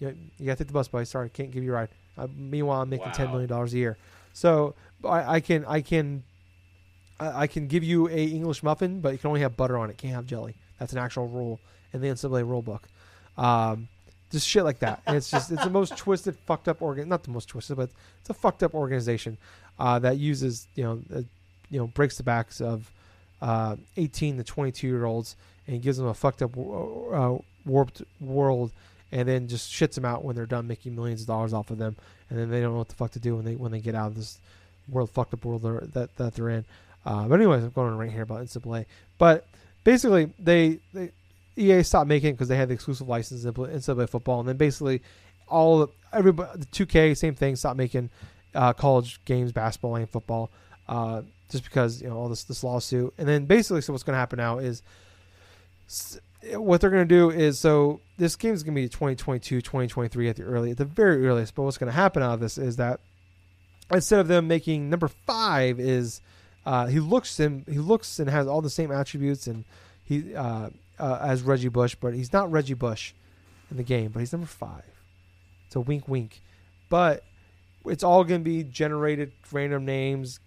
[0.00, 1.04] You, know, you got to take the bus, buddy.
[1.06, 1.88] Sorry, can't give you a ride.
[2.16, 3.12] Uh, meanwhile, I'm making wow.
[3.12, 3.96] ten million dollars a year,
[4.38, 6.22] so I, I can I can
[7.18, 9.98] I, can give you a English muffin, but you can only have butter on it.
[9.98, 10.54] Can't have jelly.
[10.78, 11.58] That's an actual rule
[11.92, 12.86] in the NCAA rule book.
[13.36, 13.88] Um,
[14.30, 15.02] just shit like that.
[15.06, 17.08] And it's just it's the most twisted, fucked up organ.
[17.08, 19.38] Not the most twisted, but it's a fucked up organization
[19.76, 21.22] uh, that uses you know uh,
[21.68, 22.92] you know breaks the backs of
[23.42, 25.34] uh, 18 to 22 year olds
[25.66, 28.70] and gives them a fucked up uh, warped world,
[29.12, 31.78] and then just shits them out when they're done making millions of dollars off of
[31.78, 31.96] them,
[32.30, 33.94] and then they don't know what the fuck to do when they when they get
[33.94, 34.38] out of this
[34.88, 36.64] world fucked up world that that they're in.
[37.06, 38.84] Uh, but anyways, I'm going on right here about NCAA.
[39.18, 39.46] But
[39.84, 41.10] basically, they, they
[41.56, 45.00] EA stopped making because they had the exclusive license in NCAA football, and then basically
[45.46, 48.10] all everybody, the 2K, same thing, stopped making
[48.54, 50.50] uh, college games, basketball and football.
[50.88, 53.12] uh, just because you know all this this lawsuit.
[53.18, 54.82] And then basically, so what's going to happen now is
[56.56, 60.28] what they're going to do is so this game is going to be 2022, 2023
[60.28, 61.54] at the early, at the very earliest.
[61.54, 63.00] But what's going to happen out of this is that
[63.92, 66.20] instead of them making number five is
[66.66, 69.64] uh, he looks and he looks and has all the same attributes and
[70.04, 73.12] he uh, uh, as Reggie Bush, but he's not Reggie Bush
[73.70, 74.84] in the game, but he's number five.
[75.70, 76.40] So wink, wink.
[76.88, 77.24] But
[77.84, 80.40] it's all going to be generated random names,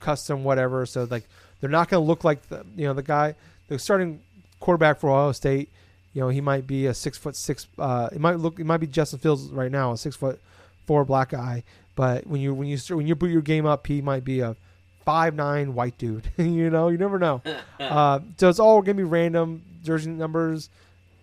[0.00, 0.84] custom whatever.
[0.86, 1.28] So like
[1.60, 3.34] they're not going to look like the you know the guy
[3.68, 4.20] the starting
[4.60, 5.70] quarterback for Ohio State.
[6.12, 7.66] You know he might be a six foot six.
[7.78, 10.40] Uh, it might look it might be Justin Fields right now, a six foot
[10.86, 11.62] four black guy.
[11.94, 14.56] But when you when you when you boot your game up, he might be a
[15.04, 16.30] five nine white dude.
[16.36, 17.42] you know you never know.
[17.80, 20.68] uh, so it's all going to be random jersey numbers,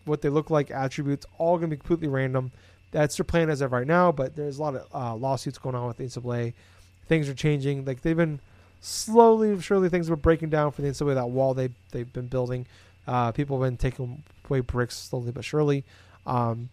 [0.06, 2.52] what they look like, attributes, all going to be completely random.
[2.92, 5.76] That's their plan as of right now, but there's a lot of uh, lawsuits going
[5.76, 6.54] on with the NCAA.
[7.08, 7.86] Things are changing.
[7.86, 8.40] Like they've been
[8.82, 11.16] slowly, surely, things were breaking down for the NCAA.
[11.16, 12.66] That wall they they've been building.
[13.08, 15.84] Uh, people have been taking away bricks slowly but surely.
[16.26, 16.70] Um,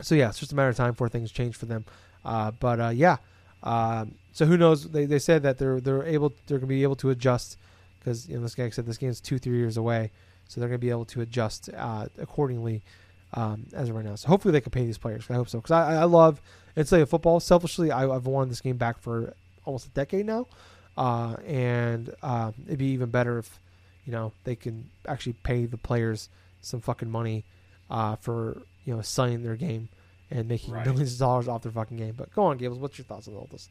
[0.00, 1.84] so yeah, it's just a matter of time before things change for them.
[2.24, 3.18] Uh, but uh, yeah,
[3.62, 4.90] um, so who knows?
[4.90, 7.56] They, they said that they're they're able they're gonna be able to adjust
[7.98, 10.10] because you know this guy said this game's two three years away,
[10.48, 12.82] so they're gonna be able to adjust uh, accordingly
[13.34, 14.14] um, as of right now.
[14.16, 15.24] So hopefully they can pay these players.
[15.30, 16.40] I hope so because I, I love
[16.76, 17.40] NCAA football.
[17.40, 19.34] Selfishly, I, I've wanted this game back for
[19.64, 20.46] almost a decade now,
[20.96, 23.58] uh, and uh, it'd be even better if
[24.06, 26.28] you know they can actually pay the players
[26.60, 27.44] some fucking money
[27.90, 29.88] uh, for you know selling their game
[30.30, 30.86] and making Right.
[30.86, 32.14] millions of dollars off their fucking game.
[32.16, 32.78] But go on, Gables.
[32.78, 33.68] What's your thoughts on all this?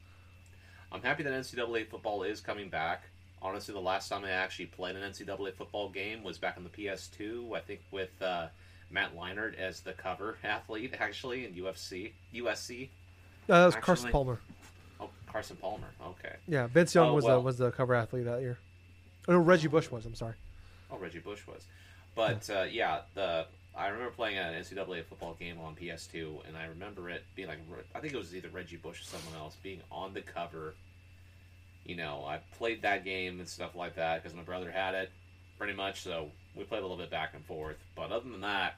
[0.91, 3.03] I'm happy that NCAA football is coming back.
[3.41, 6.69] Honestly, the last time I actually played an NCAA football game was back on the
[6.69, 7.57] PS2.
[7.57, 8.47] I think with uh,
[8.91, 12.89] Matt Leinart as the cover athlete, actually in UFC, USC.
[13.49, 14.39] Uh, that was Carson Palmer.
[15.01, 15.87] Oh, Carson Palmer.
[16.01, 16.35] Okay.
[16.47, 17.39] Yeah, Vince Young Oh, was well.
[17.39, 18.57] the was the cover athlete that year.
[19.27, 20.05] Oh, no, Reggie Bush was.
[20.05, 20.35] I'm sorry.
[20.91, 21.65] Oh, Reggie Bush was.
[22.15, 23.45] But uh, yeah, the
[23.75, 27.59] I remember playing an NCAA football game on PS2, and I remember it being like
[27.95, 30.75] I think it was either Reggie Bush or someone else being on the cover.
[31.85, 35.11] You know, I played that game and stuff like that because my brother had it,
[35.57, 36.01] pretty much.
[36.01, 37.77] So we played a little bit back and forth.
[37.95, 38.75] But other than that,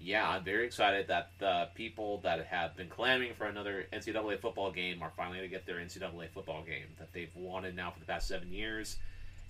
[0.00, 4.70] yeah, I'm very excited that the people that have been clamoring for another NCAA football
[4.70, 8.00] game are finally going to get their NCAA football game that they've wanted now for
[8.00, 8.96] the past seven years.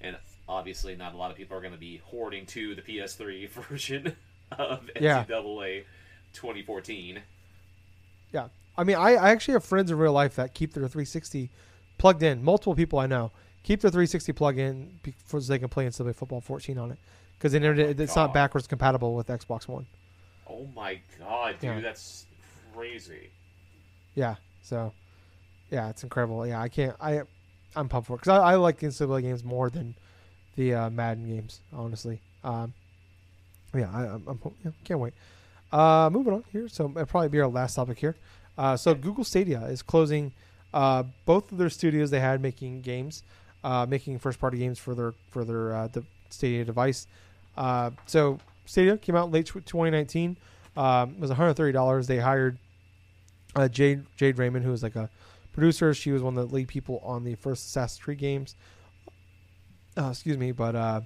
[0.00, 0.16] And
[0.48, 4.14] obviously, not a lot of people are going to be hoarding to the PS3 version
[4.52, 5.24] of Yeah.
[5.24, 5.84] NCAA
[6.32, 7.20] 2014.
[8.32, 11.50] Yeah, I mean, I, I actually have friends in real life that keep their 360
[11.96, 12.42] plugged in.
[12.44, 13.32] Multiple people I know
[13.62, 16.98] keep their 360 plugged in before they can play NCAA Football 14 on it
[17.38, 17.58] because Oh
[18.02, 19.86] it's not backwards compatible with Xbox One.
[20.48, 21.80] Oh my god, dude, Yeah.
[21.80, 22.26] that's
[22.74, 23.30] crazy.
[24.14, 24.92] Yeah, so
[25.70, 26.46] yeah, it's incredible.
[26.46, 26.96] Yeah, I can't.
[27.00, 27.22] I
[27.76, 29.94] I'm pumped for it because I, I like the NCAA games more than
[30.56, 32.20] the uh, Madden games, honestly.
[32.42, 32.72] Um,
[33.74, 35.14] yeah, I, I'm, I'm yeah, can't wait.
[35.70, 38.16] Uh, moving on here, so it'll probably be our last topic here.
[38.56, 40.32] Uh, so Google Stadia is closing
[40.72, 43.22] uh, both of their studios they had making games,
[43.62, 47.06] uh, making first party games for their for their uh, the Stadia device.
[47.56, 50.36] Uh, so Stadia came out late 2019.
[50.76, 52.06] Um, it was 130 dollars.
[52.06, 52.58] They hired
[53.54, 55.10] uh, Jade Jade Raymond, who was like a
[55.58, 55.92] producer.
[55.92, 58.54] She was one of the lead people on the first Assassin's Creed games.
[59.96, 61.00] Uh, excuse me, but uh,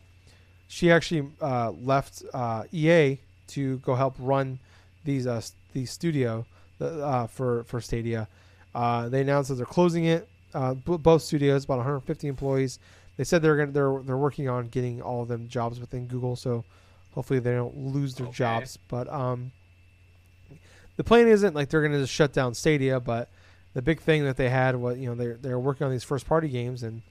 [0.69, 3.19] she actually uh, left uh, EA
[3.49, 4.59] to go help run
[5.05, 5.41] these uh,
[5.73, 6.45] the studio
[6.81, 8.29] uh, for for Stadia.
[8.75, 10.29] Uh, they announced that they're closing it.
[10.55, 12.79] Uh, b- both studios, about 150 employees.
[13.17, 16.37] They said they're gonna they're they're working on getting all of them jobs within Google.
[16.37, 16.65] So
[17.15, 18.37] hopefully they don't lose their Okay.
[18.37, 18.79] jobs.
[18.89, 19.53] But um,
[20.97, 23.31] the plan isn't like they're going to just shut down Stadia, but
[23.75, 26.27] the big thing that they had was you know they're they're working on these first
[26.27, 27.03] party games and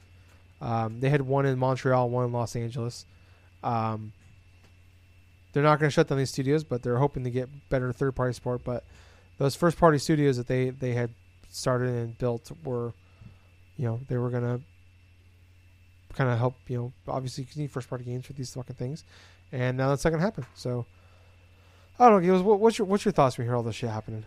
[0.62, 3.06] um, they had one in Montreal, one in Los Angeles.
[3.64, 4.14] Um,
[5.54, 8.16] they're not going to shut down these studios, but they're hoping to get better third
[8.16, 8.64] party support.
[8.64, 8.84] But
[9.40, 11.10] those first party studios that they they had
[11.50, 12.94] started and built were,
[13.76, 14.62] you know, they were going to
[16.16, 16.56] kind of help.
[16.68, 19.04] You know, obviously you need first party games for these fucking things,
[19.52, 20.46] and now that's not going to happen.
[20.56, 20.86] So.
[22.00, 22.42] I don't know.
[22.42, 24.26] What's your what's your thoughts when you hear all this shit happening?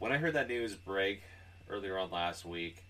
[0.00, 1.22] When I heard that news break
[1.70, 2.84] earlier on last week,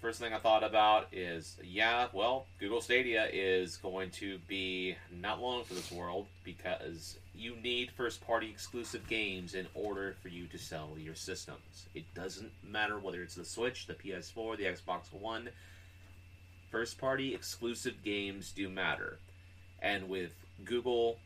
[0.00, 5.40] first thing I thought about is, yeah, well, Google Stadia is going to be not
[5.40, 10.46] long for this world because you need first party exclusive games in order for you
[10.46, 11.86] to sell your systems.
[11.94, 15.48] It doesn't matter whether it's the Switch, the PS4, the Xbox One.
[16.70, 19.18] First party exclusive games do matter.
[19.82, 20.32] And with
[20.64, 21.18] Google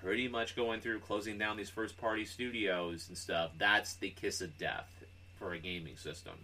[0.00, 4.40] pretty much going through closing down these first party studios and stuff, that's the kiss
[4.40, 5.01] of death
[5.42, 6.34] for a gaming system.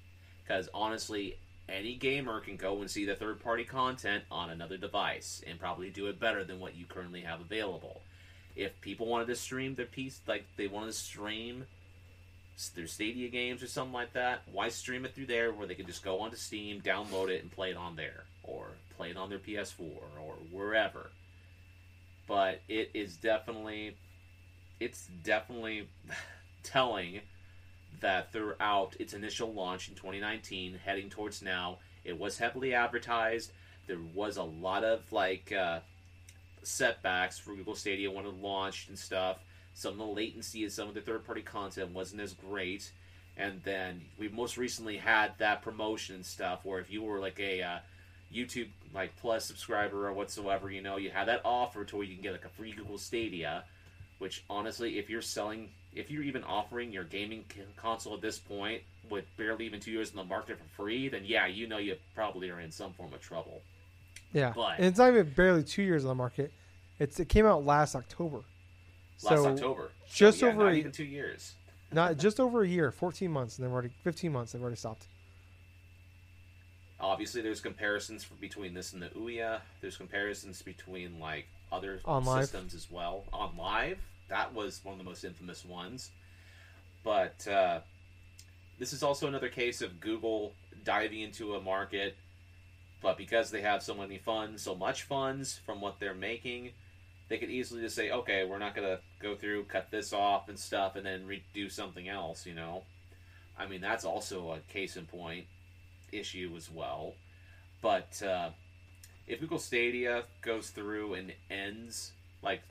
[0.42, 1.38] Because honestly,
[1.68, 5.90] any gamer can go and see the third party content on another device and probably
[5.90, 8.02] do it better than what you currently have available.
[8.56, 11.66] If people wanted to stream their piece, like they wanted to stream
[12.74, 15.86] their Stadia games or something like that, why stream it through there where they can
[15.86, 18.66] just go onto Steam, download it, and play it on there, or
[18.96, 21.10] play it on their PS4 or wherever.
[22.26, 23.96] But it is definitely,
[24.80, 25.88] it's definitely
[26.64, 27.20] telling
[28.00, 33.52] that throughout its initial launch in 2019, heading towards now, it was heavily advertised.
[33.86, 35.80] There was a lot of like uh,
[36.62, 39.38] setbacks for Google Stadia when it launched and stuff.
[39.74, 42.90] Some of the latency of some of the third-party content wasn't as great.
[43.36, 47.38] And then we most recently had that promotion and stuff where if you were like
[47.38, 47.78] a uh,
[48.34, 52.14] YouTube like Plus subscriber or whatsoever, you know, you had that offer to where you
[52.14, 53.64] can get like a free Google Stadia.
[54.18, 55.68] Which honestly, if you're selling
[55.98, 57.44] if you're even offering your gaming
[57.76, 61.22] console at this point with barely even two years in the market for free, then
[61.24, 63.62] yeah, you know you probably are in some form of trouble.
[64.32, 66.52] Yeah, but, and it's not even barely two years on the market.
[66.98, 68.42] It's it came out last October.
[69.22, 71.54] Last so October, just so, yeah, over a, even two years.
[71.92, 74.52] not just over a year, fourteen months, and they've already fifteen months.
[74.52, 75.06] They've already stopped.
[77.00, 79.60] Obviously, there's comparisons for, between this and the Ouya.
[79.80, 83.24] There's comparisons between like other on systems as well.
[83.32, 83.96] OnLive,
[84.28, 86.10] that was one of the most infamous ones.
[87.05, 87.80] But uh,
[88.78, 90.52] this is also another case of Google
[90.84, 92.16] diving into a market,
[93.00, 96.70] but because they have so many funds, so much funds from what they're making,
[97.28, 100.48] they could easily just say, okay, we're not going to go through, cut this off
[100.48, 102.82] and stuff, and then redo something else, you know?
[103.59, 105.46] I mean, that's also a case in point
[106.12, 107.14] issue as well.
[107.82, 108.50] But uh,
[109.26, 112.62] if Google Stadia goes through and ends, like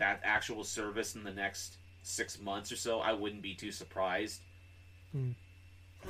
[0.00, 4.40] that actual service in the next six months or so, I wouldn't be too surprised.
[5.16, 5.34] Mm.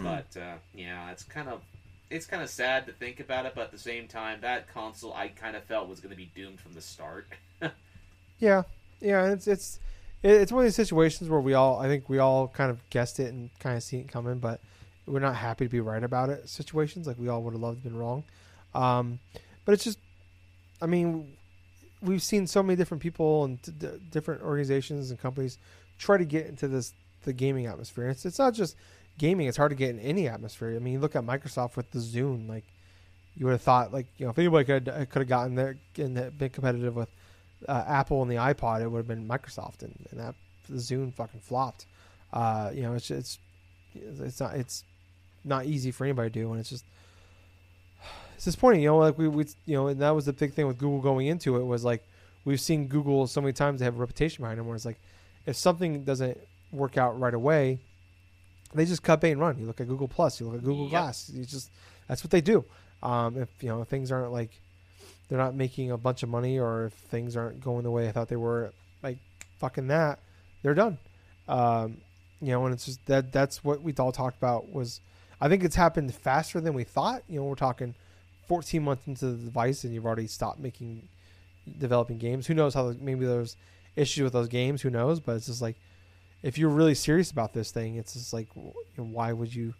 [0.02, 1.60] But uh, yeah, it's kind of
[2.08, 5.12] it's kind of sad to think about it, but at the same time, that console
[5.12, 7.26] I kind of felt was going to be doomed from the start.
[8.38, 8.62] yeah,
[9.00, 9.78] yeah, it's it's
[10.22, 13.18] it's one of these situations where we all I think we all kind of guessed
[13.20, 14.60] it and kind of seen it coming, but
[15.06, 16.48] we're not happy to be right about it.
[16.48, 18.22] Situations like we all would have loved to been wrong,
[18.74, 19.18] um,
[19.64, 19.98] but it's just,
[20.80, 21.32] I mean,
[22.02, 23.72] we've seen so many different people and t-
[24.10, 25.58] different organizations and companies
[25.98, 26.94] try to get into this
[27.24, 28.08] the gaming atmosphere.
[28.08, 28.76] It's it's not just
[29.18, 30.74] gaming; it's hard to get in any atmosphere.
[30.74, 32.48] I mean, you look at Microsoft with the Zune.
[32.48, 32.64] Like,
[33.36, 35.76] you would have thought, like you know, if anybody could uh, could have gotten there
[35.98, 37.10] and been competitive with
[37.68, 40.34] uh, Apple and the iPod, it would have been Microsoft, and, and that
[40.68, 41.86] the Zune fucking flopped.
[42.32, 43.38] Uh, you know, it's it's
[43.94, 44.84] it's not it's
[45.44, 46.84] not easy for anybody to do, and it's just
[48.40, 48.80] it's disappointing.
[48.80, 51.00] You know, like we, we, you know, and that was the big thing with Google
[51.00, 52.02] going into it was like
[52.46, 54.98] we've seen Google so many times they have a reputation behind them where it's like
[55.44, 56.38] if something doesn't
[56.72, 57.80] work out right away,
[58.72, 59.58] they just cut bait and run.
[59.58, 60.90] You look at Google Plus, you look at Google yep.
[60.90, 61.30] Glass.
[61.34, 61.70] You just
[62.08, 62.64] that's what they do.
[63.02, 64.58] Um, if you know things aren't like
[65.28, 68.12] they're not making a bunch of money, or if things aren't going the way I
[68.12, 68.72] thought they were,
[69.02, 69.18] like
[69.58, 70.18] fucking that,
[70.62, 70.96] they're done.
[71.46, 71.98] Um,
[72.40, 75.02] you know, and it's just that that's what we all talked about was.
[75.42, 77.22] I think it's happened faster than we thought.
[77.28, 77.94] You know, we're talking
[78.50, 81.06] 14 months into the device and you've already stopped making
[81.78, 82.48] developing games.
[82.48, 83.56] Who knows how maybe there's
[83.94, 84.82] issues with those games?
[84.82, 85.20] Who knows?
[85.20, 85.76] But it's just like
[86.42, 89.72] if you're really serious about this thing, it's just like you know, why would you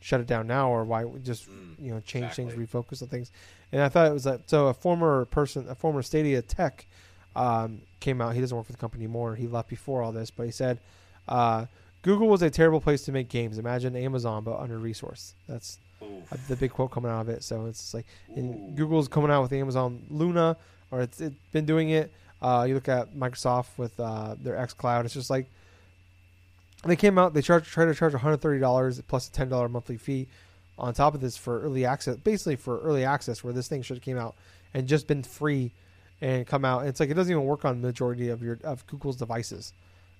[0.00, 2.54] shut it down now or why just mm, you know change exactly.
[2.54, 3.32] things, refocus on things?
[3.72, 6.86] And I thought it was that so a former person, a former Stadia tech,
[7.34, 8.34] um, came out.
[8.34, 9.36] He doesn't work for the company anymore.
[9.36, 10.80] He left before all this, but he said.
[11.26, 11.64] Uh,
[12.02, 13.58] Google was a terrible place to make games.
[13.58, 15.32] Imagine Amazon, but under resourced.
[15.48, 15.78] That's.
[16.48, 17.42] The big quote coming out of it.
[17.42, 18.06] So it's like
[18.74, 20.56] Google's coming out with the Amazon Luna,
[20.90, 22.12] or it's, it's been doing it.
[22.40, 25.04] Uh, you look at Microsoft with uh, their X Cloud.
[25.04, 25.46] It's just like
[26.84, 27.34] they came out.
[27.34, 30.28] They charge try to charge one hundred thirty dollars plus a ten dollar monthly fee
[30.78, 32.16] on top of this for early access.
[32.16, 34.36] Basically for early access, where this thing should have came out
[34.72, 35.72] and just been free
[36.20, 36.80] and come out.
[36.80, 39.72] And it's like it doesn't even work on majority of your of Google's devices,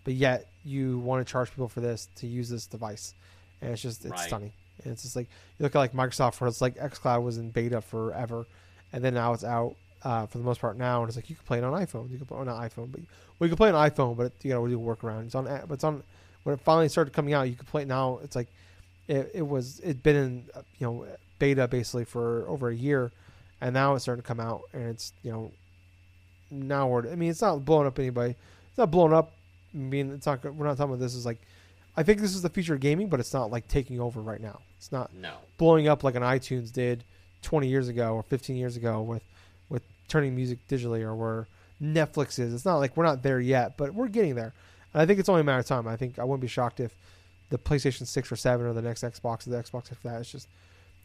[0.03, 3.15] but yet you want to charge people for this to use this device,
[3.63, 4.27] and it's just it's right.
[4.27, 4.53] stunning.
[4.83, 5.29] And it's just like
[5.59, 8.47] you look at like Microsoft, where it's like XCloud was in beta forever,
[8.93, 11.37] and then now it's out uh, for the most part now, and it's like you
[11.37, 12.11] can play it on iPhone.
[12.11, 13.01] You can play on iPhone, but
[13.39, 15.27] well, you can play on iPhone, but it, you got to do workaround.
[15.27, 16.03] It's on, but it's on
[16.45, 17.49] when it finally started coming out.
[17.49, 18.21] You can play it now.
[18.23, 18.49] It's like
[19.09, 20.45] it, it was it'd been in
[20.79, 21.07] you know
[21.39, 23.11] beta basically for over a year,
[23.61, 25.53] and now it's starting to come out, and it's you know
[26.51, 28.31] now we're I mean it's not blowing up anybody.
[28.69, 29.33] It's not blowing up.
[29.75, 31.39] I mean it's not we're not talking about this is like
[31.97, 34.41] I think this is the future of gaming, but it's not like taking over right
[34.41, 34.61] now.
[34.79, 35.35] It's not no.
[35.59, 37.05] blowing up like an iTunes did
[37.43, 39.23] 20 years ago or 15 years ago with
[39.69, 41.47] with turning music digitally or where
[41.83, 42.55] Netflix is.
[42.55, 44.53] It's not like we're not there yet, but we're getting there.
[44.95, 45.87] And I think it's only a matter of time.
[45.87, 46.95] I think I wouldn't be shocked if
[47.51, 50.31] the PlayStation 6 or 7 or the next Xbox or the Xbox after that is
[50.31, 50.49] just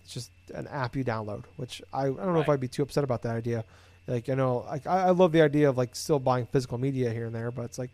[0.03, 2.83] It's just an app you download, which I, I don't know if I'd be too
[2.83, 3.63] upset about that idea.
[4.07, 7.09] Like I know, like I, I love the idea of like still buying physical media
[7.11, 7.91] here and there, but it's like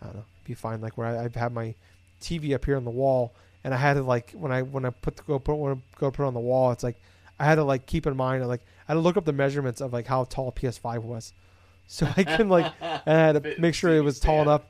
[0.00, 0.80] I don't know, be fine.
[0.80, 1.74] Like where I, I've had my
[2.20, 3.32] TV up here on the wall,
[3.64, 6.10] and I had to like when I when I put the GoPro when I go
[6.10, 6.96] put it on the wall, it's like
[7.38, 9.80] I had to like keep in mind like I had to look up the measurements
[9.80, 11.32] of like how tall PS5 was,
[11.86, 14.62] so I can like and I had to make sure it was tall enough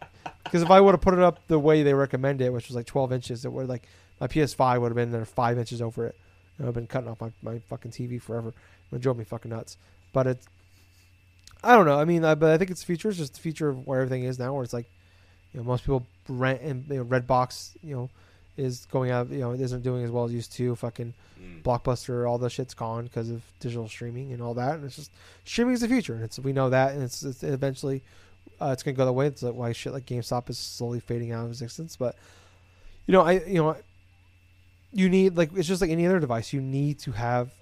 [0.45, 2.77] because if I would have put it up the way they recommend it, which was
[2.77, 3.89] like 12 inches, it would like
[4.21, 6.17] my PS5 would have been there five inches over it.
[6.59, 8.51] And I've been cutting off my, my fucking TV forever.
[8.51, 8.55] It
[8.91, 9.79] would drove me fucking nuts.
[10.13, 10.47] But it's
[11.63, 11.99] I don't know.
[11.99, 14.39] I mean, I, but I think it's features just the feature of where everything is
[14.39, 14.91] now, where it's like
[15.53, 18.11] you know most people rent and you know, Redbox you know
[18.57, 20.75] is going out you know it isn't doing as well as used to.
[20.77, 21.63] Fucking Mm.
[21.63, 24.75] Blockbuster, all the shit's gone because of digital streaming and all that.
[24.75, 25.11] And it's just
[25.45, 28.03] streaming is the future, and it's we know that, and it's, it's eventually
[28.61, 29.27] uh, it's gonna go that way.
[29.27, 31.97] It's like why shit like GameStop is slowly fading out of existence.
[31.97, 32.17] But
[33.07, 33.77] you know, I you know,
[34.93, 36.53] you need like it's just like any other device.
[36.53, 37.53] You need to have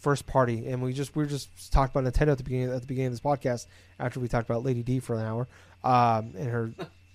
[0.00, 2.86] first party, and we just we just talked about Nintendo at the beginning at the
[2.86, 3.66] beginning of this podcast
[3.98, 5.48] after we talked about Lady D for an hour
[5.84, 6.70] um, and her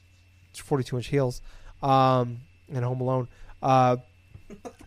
[0.53, 1.41] 42 inch heels
[1.83, 2.39] um,
[2.73, 3.27] and Home Alone.
[3.61, 3.97] Uh,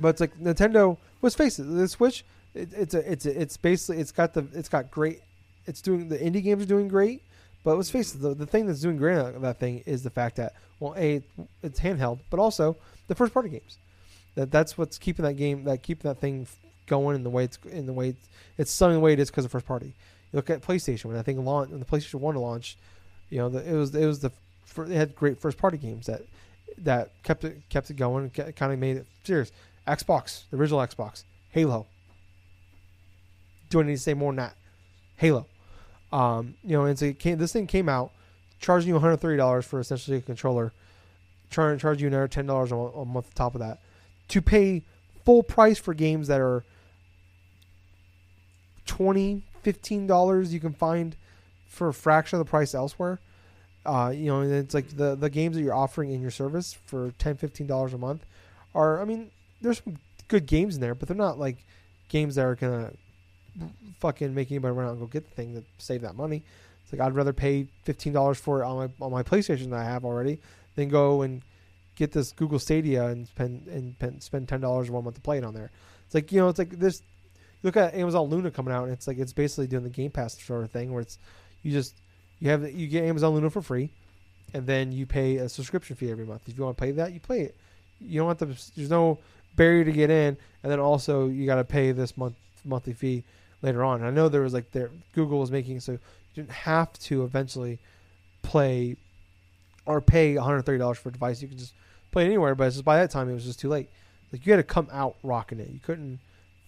[0.00, 0.96] but it's like Nintendo.
[1.22, 2.24] Let's face it, the Switch.
[2.55, 5.20] It, it's a, it's a, it's basically it's got the it's got great.
[5.66, 7.22] It's doing the indie games are doing great,
[7.64, 10.10] but let's face it, the, the thing that's doing great about that thing is the
[10.10, 11.22] fact that well, a
[11.62, 12.76] it's handheld, but also
[13.09, 13.78] the first party games.
[14.36, 16.46] That that's what's keeping that game that keeping that thing
[16.86, 19.30] going in the way it's in the way it's, it's selling the way it is
[19.30, 19.86] because of first party.
[19.86, 22.78] You look at PlayStation when I think launch when the PlayStation One launched,
[23.30, 24.30] you know the, it was it was the
[24.76, 26.22] it had great first party games that
[26.84, 29.52] that kept it kept it going kind of made it serious.
[29.86, 31.86] Xbox, the original Xbox, Halo.
[33.70, 34.56] Do I need to say more than that?
[35.16, 35.46] Halo.
[36.12, 38.12] Um, you know, and so came, this thing came out,
[38.60, 40.72] charging you one hundred thirty dollars for essentially a controller,
[41.50, 43.80] trying to charge you another ten dollars a month on top of that,
[44.28, 44.84] to pay
[45.24, 46.64] full price for games that are
[48.86, 51.16] 20 15 dollars you can find
[51.66, 53.20] for a fraction of the price elsewhere
[53.89, 57.12] uh, you know it's like the the games that you're offering in your service for
[57.19, 58.27] 10 15 dollars a month
[58.74, 59.97] are i mean there's some
[60.28, 61.65] good games in there but they're not like
[62.09, 62.93] games that are gonna
[63.98, 66.43] fucking make anybody run out and go get the thing to save that money.
[66.82, 69.81] It's like i'd rather pay 15 dollars for it on my on my playstation that
[69.81, 70.39] i have already
[70.77, 71.43] than go and
[71.97, 75.44] get this google stadia and spend and spend 10 dollars one month to play it
[75.44, 75.70] on there.
[76.06, 77.02] It's like you know it's like this
[77.62, 80.40] look at Amazon Luna coming out, and it's like it's basically doing the Game Pass
[80.40, 81.19] sort of thing, where it's
[81.62, 81.94] you just
[82.40, 83.90] you have you get Amazon Luna for free,
[84.55, 86.43] and then you pay a subscription fee every month.
[86.47, 87.56] If you want to pay that, you play it.
[88.01, 88.73] You don't have to.
[88.77, 89.19] There's no
[89.56, 92.35] barrier to get in, and then also you got to pay this month
[92.65, 93.24] monthly fee
[93.62, 94.02] later on.
[94.02, 95.98] I know there was like there Google was making so you
[96.35, 97.78] didn't have to eventually
[98.43, 98.97] play
[99.86, 101.43] or pay 130 dollars for a device.
[101.43, 101.74] You could just
[102.10, 103.89] play it anywhere, but just by that time it was just too late.
[104.32, 105.70] Like you had to come out rocking it.
[105.70, 106.20] You couldn't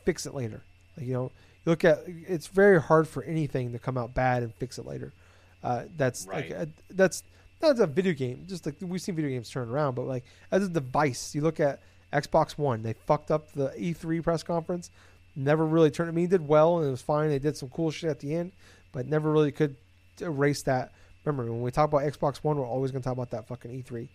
[0.05, 0.63] fix it later.
[0.97, 1.31] Like you know,
[1.65, 4.87] you look at it's very hard for anything to come out bad and fix it
[4.87, 5.13] later.
[5.62, 6.53] Uh, that's like Right.
[6.53, 7.23] a, that's
[7.61, 8.45] that's a video game.
[8.49, 11.61] Just like we've seen video games turn around, but like as a device, you look
[11.61, 11.81] at
[12.12, 12.82] Xbox One.
[12.82, 14.91] They fucked up the E3 press conference.
[15.37, 16.09] Never really turned.
[16.09, 17.28] I mean, did well and it was fine.
[17.28, 18.53] They did some cool shit at the end,
[18.93, 19.77] but never really could
[20.20, 20.93] erase that.
[21.24, 23.70] Remember, when we talk about Xbox One, we're always going to talk about that fucking
[23.70, 24.09] E3.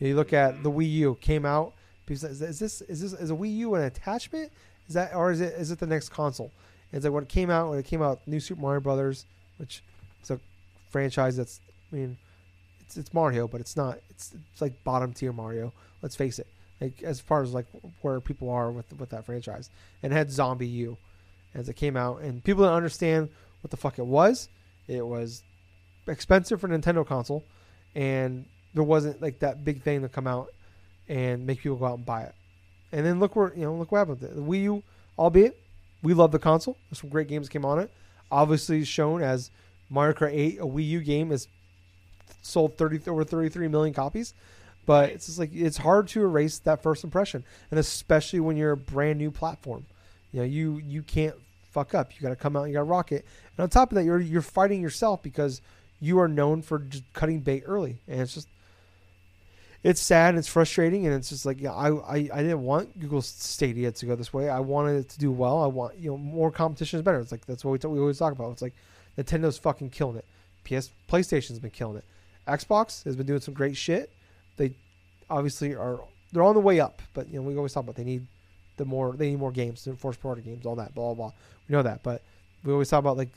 [0.00, 1.72] You, look at the Wii U came out.
[2.08, 4.50] Is this is this is a Wii U an attachment?
[4.88, 6.50] Is that or is it is it the next console?
[6.92, 9.26] It's like when it came out when it came out, New Super Mario Brothers,
[9.58, 9.82] which
[10.22, 10.40] is a
[10.90, 11.60] franchise that's
[11.92, 12.18] I mean,
[12.80, 13.98] it's it's Mario, but it's not.
[14.10, 15.72] It's it's like bottom tier Mario.
[16.02, 16.46] Let's face it.
[16.80, 17.66] Like as far as like
[18.02, 19.70] where people are with with that franchise,
[20.02, 20.96] and had ZombiU,
[21.54, 23.28] as it came out, and people didn't understand
[23.62, 24.48] what the fuck it was.
[24.86, 25.42] It was
[26.06, 27.44] expensive for Nintendo console,
[27.94, 30.52] and there wasn't like that big thing to come out
[31.08, 32.34] and make people go out and buy it.
[32.92, 34.20] And then look where you know look what happened.
[34.20, 34.36] with it.
[34.36, 34.82] The Wii U,
[35.18, 35.58] albeit
[36.02, 36.76] we love the console.
[36.88, 37.90] There's some great games came on it.
[38.30, 39.50] Obviously shown as
[39.90, 41.48] Mario Kart 8, a Wii U game, is
[42.42, 44.34] sold 30 over 33 million copies.
[44.86, 48.72] But it's just like it's hard to erase that first impression, and especially when you're
[48.72, 49.84] a brand new platform.
[50.32, 51.34] You know, you you can't
[51.70, 52.14] fuck up.
[52.14, 52.64] You got to come out.
[52.64, 53.26] You got to rock it.
[53.56, 55.60] And on top of that, you're you're fighting yourself because
[56.00, 58.48] you are known for just cutting bait early, and it's just
[59.84, 62.98] it's sad and it's frustrating and it's just like yeah, I, I I didn't want
[62.98, 64.48] Google Stadia to go this way.
[64.48, 65.62] I wanted it to do well.
[65.62, 67.20] I want you know more competition is better.
[67.20, 68.52] It's like that's what we, we always talk about.
[68.52, 68.74] It's like
[69.18, 70.24] Nintendo's fucking killing it.
[70.64, 72.04] PS PlayStation's been killing it.
[72.46, 74.10] Xbox has been doing some great shit.
[74.56, 74.72] They
[75.28, 76.00] obviously are
[76.32, 78.26] they're on the way up, but you know we always talk about they need
[78.76, 81.32] the more they need more games, the first games, all that, blah blah blah.
[81.68, 82.22] We know that, but
[82.64, 83.30] we always talk about like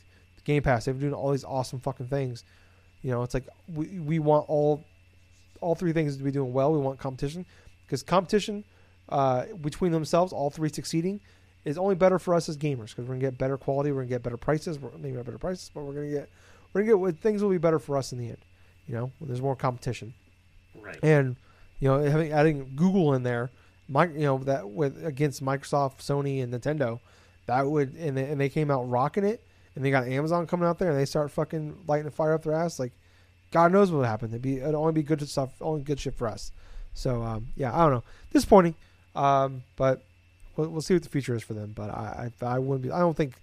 [0.46, 0.86] Game Pass.
[0.86, 2.44] They've been doing all these awesome fucking things.
[3.02, 4.84] You know, it's like we we want all
[5.60, 6.72] all three things to be doing well.
[6.72, 7.46] We want competition
[7.86, 8.64] because competition
[9.10, 11.20] uh, between themselves, all three succeeding,
[11.66, 14.10] is only better for us as gamers because we're gonna get better quality, we're gonna
[14.10, 16.30] get better prices, we're maybe not better prices, but we're gonna get
[16.74, 18.38] we're gonna get things will be better for us in the end.
[18.88, 20.14] You know, when there's more competition.
[20.80, 21.00] Right.
[21.04, 21.36] And
[21.80, 23.52] you know, having adding Google in there,
[23.88, 27.00] my you know that with against Microsoft, Sony, and Nintendo,
[27.46, 29.44] that would and they, and they came out rocking it,
[29.76, 32.44] and they got Amazon coming out there, and they start fucking lighting the fire up
[32.44, 32.80] their ass.
[32.80, 32.94] Like,
[33.52, 34.30] God knows what would happen.
[34.30, 36.52] It'd be it'd only be good stuff, only good shit for us.
[36.94, 38.76] So um, yeah, I don't know, disappointing,
[39.16, 40.04] um, but
[40.56, 41.74] we'll, we'll see what the future is for them.
[41.76, 42.92] But I I, I wouldn't be.
[42.92, 43.36] I don't think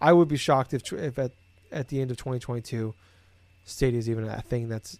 [0.00, 1.32] I would be shocked if if at
[1.72, 2.94] at the end of 2022,
[3.64, 4.98] Stadia is even a thing that's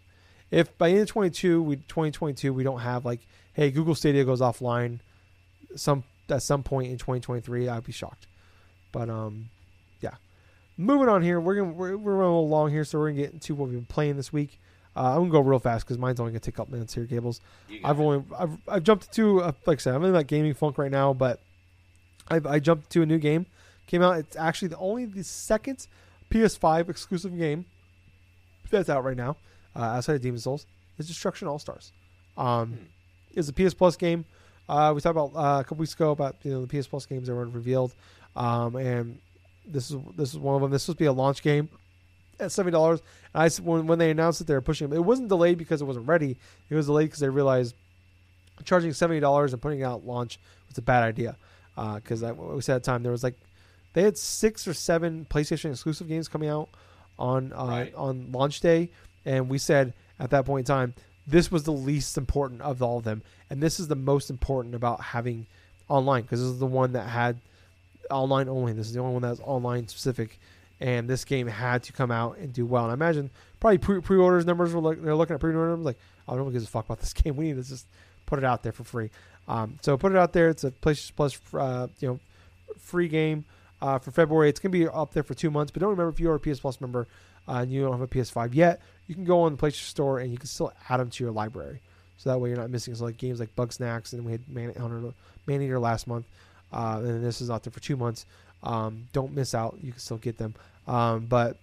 [0.50, 3.20] if by the end of 22 we 2022 we don't have like
[3.54, 5.00] hey google stadia goes offline
[5.74, 8.26] some at some point in 2023 i'd be shocked
[8.92, 9.48] but um
[10.00, 10.14] yeah
[10.76, 13.54] moving on here we're gonna we're, we're running along here so we're gonna get into
[13.54, 14.60] what we've been playing this week
[14.94, 17.04] uh, i'm gonna go real fast because mine's only gonna take a couple minutes here
[17.04, 17.40] gables
[17.84, 18.02] i've it.
[18.02, 20.90] only I've, I've jumped to uh, like i said i'm in that gaming funk right
[20.90, 21.40] now but
[22.28, 23.46] I've, i jumped to a new game
[23.86, 25.86] came out it's actually the only the second
[26.30, 27.66] ps5 exclusive game
[28.70, 29.36] that's out right now
[29.76, 30.66] uh, outside of Demon's Souls
[30.98, 31.92] is Destruction All Stars.
[32.36, 32.84] Um, Hmm.
[33.34, 34.24] It's a PS Plus game.
[34.66, 37.04] Uh, we talked about uh, a couple weeks ago about you know the PS Plus
[37.04, 37.94] games that were revealed,
[38.34, 39.18] um, and
[39.66, 40.70] this is this is one of them.
[40.70, 41.68] This was supposed to be a launch game
[42.40, 43.02] at seventy dollars.
[43.34, 45.82] And I when when they announced that they were pushing it, it wasn't delayed because
[45.82, 46.38] it wasn't ready.
[46.70, 47.74] It was delayed because they realized
[48.64, 51.36] charging seventy dollars and putting out launch was a bad idea.
[51.76, 53.36] Because I we said at the time there was like
[53.92, 56.68] they had six or seven PlayStation exclusive games coming out
[57.18, 57.94] on uh, Right.
[57.94, 58.90] on launch day,
[59.24, 60.94] and we said at that point in time
[61.26, 64.74] this was the least important of all of them, and this is the most important
[64.74, 65.46] about having
[65.88, 67.38] online because this is the one that had
[68.10, 68.72] online only.
[68.72, 70.38] This is the only one that was online specific,
[70.80, 72.84] and this game had to come out and do well.
[72.84, 73.30] And I imagine
[73.60, 75.98] probably pre- pre-orders numbers were like they're looking at pre-order numbers like,
[76.28, 77.36] oh, no one gives a fuck about this game.
[77.36, 77.86] We need to just
[78.26, 79.10] put it out there for free.
[79.48, 80.48] Um, so put it out there.
[80.48, 82.20] It's a PlayStation Plus, uh, you know,
[82.78, 83.44] free game
[83.80, 84.48] uh, for February.
[84.48, 85.70] It's gonna be up there for two months.
[85.70, 87.06] But don't remember if you're a PS Plus member
[87.48, 90.18] uh, and you don't have a PS5 yet, you can go on the PlayStation Store
[90.18, 91.80] and you can still add them to your library.
[92.18, 94.74] So that way you're not missing so like games like Bugsnax and we had Man
[94.74, 95.12] Hunter,
[95.46, 96.26] Man Eater last month,
[96.72, 98.26] uh, and this is out there for two months.
[98.62, 99.78] Um, don't miss out.
[99.82, 100.54] You can still get them.
[100.86, 101.58] Um, but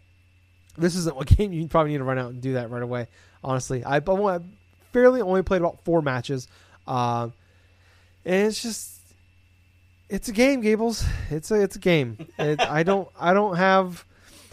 [0.78, 3.08] this isn't a game you probably need to run out and do that right away.
[3.44, 4.40] Honestly, I I
[4.94, 6.48] fairly only played about four matches,
[6.88, 7.34] and
[8.26, 9.00] it's just
[10.10, 11.06] it's a game, Gables.
[11.30, 12.18] It's a it's a game.
[12.38, 14.06] It, I don't I don't have.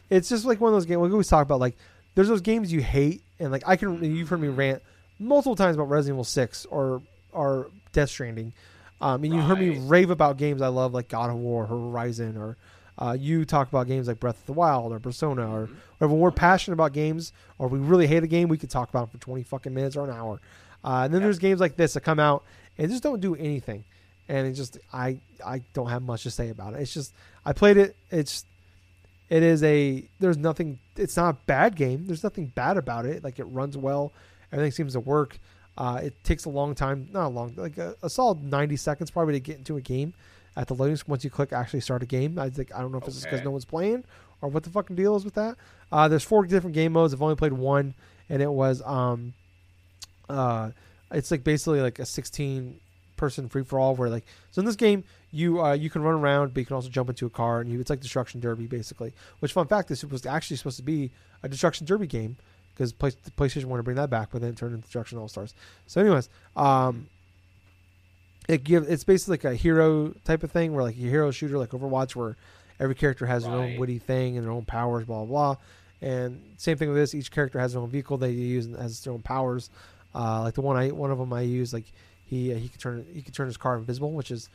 [0.09, 1.01] It's just like one of those games.
[1.01, 1.77] We always talk about like
[2.15, 4.83] there's those games you hate, and like I can you've heard me rant
[5.19, 7.03] multiple times about Resident Evil Six or
[7.33, 8.53] or Death Stranding.
[9.03, 12.37] Um, and you've heard me rave about games I love like God of War, Horizon,
[12.37, 12.59] or
[12.99, 15.77] uh, you talk about games like Breath of the Wild or Persona, or, Mhm.
[16.01, 18.91] or when we're passionate about games or we really hate a game, we could talk
[18.91, 20.39] about it for 20 fucking minutes or an hour.
[20.85, 21.27] Uh, and then Yep.
[21.29, 22.45] there's games like this that come out
[22.79, 23.85] and just don't do anything.
[24.29, 26.81] And it just I I don't have much to say about it.
[26.81, 27.13] It's just
[27.45, 27.97] I played it.
[28.11, 28.45] It's
[29.29, 30.79] it is a there's nothing.
[30.97, 32.07] It's not a bad game.
[32.07, 33.25] There's nothing bad about it.
[33.25, 34.13] Like it runs well.
[34.53, 35.39] Everything seems to work.
[35.79, 39.11] Uh, it takes a long time, not a long, like a, a solid 90 seconds
[39.11, 40.13] probably to get into a game
[40.57, 40.99] at the loading.
[41.07, 43.43] Once you click actually start a game, I think I don't know if it's because
[43.43, 44.05] no one's playing
[44.43, 45.57] or what the fucking deal is with that.
[45.93, 47.15] Uh, there's four different game modes.
[47.15, 47.95] I've only played one,
[48.29, 49.33] and it was um,
[50.29, 50.71] uh,
[51.12, 52.81] it's like basically like a 16
[53.16, 56.15] person free for all where like so in this game you uh, you can run
[56.15, 58.66] around but you can also jump into a car and you it's like destruction derby
[58.66, 61.11] basically which fun fact this was actually supposed to be
[61.43, 62.37] a destruction derby game
[62.74, 65.28] because Play, PlayStation wanted to bring that back but then it turned into destruction all
[65.28, 65.55] stars
[65.87, 67.09] so anyways um
[68.49, 71.59] it give it's basically like a hero type of thing where like a hero shooter
[71.59, 72.37] like Overwatch where
[72.81, 75.57] every character has their own witty thing and their own powers blah blah blah.
[76.03, 79.01] And same thing with this each character has their own vehicle they use and has
[79.03, 79.70] their own powers
[80.15, 81.93] uh, like the one I one of them I use like
[82.24, 84.49] he uh, he can turn he can turn his car invisible, which is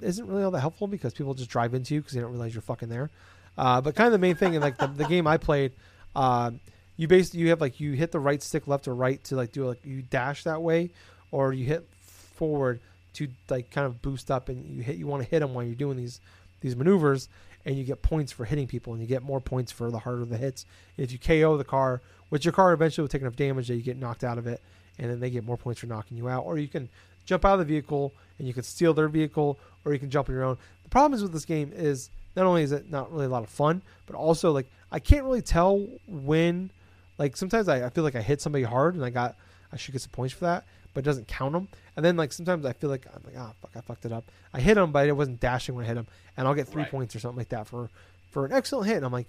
[0.00, 2.54] isn't really all that helpful because people just drive into you because they don't realize
[2.54, 3.10] you're fucking there.
[3.58, 5.72] Uh, but kind of the main thing in like the, the game I played,
[6.16, 6.50] uh,
[6.96, 9.52] you basically you have like you hit the right stick left or right to like
[9.52, 10.90] do like you dash that way,
[11.30, 12.80] or you hit forward
[13.14, 15.64] to like kind of boost up and you hit you want to hit them while
[15.64, 16.20] you're doing these
[16.60, 17.28] these maneuvers
[17.64, 20.24] and you get points for hitting people and you get more points for the harder
[20.24, 20.64] the hits.
[20.96, 23.82] If you KO the car, which your car eventually will take enough damage that you
[23.82, 24.60] get knocked out of it,
[24.98, 26.44] and then they get more points for knocking you out.
[26.44, 26.88] Or you can
[27.24, 30.28] jump out of the vehicle and you can steal their vehicle, or you can jump
[30.28, 30.58] on your own.
[30.82, 33.42] The problem is with this game is not only is it not really a lot
[33.42, 36.70] of fun, but also like I can't really tell when.
[37.18, 39.36] Like sometimes I, I feel like I hit somebody hard and I got
[39.72, 41.68] I should get some points for that, but it doesn't count them.
[41.96, 44.24] And then like sometimes I feel like I'm like ah fuck I fucked it up.
[44.52, 46.06] I hit him, but it wasn't dashing when I hit him,
[46.36, 46.90] and I'll get three Right.
[46.90, 47.90] points or something like that for
[48.30, 48.96] for an excellent hit.
[48.96, 49.28] And I'm like,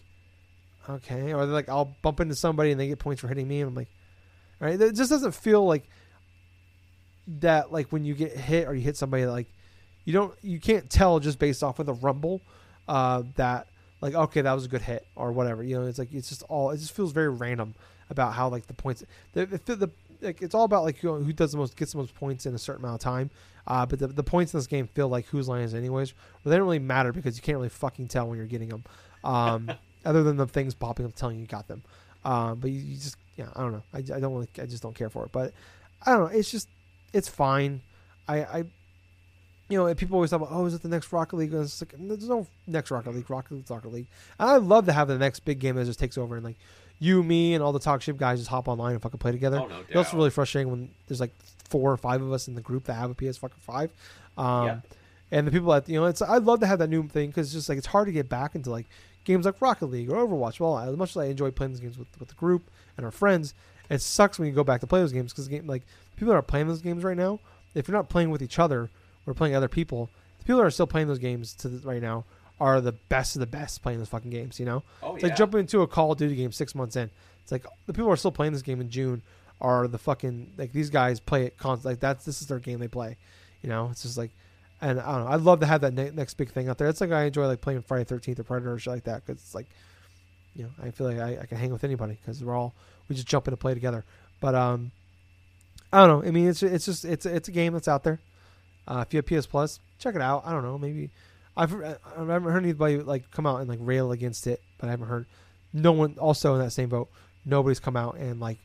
[0.90, 3.62] okay, or they're like I'll bump into somebody and they get points for hitting me,
[3.62, 3.90] and I'm like,
[4.68, 5.88] right, it just doesn't feel like
[7.40, 7.72] that.
[7.72, 9.48] Like when you get hit or you hit somebody, like
[10.06, 12.42] you don't you can't tell just based off of the rumble
[12.88, 13.68] uh, that
[14.02, 15.64] like okay that was a good hit or whatever.
[15.64, 17.76] You know, it's like it's just all it just feels very random
[18.10, 19.04] about how like the points
[19.34, 19.92] the the, the
[20.22, 22.56] like it's all about like who, who does the most gets the most points in
[22.56, 23.30] a certain amount of time.
[23.66, 26.14] Uh, but the, the points in this game feel like whose line is anyways.
[26.44, 28.84] But they don't really matter because you can't really fucking tell when you're getting them.
[29.24, 29.72] Um,
[30.06, 31.84] other than the things popping up telling you you got them.
[32.26, 33.84] Um, but you, you, just yeah, I don't know.
[33.94, 35.32] I, I don't really I just don't care for it.
[35.32, 35.54] But
[36.06, 36.38] I don't know.
[36.38, 36.68] It's just
[37.14, 37.82] it's fine.
[38.28, 38.58] I I
[39.70, 41.54] you know people always talk about oh is it the next Rocket League?
[41.54, 43.30] And it's like there's no next Rocket League.
[43.30, 44.08] Rocket League, Rocket League.
[44.40, 46.58] And I love to have the next big game that just takes over and like
[47.00, 49.60] you, me, and all the talk ship guys just hop online and fucking play together.
[49.60, 51.34] Oh, no It's also really frustrating when there's like
[51.68, 53.92] four or five of us in the group that have a PS fucking five.
[54.38, 54.80] Um, Yeah.
[55.32, 57.48] And the people that you know, it's I'd love to have that new thing because
[57.48, 58.86] it's just like it's hard to get back into like
[59.24, 60.60] games like Rocket League or Overwatch.
[60.60, 63.12] Well, as much as I enjoy playing these games with, with the group and our
[63.12, 63.54] friends,
[63.90, 65.84] it sucks when you go back to play those games because game like
[66.16, 67.40] people that are playing those games right now,
[67.76, 68.90] if you're not playing with each other
[69.28, 70.10] or playing other people,
[70.40, 72.24] the people that are still playing those games to the, right now
[72.60, 74.60] are the best of the best playing those fucking games.
[74.60, 75.30] You know, Oh it's yeah.
[75.30, 77.10] like jumping into a Call of Duty game six months in.
[77.42, 79.22] It's like the people who are still playing this game in June
[79.60, 81.94] are the fucking like these guys play it constantly.
[81.94, 83.18] Like that's this is their game they play.
[83.62, 84.32] You know, it's just like,
[84.82, 85.32] and I don't know.
[85.32, 86.88] I'd love to have that ne- next big thing out there.
[86.90, 89.42] It's like I enjoy like playing Friday Thirteenth or Predator or shit like that because
[89.42, 89.68] it's like,
[90.56, 92.74] you know, I feel like I, I can hang with anybody because we're all
[93.08, 94.04] we just jump in and play together.
[94.40, 94.92] But um,
[95.92, 96.28] I don't know.
[96.28, 98.20] I mean, it's it's just it's it's a game that's out there.
[98.88, 100.44] Uh, if you have PS Plus, check it out.
[100.46, 100.78] I don't know.
[100.78, 101.10] Maybe
[101.56, 104.92] I've I haven't heard anybody like come out and like rail against it, but I
[104.92, 105.26] haven't heard
[105.72, 107.10] no one also in that same boat.
[107.46, 108.58] Nobody's come out and like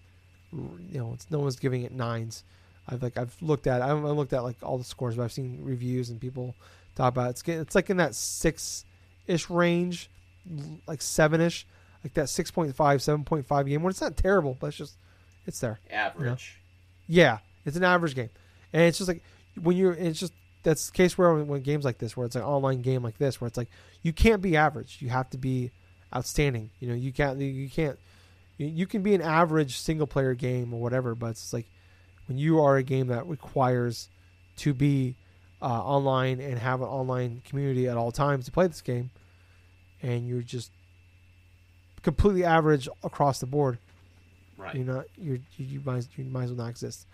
[0.53, 2.43] you know, no one's giving it nines.
[2.89, 5.33] I've like I've looked at I haven't looked at like all the scores, but I've
[5.33, 6.55] seen reviews and people
[6.95, 7.31] talk about it.
[7.31, 8.85] it's get- it's like in that six
[9.27, 10.09] ish range,
[10.87, 11.67] like seven ish,
[12.05, 13.83] like that 6.5, 7.5 game.
[13.83, 14.97] When it's not terrible, but it's just
[15.47, 15.79] it's there.
[15.91, 16.61] average.
[17.07, 18.31] Yeah, it's an average game,
[18.73, 19.23] and it's just like
[19.61, 19.95] when you're.
[19.95, 22.83] It's just that's the case where when, when games like this, where it's an online
[22.83, 23.71] game like this, where it's like
[24.03, 24.99] you can't be average.
[25.01, 25.71] You have to be
[26.15, 26.71] outstanding.
[26.81, 27.41] You know, you can't.
[27.41, 27.99] You can't.
[28.59, 31.67] You, you can be an average single player game or whatever, but it's like
[32.27, 34.09] when you are a game that requires
[34.59, 35.15] to be
[35.63, 39.11] uh, online and have an online community at all times to play this game,
[40.03, 40.71] and you're just
[42.03, 43.79] completely average across the board.
[44.57, 44.75] Right.
[44.75, 45.05] You're not.
[45.17, 47.07] You're, you you might you might as well not exist.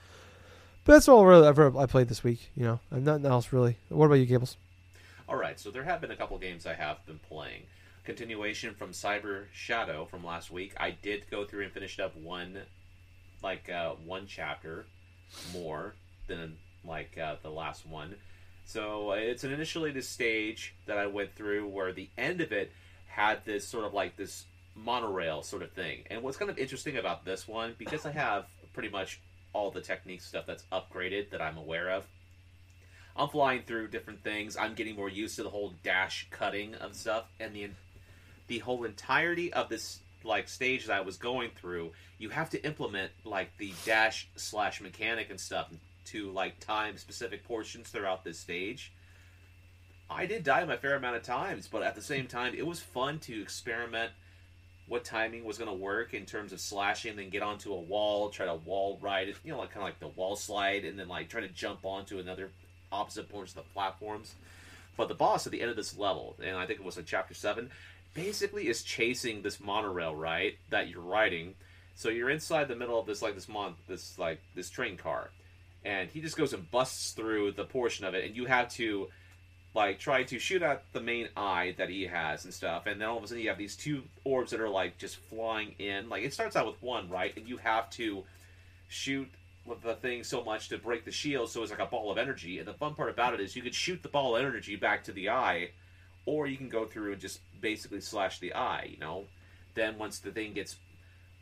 [0.85, 2.51] But that's all really ever I played this week.
[2.57, 3.77] You know, and nothing else really.
[3.89, 4.57] What about you, Gables?
[5.29, 7.63] All right, so there have been a couple games I have been playing.
[8.05, 10.75] Continuation from Cyber Shadow from last week.
[10.79, 12.59] I did go through and finished up one,
[13.43, 14.85] like uh, one chapter
[15.55, 15.95] more
[16.27, 18.17] than like uh, the last one.
[18.67, 22.73] So it's an initially this stage that I went through where the end of it
[23.07, 24.45] had this sort of like this
[24.75, 26.05] monorail sort of thing.
[26.11, 29.21] And what's kind of interesting about this one, because I have pretty much
[29.53, 32.07] all the technique stuff that's upgraded that I'm aware of,
[33.17, 34.57] I'm flying through different things.
[34.57, 37.71] I'm getting more used to the whole dash cutting of stuff, and the
[38.47, 41.93] the whole entirety of this like stage that I was going through.
[42.19, 45.69] You have to implement like the dash slash mechanic and stuff
[46.07, 48.93] to like time specific portions throughout this stage.
[50.11, 52.81] I did die a fair amount of times, but at the same time, it was
[52.81, 54.13] fun to experiment
[54.87, 58.29] what timing was going to work in terms of slashing, then get onto a wall,
[58.29, 61.09] try to wall ride you know, like kind of like the wall slide, and then
[61.09, 62.51] like try to jump onto another
[62.93, 64.35] opposite points of the platforms.
[64.97, 67.05] But the boss at the end of this level, and I think it was in
[67.05, 67.71] chapter seven,
[68.13, 70.57] basically is chasing this monorail, right?
[70.71, 71.55] That you're riding.
[71.97, 75.31] So you're inside the middle of this like this mon this like this train car,
[75.85, 79.09] and he just goes and busts through the portion of it, and you have to
[79.75, 83.09] like try to shoot at the main eye that he has and stuff, and then
[83.09, 86.09] all of a sudden you have these two orbs that are like just flying in.
[86.09, 87.37] Like it starts out with one, right?
[87.37, 88.23] And you have to
[88.89, 89.29] shoot
[89.83, 92.59] the thing so much to break the shield, so it's like a ball of energy.
[92.59, 95.03] And the fun part about it is you could shoot the ball of energy back
[95.05, 95.71] to the eye,
[96.25, 98.89] or you can go through and just basically slash the eye.
[98.93, 99.25] You know,
[99.75, 100.77] then once the thing gets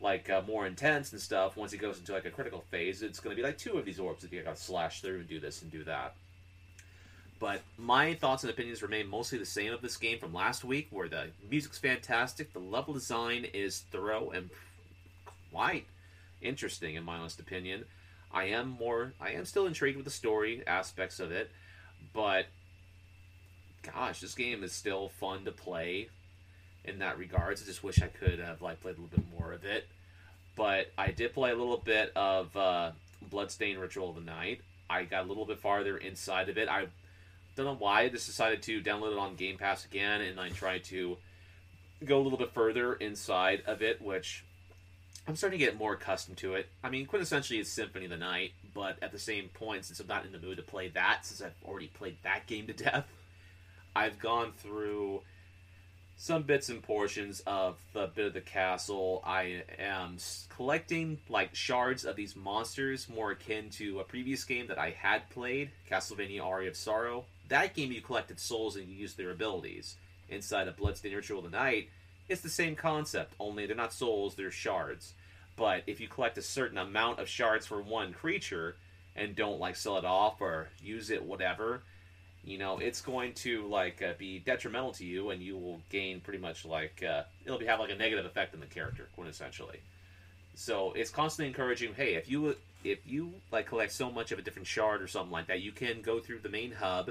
[0.01, 3.21] like uh, more intense and stuff, once it goes into like a critical phase, it's
[3.21, 5.29] going to be like two of these orbs that you got to slash through and
[5.29, 6.15] do this and do that.
[7.43, 10.87] But my thoughts and opinions remain mostly the same of this game from last week,
[10.93, 14.49] where the music's fantastic, the level design is thorough and
[15.51, 15.87] quite
[16.41, 17.85] interesting, in my honest opinion.
[18.33, 21.51] I am more, I am still intrigued with the story aspects of it,
[22.13, 22.47] but
[23.83, 26.11] gosh, this game is still fun to play
[26.85, 27.61] in that regards.
[27.61, 29.89] I just wish I could have like played a little bit more of it.
[30.55, 34.61] But I did play a little bit of uh, Bloodstained Ritual of the Night.
[34.89, 36.69] I got a little bit farther inside of it.
[36.69, 36.87] I
[37.57, 40.49] don't know why I just decided to download it on Game Pass again, and I
[40.49, 41.19] tried to
[42.05, 44.45] go a little bit further inside of it, which
[45.27, 46.69] I'm starting to get more accustomed to it.
[46.83, 50.07] I mean, quintessentially it's Symphony of the Night, but at the same point, since I'm
[50.07, 53.07] not in the mood to play that, since I've already played that game to death,
[53.95, 55.23] I've gone through
[56.17, 59.23] some bits and portions of the bit of the castle.
[59.25, 60.19] I am
[60.49, 65.29] collecting like shards of these monsters, more akin to a previous game that I had
[65.31, 67.25] played, Castlevania Aria of Sorrow.
[67.53, 69.97] That game you collected souls and you used their abilities.
[70.31, 71.91] Inside of Bloodstained Ritual of the Night,
[72.27, 75.13] it's the same concept, only they're not souls, they're shards.
[75.55, 78.77] But if you collect a certain amount of shards for one creature
[79.15, 81.83] and don't like sell it off or use it, whatever,
[82.43, 86.23] you know, it's going to like uh, be detrimental to you, and you will gain
[86.23, 89.81] pretty much like uh, it'll be have like a negative effect on the character, quintessentially.
[90.55, 91.93] So it's constantly encouraging.
[91.93, 95.31] Hey, if you if you like collect so much of a different shard or something
[95.31, 97.11] like that, you can go through the main hub,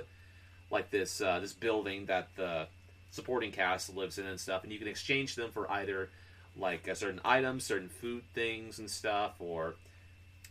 [0.71, 2.67] like this uh, this building that the
[3.11, 6.09] supporting cast lives in and stuff, and you can exchange them for either
[6.55, 9.75] like uh, certain items, certain food things and stuff, or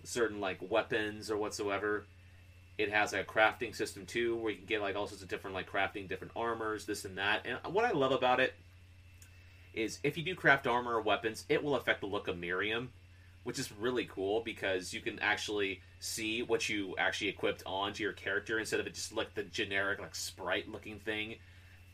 [0.04, 2.06] certain like weapons or whatsoever.
[2.78, 5.54] It has a crafting system too, where you can get like all sorts of different
[5.54, 7.44] like crafting different armors, this and that.
[7.44, 8.54] And what I love about it
[9.74, 12.90] is if you do craft armor or weapons, it will affect the look of Miriam,
[13.44, 18.12] which is really cool because you can actually see what you actually equipped onto your
[18.12, 21.36] character instead of it just like the generic like sprite looking thing.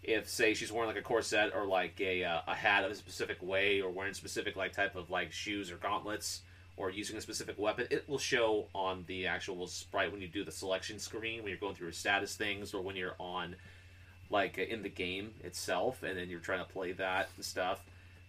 [0.03, 2.95] If say she's wearing like a corset or like a uh, a hat of a
[2.95, 6.43] specific way or wearing specific like type of like shoes or gauntlets
[6.77, 10.45] or using a specific weapon, it will show on the actual sprite when you do
[10.45, 13.57] the selection screen when you're going through your status things or when you're on
[14.31, 17.85] like in the game itself and then you're trying to play that and stuff.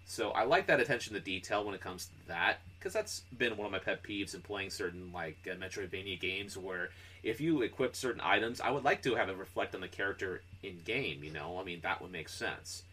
[0.09, 3.57] So I like that attention to detail when it comes to that because that's been
[3.57, 6.91] one of my pet peeves in playing certain like uh, Metroidvania games where
[7.23, 10.43] if you equip certain items, I would like to have it reflect on the character
[10.63, 11.25] in game.
[11.25, 12.83] You know, I mean that would make sense.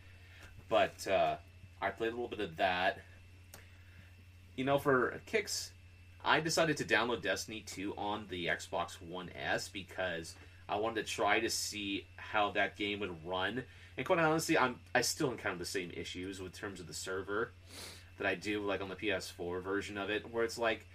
[0.69, 1.37] But uh,
[1.81, 2.99] I played a little bit of that.
[4.57, 5.71] You know, for kicks,
[6.25, 10.35] I decided to download Destiny 2 on the Xbox One S because
[10.69, 13.63] I wanted to try to see how that game would run.
[13.97, 17.53] And quite honestly, I'm I still encounter the same issues with terms of the server
[18.19, 20.87] that I do like on the PS4 version of it, where it's like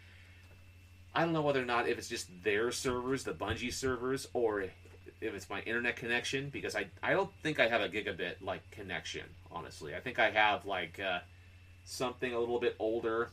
[1.13, 4.61] I don't know whether or not if it's just their servers, the Bungie servers, or
[4.61, 8.69] if it's my internet connection because I I don't think I have a gigabit like
[8.71, 9.25] connection.
[9.51, 11.19] Honestly, I think I have like uh,
[11.85, 13.29] something a little bit older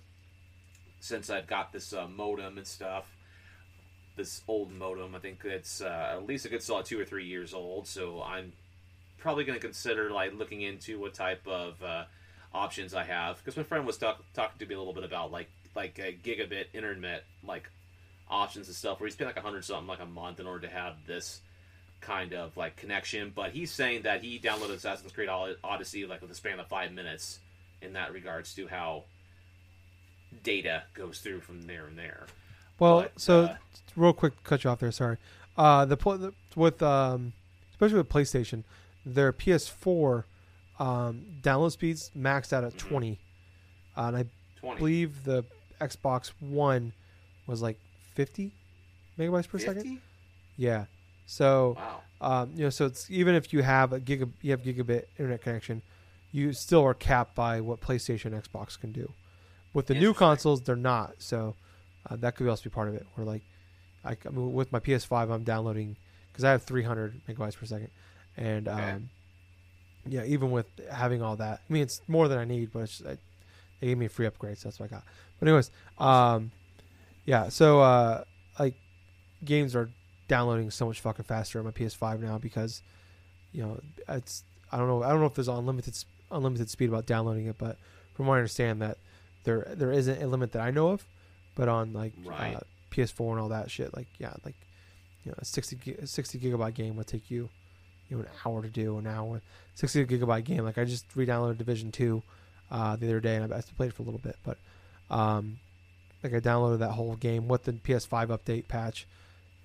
[1.01, 3.05] since I've got this uh, modem and stuff.
[4.17, 7.27] This old modem, I think it's uh, at least a good solid two or three
[7.27, 7.87] years old.
[7.87, 8.53] So I'm
[9.27, 12.05] probably going to consider like looking into what type of uh,
[12.55, 15.33] options I have because my friend was talk- talking to me a little bit about
[15.33, 17.69] like like a gigabit internet like
[18.31, 20.69] options and stuff where he's paying like a hundred something like a month in order
[20.69, 21.41] to have this
[22.01, 23.33] kind of like connection.
[23.35, 26.93] But he's saying that he downloaded Assassin's Creed Odyssey like with a span of five
[26.93, 27.41] minutes
[27.83, 29.07] in that regards to how
[30.45, 32.27] data goes through from there and there.
[32.79, 33.57] Well, But, so uh,
[33.97, 34.93] real quick, cut you off there.
[34.93, 35.17] Sorry.
[35.57, 37.33] Uh, the, the with um,
[37.73, 38.63] especially with PlayStation,
[39.07, 40.25] their PS4
[40.79, 42.79] um, download speeds maxed out at Mhm.
[42.79, 43.19] 20,
[43.97, 44.25] uh, and I
[44.61, 44.79] Twenty.
[44.79, 45.45] believe the
[45.81, 46.93] Xbox One
[47.47, 47.79] was like
[48.15, 48.53] 50
[49.19, 50.01] megabytes per second.
[50.59, 50.85] Yeah.
[51.25, 52.03] So Wow.
[52.21, 55.41] um, you know, so it's even if you have a giga, you have gigabit internet
[55.43, 55.81] connection,
[56.33, 59.13] you still are capped by what PlayStation, and Xbox can do.
[59.73, 61.15] With the new consoles, they're not.
[61.23, 61.55] So
[62.11, 63.07] uh, that could also be part of it.
[63.15, 63.43] Where like,
[64.05, 65.97] I, I mean, with my PS5, I'm downloading
[66.33, 67.91] because I have 300 megabytes per second,
[68.37, 68.91] and Okay.
[68.93, 69.09] um,
[70.09, 73.03] yeah, even with having all that, I mean, it's more than I need, but it's,
[73.05, 73.19] I,
[73.81, 75.05] they gave me a free upgrade, so that's what I got.
[75.41, 76.53] But anyways, um,
[77.25, 78.25] yeah, so uh,
[78.59, 78.75] like
[79.45, 79.91] games are
[80.29, 82.83] downloading so much fucking faster on my PS5 now because
[83.53, 85.95] you know it's I don't know I don't know if there's unlimited
[86.31, 87.77] unlimited speed about downloading it, but
[88.15, 88.99] from what I understand that
[89.45, 91.05] there there isn't a limit that I know of,
[91.57, 92.57] but on like Right.
[92.57, 92.61] uh,
[92.93, 94.55] PS4 and all that shit, like yeah, like
[95.25, 97.49] you know a 60 a 60 gigabyte game would take you
[98.09, 99.43] you know an hour to do an hour
[99.75, 100.65] 60 gigabyte game.
[100.65, 102.23] Like I just re-downloaded Division Two
[102.71, 104.59] uh, the other day and I, I played it for a little bit, but
[105.11, 105.59] um,
[106.23, 109.07] like I downloaded that whole game with the PS5 update patch,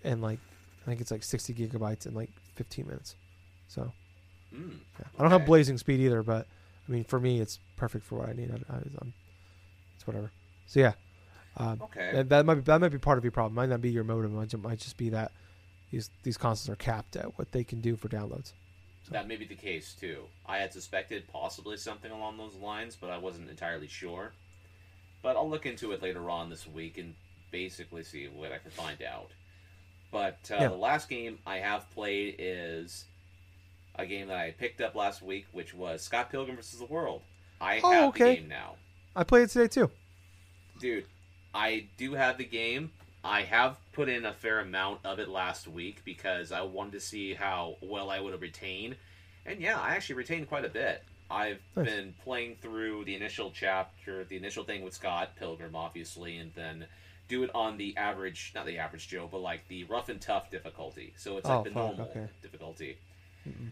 [0.04, 0.40] and like
[0.84, 3.16] I think it's like 60 gigabytes in like 15 minutes.
[3.68, 3.92] So
[4.54, 4.80] Mm.
[5.00, 5.06] yeah.
[5.18, 6.46] I don't have blazing speed either, but
[6.88, 8.52] I mean for me it's perfect for what I need.
[8.52, 8.80] I, I,
[9.96, 10.32] it's whatever.
[10.68, 10.94] So yeah,
[11.58, 12.12] um, Okay.
[12.14, 13.54] that, that might be that might be part of your problem.
[13.56, 14.26] Might not be your modem.
[14.26, 15.32] It might might just be that
[15.92, 18.54] these these consoles are capped at what they can do for downloads.
[19.10, 20.24] That may be the case too.
[20.46, 24.32] I had suspected possibly something along those lines, but I wasn't entirely sure.
[25.22, 27.14] But I'll look into it later on this week and
[27.52, 29.32] basically see what I can find out.
[30.12, 30.68] But uh, Yeah.
[30.70, 33.06] the last game I have played is
[33.96, 36.80] a game that I picked up last week, which was Scott Pilgrim vs.
[36.80, 37.22] the World.
[37.60, 38.36] I Oh, have okay.
[38.36, 38.76] the game now.
[39.16, 39.92] I played it today too.
[40.80, 41.06] dude,
[41.54, 42.92] I do have the game.
[43.24, 47.00] I have put in a fair amount of it last week because I wanted to
[47.00, 48.96] see how well I would have retained.
[49.46, 51.04] And yeah, I actually retained quite a bit.
[51.30, 51.86] I've Nice.
[51.86, 56.86] been playing through the initial chapter, the initial thing with Scott Pilgrim, obviously, and then
[57.30, 60.50] do it on the average, not the average Joe, but like the rough and tough
[60.52, 61.14] difficulty.
[61.16, 62.28] So it's like Oh, the fuck, normal okay.
[62.42, 62.98] difficulty.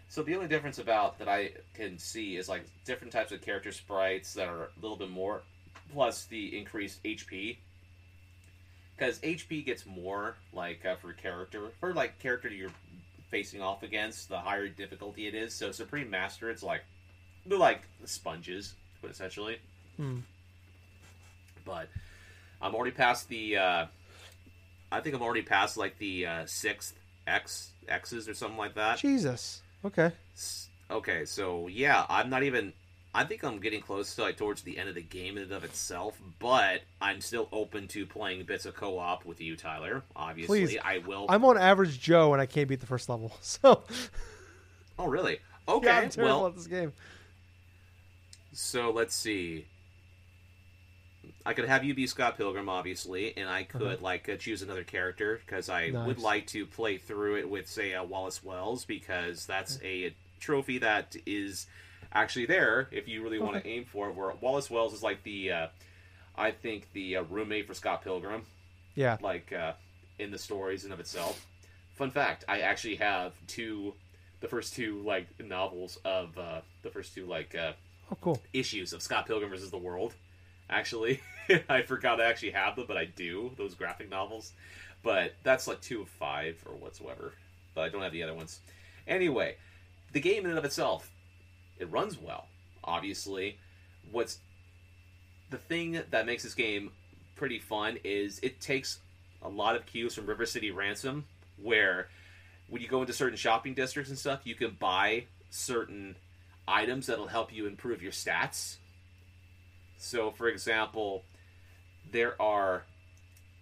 [0.07, 3.71] So the only difference about that I can see is like different types of character
[3.71, 5.43] sprites that are a little bit more,
[5.93, 7.57] plus the increased HP.
[8.99, 12.71] Because HP gets more like uh, for character for like character you're
[13.31, 15.53] facing off against, the higher difficulty it is.
[15.53, 16.83] So Supreme Master, it's like
[17.45, 19.57] they're like sponges, but essentially.
[19.97, 20.17] Hmm.
[21.65, 21.87] But
[22.61, 23.57] I'm already past the.
[23.57, 23.85] Uh,
[24.91, 26.95] I think I'm already past like the uh, sixth
[27.27, 28.97] X X's or something like that.
[28.97, 29.61] Jesus.
[29.85, 30.11] Okay.
[30.91, 32.73] Okay, so yeah, I'm not even.
[33.13, 35.51] I think I'm getting close to like towards the end of the game in and
[35.51, 40.03] of itself, but I'm still open to playing bits of co-op with you, Tyler.
[40.15, 40.77] Obviously, Please.
[40.83, 41.25] I will.
[41.27, 43.31] I'm on average Joe and I can't beat the first level.
[43.41, 43.83] So
[44.99, 45.39] Oh, really?
[45.67, 45.87] Okay.
[45.87, 46.93] yeah, I'm terrible well, at this game.
[48.53, 49.65] so let's see.
[51.45, 53.95] I could have you be Scott Pilgrim, obviously, and I could Uh-huh.
[54.01, 57.93] like uh, choose another character because I would like to play through it with, say,
[57.95, 61.65] uh, Wallace Wells because that's a trophy that is
[62.13, 64.15] actually there if you really want to aim for it.
[64.15, 65.67] Where Wallace Wells is like the, uh,
[66.35, 68.43] I think the uh, roommate for Scott Pilgrim,
[68.95, 69.17] Yeah.
[69.21, 69.73] like uh,
[70.17, 71.45] in the stories and of itself.
[71.95, 73.93] Fun fact: I actually have two,
[74.39, 77.55] the first two like novels of uh, the first two like.
[77.55, 77.73] Uh,
[78.11, 78.41] Oh, cool.
[78.53, 79.69] issues of Scott Pilgrim vs.
[79.69, 80.15] the World.
[80.67, 81.21] Actually,
[81.69, 84.51] I forgot I actually have them, but I do those graphic novels.
[85.03, 87.33] But that's like two of five or whatsoever.
[87.75, 88.61] But I don't have the other ones.
[89.07, 89.57] Anyway,
[90.11, 91.11] the game in and of itself,
[91.79, 92.47] it runs well.
[92.83, 93.57] Obviously,
[94.11, 94.39] what's
[95.49, 96.91] the thing that makes this game
[97.35, 98.99] pretty fun is it takes
[99.41, 101.25] a lot of cues from River City Ransom,
[101.61, 102.07] where
[102.67, 106.15] when you go into certain shopping districts and stuff, you can buy certain
[106.67, 108.77] items that'll help you improve your stats.
[109.97, 111.23] So, for example,
[112.11, 112.83] there are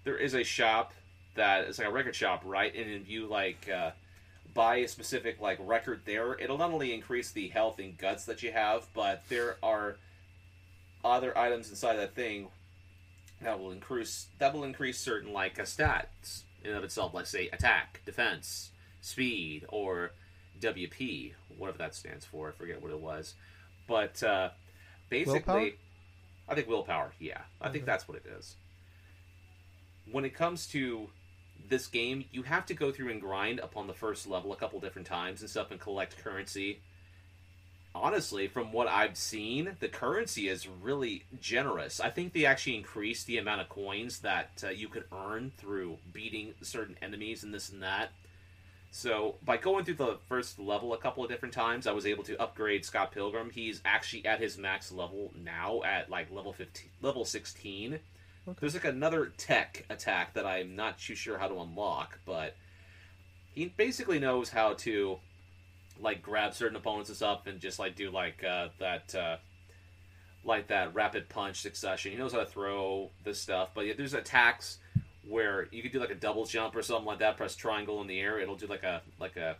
[0.03, 0.93] there is a shop
[1.35, 2.73] that is like a record shop, right?
[2.73, 3.91] And if you like uh,
[4.57, 8.41] buy a specific like record there, it'll not only increase the health and guts that
[8.41, 9.97] you have, but there are
[11.05, 12.47] other items inside that thing
[13.39, 17.13] that will increase that will increase certain like uh, stats in and of itself.
[17.13, 20.13] Let's say attack, defense, speed, or
[20.59, 22.49] WP, whatever that stands for.
[22.49, 23.35] I forget what it was,
[23.85, 24.49] but uh,
[25.07, 25.69] basically, Willpower?
[26.49, 27.11] I think willpower.
[27.19, 28.55] Yeah, I think that's what it is.
[30.11, 31.09] When it comes to
[31.69, 34.79] this game, you have to go through and grind upon the first level a couple
[34.79, 36.79] different times and stuff and collect currency.
[37.95, 41.99] Honestly, from what I've seen, the currency is really generous.
[41.99, 45.97] I think they actually increased the amount of coins that uh, you could earn through
[46.13, 48.11] beating certain enemies and this and that.
[48.91, 52.23] So by going through the first level a couple of different times, I was able
[52.25, 53.49] to upgrade Scott Pilgrim.
[53.49, 57.99] He's actually at his max level now at like level fifteen, level sixteen.
[58.47, 58.57] Okay.
[58.61, 62.55] There's like another tech attack that I'm not too sure how to unlock, but
[63.53, 65.17] he basically knows how to
[65.99, 69.37] like grab certain opponents and stuff and just like do like uh, that uh,
[70.45, 72.11] like that rapid punch succession.
[72.11, 74.77] He knows how to throw this stuff, but yeah, there's attacks
[75.27, 77.35] where you could do like a double jump or something like that.
[77.35, 79.57] Press triangle in the air, it'll do like a like a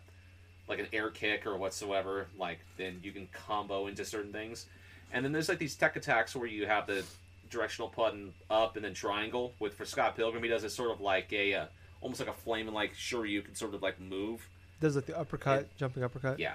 [0.66, 2.28] like an air kick or whatsoever.
[2.38, 4.64] Like then you can combo into certain things.
[5.12, 7.04] And then there's like these tech attacks where you have the
[7.50, 9.54] directional button up and then triangle.
[9.58, 11.66] With for Scott Pilgrim, he does it sort of like a uh,
[12.00, 14.48] almost like a flame and like sure you can sort of like move.
[14.80, 16.38] Does like the uppercut, jumping uppercut?
[16.38, 16.54] Yeah.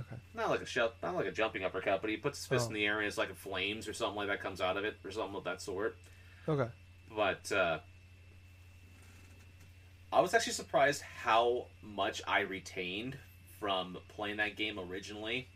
[0.00, 0.20] Okay.
[0.34, 2.68] Not like a shell, not like a jumping uppercut, but he puts his fist Oh.
[2.68, 4.84] in the air and it's like a flames or something like that comes out of
[4.84, 5.96] it or something of that sort.
[6.48, 6.68] Okay.
[7.14, 7.78] But uh,
[10.12, 13.16] I was actually surprised how much I retained
[13.60, 15.48] from playing that game originally.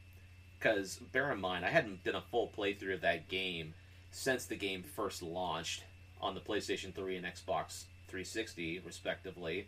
[0.59, 3.75] Because bear in mind, I hadn't done a full playthrough of that game
[4.17, 5.85] since the game first launched
[6.23, 9.67] on the PlayStation 3 and Xbox 360, respectively.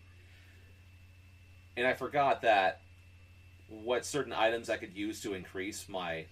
[1.76, 2.80] And I forgot that
[3.68, 6.24] what certain items I could use to increase my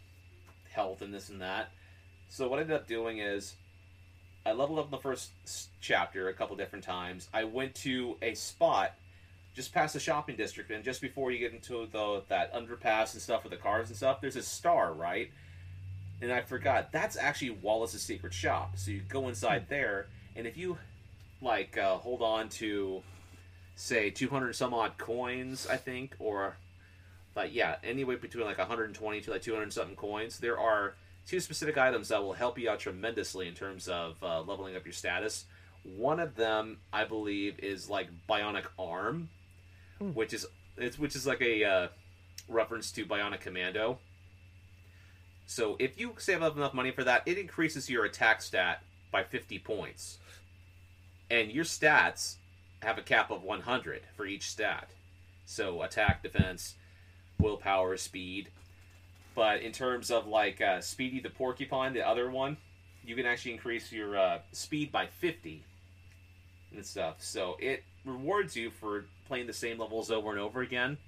[0.73, 1.69] health and this and that.
[2.31, 3.55] So what I ended up doing is
[4.47, 5.33] I leveled up in the first
[5.83, 7.29] chapter a couple different times.
[7.35, 8.95] I went to a spot
[9.55, 13.21] just past the shopping district, and just before you get into the that underpass and
[13.21, 15.31] stuff with the cars and stuff, there's a star, right?
[16.23, 18.73] And I forgot that's actually Wallace's secret shop.
[18.77, 20.79] So you go inside there, and if you
[21.43, 23.03] like uh, hold on to
[23.75, 26.57] say 200 some odd coins, I think, or
[27.35, 30.95] like yeah, anyway between like 120 to like 200 something coins, there are
[31.27, 34.87] two specific items that will help you out tremendously in terms of uh, leveling up
[34.87, 35.45] your status.
[35.83, 39.29] One of them, I believe, is like Bionic Arm,
[39.99, 40.11] Hmm.
[40.11, 41.89] which is it's which is like a uh,
[42.49, 43.99] reference to Bionic Commando.
[45.47, 49.23] So if you save up enough money for that, it increases your attack stat by
[49.23, 50.19] 50 points.
[51.31, 52.37] And your stats
[52.83, 54.91] have a cap of 100 for each stat.
[55.45, 56.75] So attack, defense,
[57.39, 58.51] willpower, speed.
[59.35, 62.57] But in terms of like uh, Speedy the Porcupine, the other one,
[63.05, 65.63] you can actually increase your uh, speed by 50
[66.75, 67.17] and stuff.
[67.19, 70.99] So it rewards you for playing the same levels over and over again,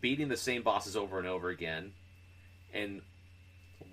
[0.00, 1.92] beating the same bosses over and over again,
[2.72, 3.00] and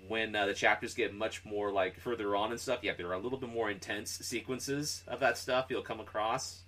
[0.08, 3.14] when uh, the chapters get much more like further on and stuff, yeah, there are
[3.14, 6.60] a little bit more intense sequences of that stuff you'll come across.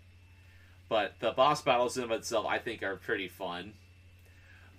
[0.89, 3.73] But the boss battles in of itself, I think, are pretty fun.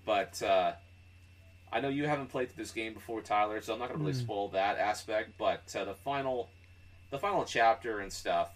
[0.06, 0.73] But uh,
[1.73, 4.06] I know you haven't played through this game before, Tyler, so I'm not going to
[4.06, 4.23] really Mm.
[4.23, 5.32] spoil that aspect.
[5.38, 6.49] But uh, the final,
[7.10, 8.52] the final chapter and stuff,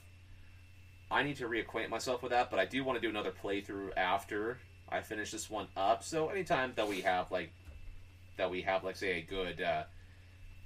[1.12, 2.52] I need to reacquaint myself with that.
[2.52, 6.04] But I do want to do another playthrough after I finish this one up.
[6.04, 7.52] So anytime that we have like,
[8.40, 9.62] that we have like say a good.
[9.62, 9.84] Uh,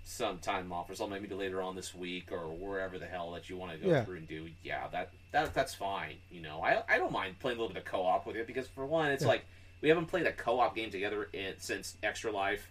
[0.05, 3.49] some time off or something maybe later on this week or wherever the hell that
[3.49, 4.03] you want to go Yeah.
[4.03, 7.57] through and do yeah that, that that's fine you know I, I don't mind playing
[7.57, 9.29] a little bit of co-op with it because for one it's Yeah.
[9.29, 9.45] like
[9.79, 12.69] we haven't played a co-op game together in, since extra life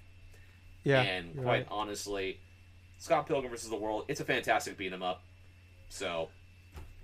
[0.84, 1.66] Yeah, and quite right.
[1.70, 2.38] honestly
[2.98, 5.22] scott pilgrim versus the world it's a fantastic beat 'em up
[5.88, 6.28] so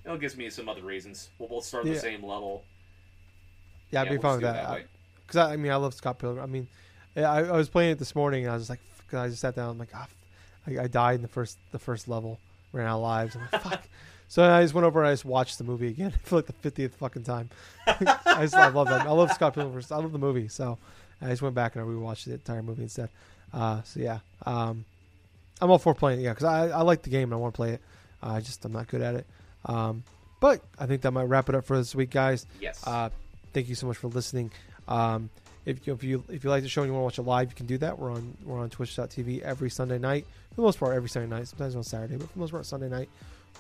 [0.05, 1.95] it gives me some other reasons we'll both start at Yeah.
[1.95, 2.65] the same level
[3.93, 4.69] yeah, I'd Yeah, be we'll fine with that.
[4.69, 4.87] that.
[5.27, 6.45] Because I, I mean, I love Scott Pilgrim.
[6.45, 6.69] I mean,
[7.17, 8.81] I, I was playing it this morning, and I was like,
[9.11, 10.15] cause I just sat down, I'm like, f-
[10.67, 12.39] I, I died in the first the first level,
[12.73, 13.35] ran out of lives.
[13.37, 13.83] I'm like, fuck.
[14.29, 16.53] So I just went over and I just watched the movie again for like the
[16.53, 17.49] fiftieth fucking time.
[17.87, 19.07] I just I love that.
[19.07, 19.83] I love Scott Pilgrim.
[19.91, 20.79] I love the movie, so
[21.23, 23.09] I just went back and I rewatched the entire movie instead.
[23.53, 24.85] Uh, so yeah, um,
[25.61, 26.25] I'm all for playing it.
[26.25, 27.81] Yeah, because I, I like the game and I want to play it.
[28.23, 29.27] Uh, I just I'm not good at it.
[29.65, 30.05] Um,
[30.41, 32.47] but I think that might wrap it up for this week, guys.
[32.61, 33.09] yes Uh,
[33.55, 34.53] thank you so much for listening.
[34.87, 35.31] Um,
[35.69, 37.29] if you if you if you like the show and you want to watch it
[37.29, 37.99] live, you can do that.
[37.99, 40.25] We're on we're on Twitch.tv every Sunday night.
[40.51, 41.47] For the most part, every Sunday night.
[41.47, 43.09] Sometimes on Saturday, but for the most part, Sunday night.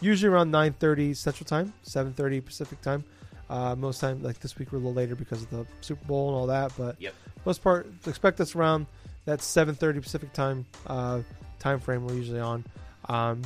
[0.01, 3.05] Usually around 9:30 Central Time, 7:30 Pacific Time.
[3.51, 6.29] Uh, most time, like this week, we're a little later because of the Super Bowl
[6.29, 6.73] and all that.
[6.79, 7.15] But Yep.
[7.45, 8.87] most part, expect us around
[9.27, 11.21] that 7:30 Pacific Time uh,
[11.59, 12.07] time frame.
[12.07, 12.65] We're usually on.
[13.07, 13.43] Um,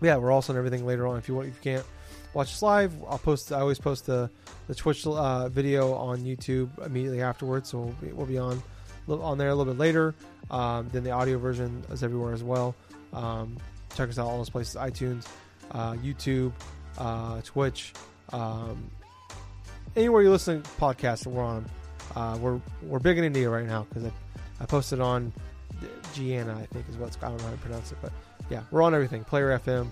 [0.00, 1.16] yeah, we're also on everything later on.
[1.18, 1.86] If you want, if you can't
[2.34, 3.52] watch us live, I'll post.
[3.52, 4.30] I always post the
[4.68, 8.62] the Twitch uh, video on YouTube immediately afterwards, so we'll be, we'll be on
[9.08, 10.14] on there a little bit later.
[10.50, 12.74] Um, then the audio version is everywhere as well.
[13.12, 13.56] Um,
[13.94, 15.26] check us out all those places: iTunes,
[15.72, 16.52] uh, YouTube,
[16.98, 17.92] uh, Twitch,
[18.32, 18.90] um,
[19.96, 21.26] anywhere you listen to podcasts.
[21.26, 21.66] We're on.
[22.14, 24.12] Uh, we're we're big in India right now because I,
[24.60, 25.32] I posted on
[26.14, 28.12] Gianna, I think is what's I don't know how to pronounce it, but
[28.50, 29.24] yeah, we're on everything.
[29.24, 29.88] Player FM,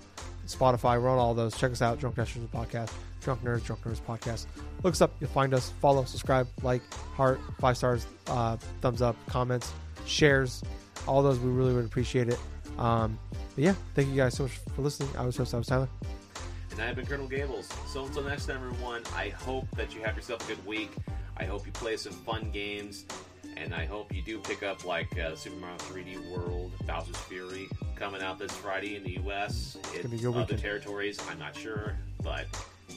[0.55, 1.55] Spotify, we're on all those.
[1.57, 2.91] Check us out, Drunk Nesters Podcast,
[3.21, 4.45] Drunk Nerds, Drunk Nerds Podcast.
[4.83, 5.71] Look us up, you'll find us.
[5.81, 6.81] Follow, subscribe, like,
[7.15, 9.71] heart, five stars, uh, thumbs up, comments,
[10.05, 10.63] shares,
[11.07, 11.39] all those.
[11.39, 12.39] We really would appreciate it.
[12.77, 13.19] Um,
[13.55, 15.09] but yeah, thank you guys so much for listening.
[15.17, 15.89] I was host, I was Tyler.
[16.71, 17.69] And I've been Colonel Gables.
[17.87, 20.91] So until next time, everyone, I hope that you have yourself a good week.
[21.37, 23.05] I hope you play some fun games.
[23.57, 27.67] And I hope you do pick up like uh, Super Mario 3D World, Bowser's Fury,
[27.95, 29.77] coming out this Friday in the U.S.
[29.83, 30.59] gonna be a In good other weekend.
[30.61, 31.95] territories, I'm not sure.
[32.23, 32.47] But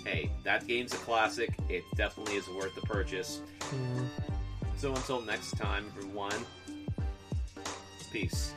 [0.05, 1.51] hey, that game's a classic.
[1.69, 3.41] It definitely is worth the purchase.
[3.61, 4.07] Mm,
[4.79, 6.33] So until next time, everyone,
[8.13, 8.55] peace.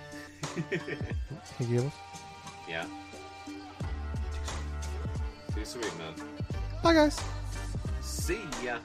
[0.53, 1.91] thank you.
[2.69, 2.85] yeah.
[5.53, 6.13] Too sweet, man.
[6.83, 7.19] Bye, guys.
[8.01, 8.77] See ya.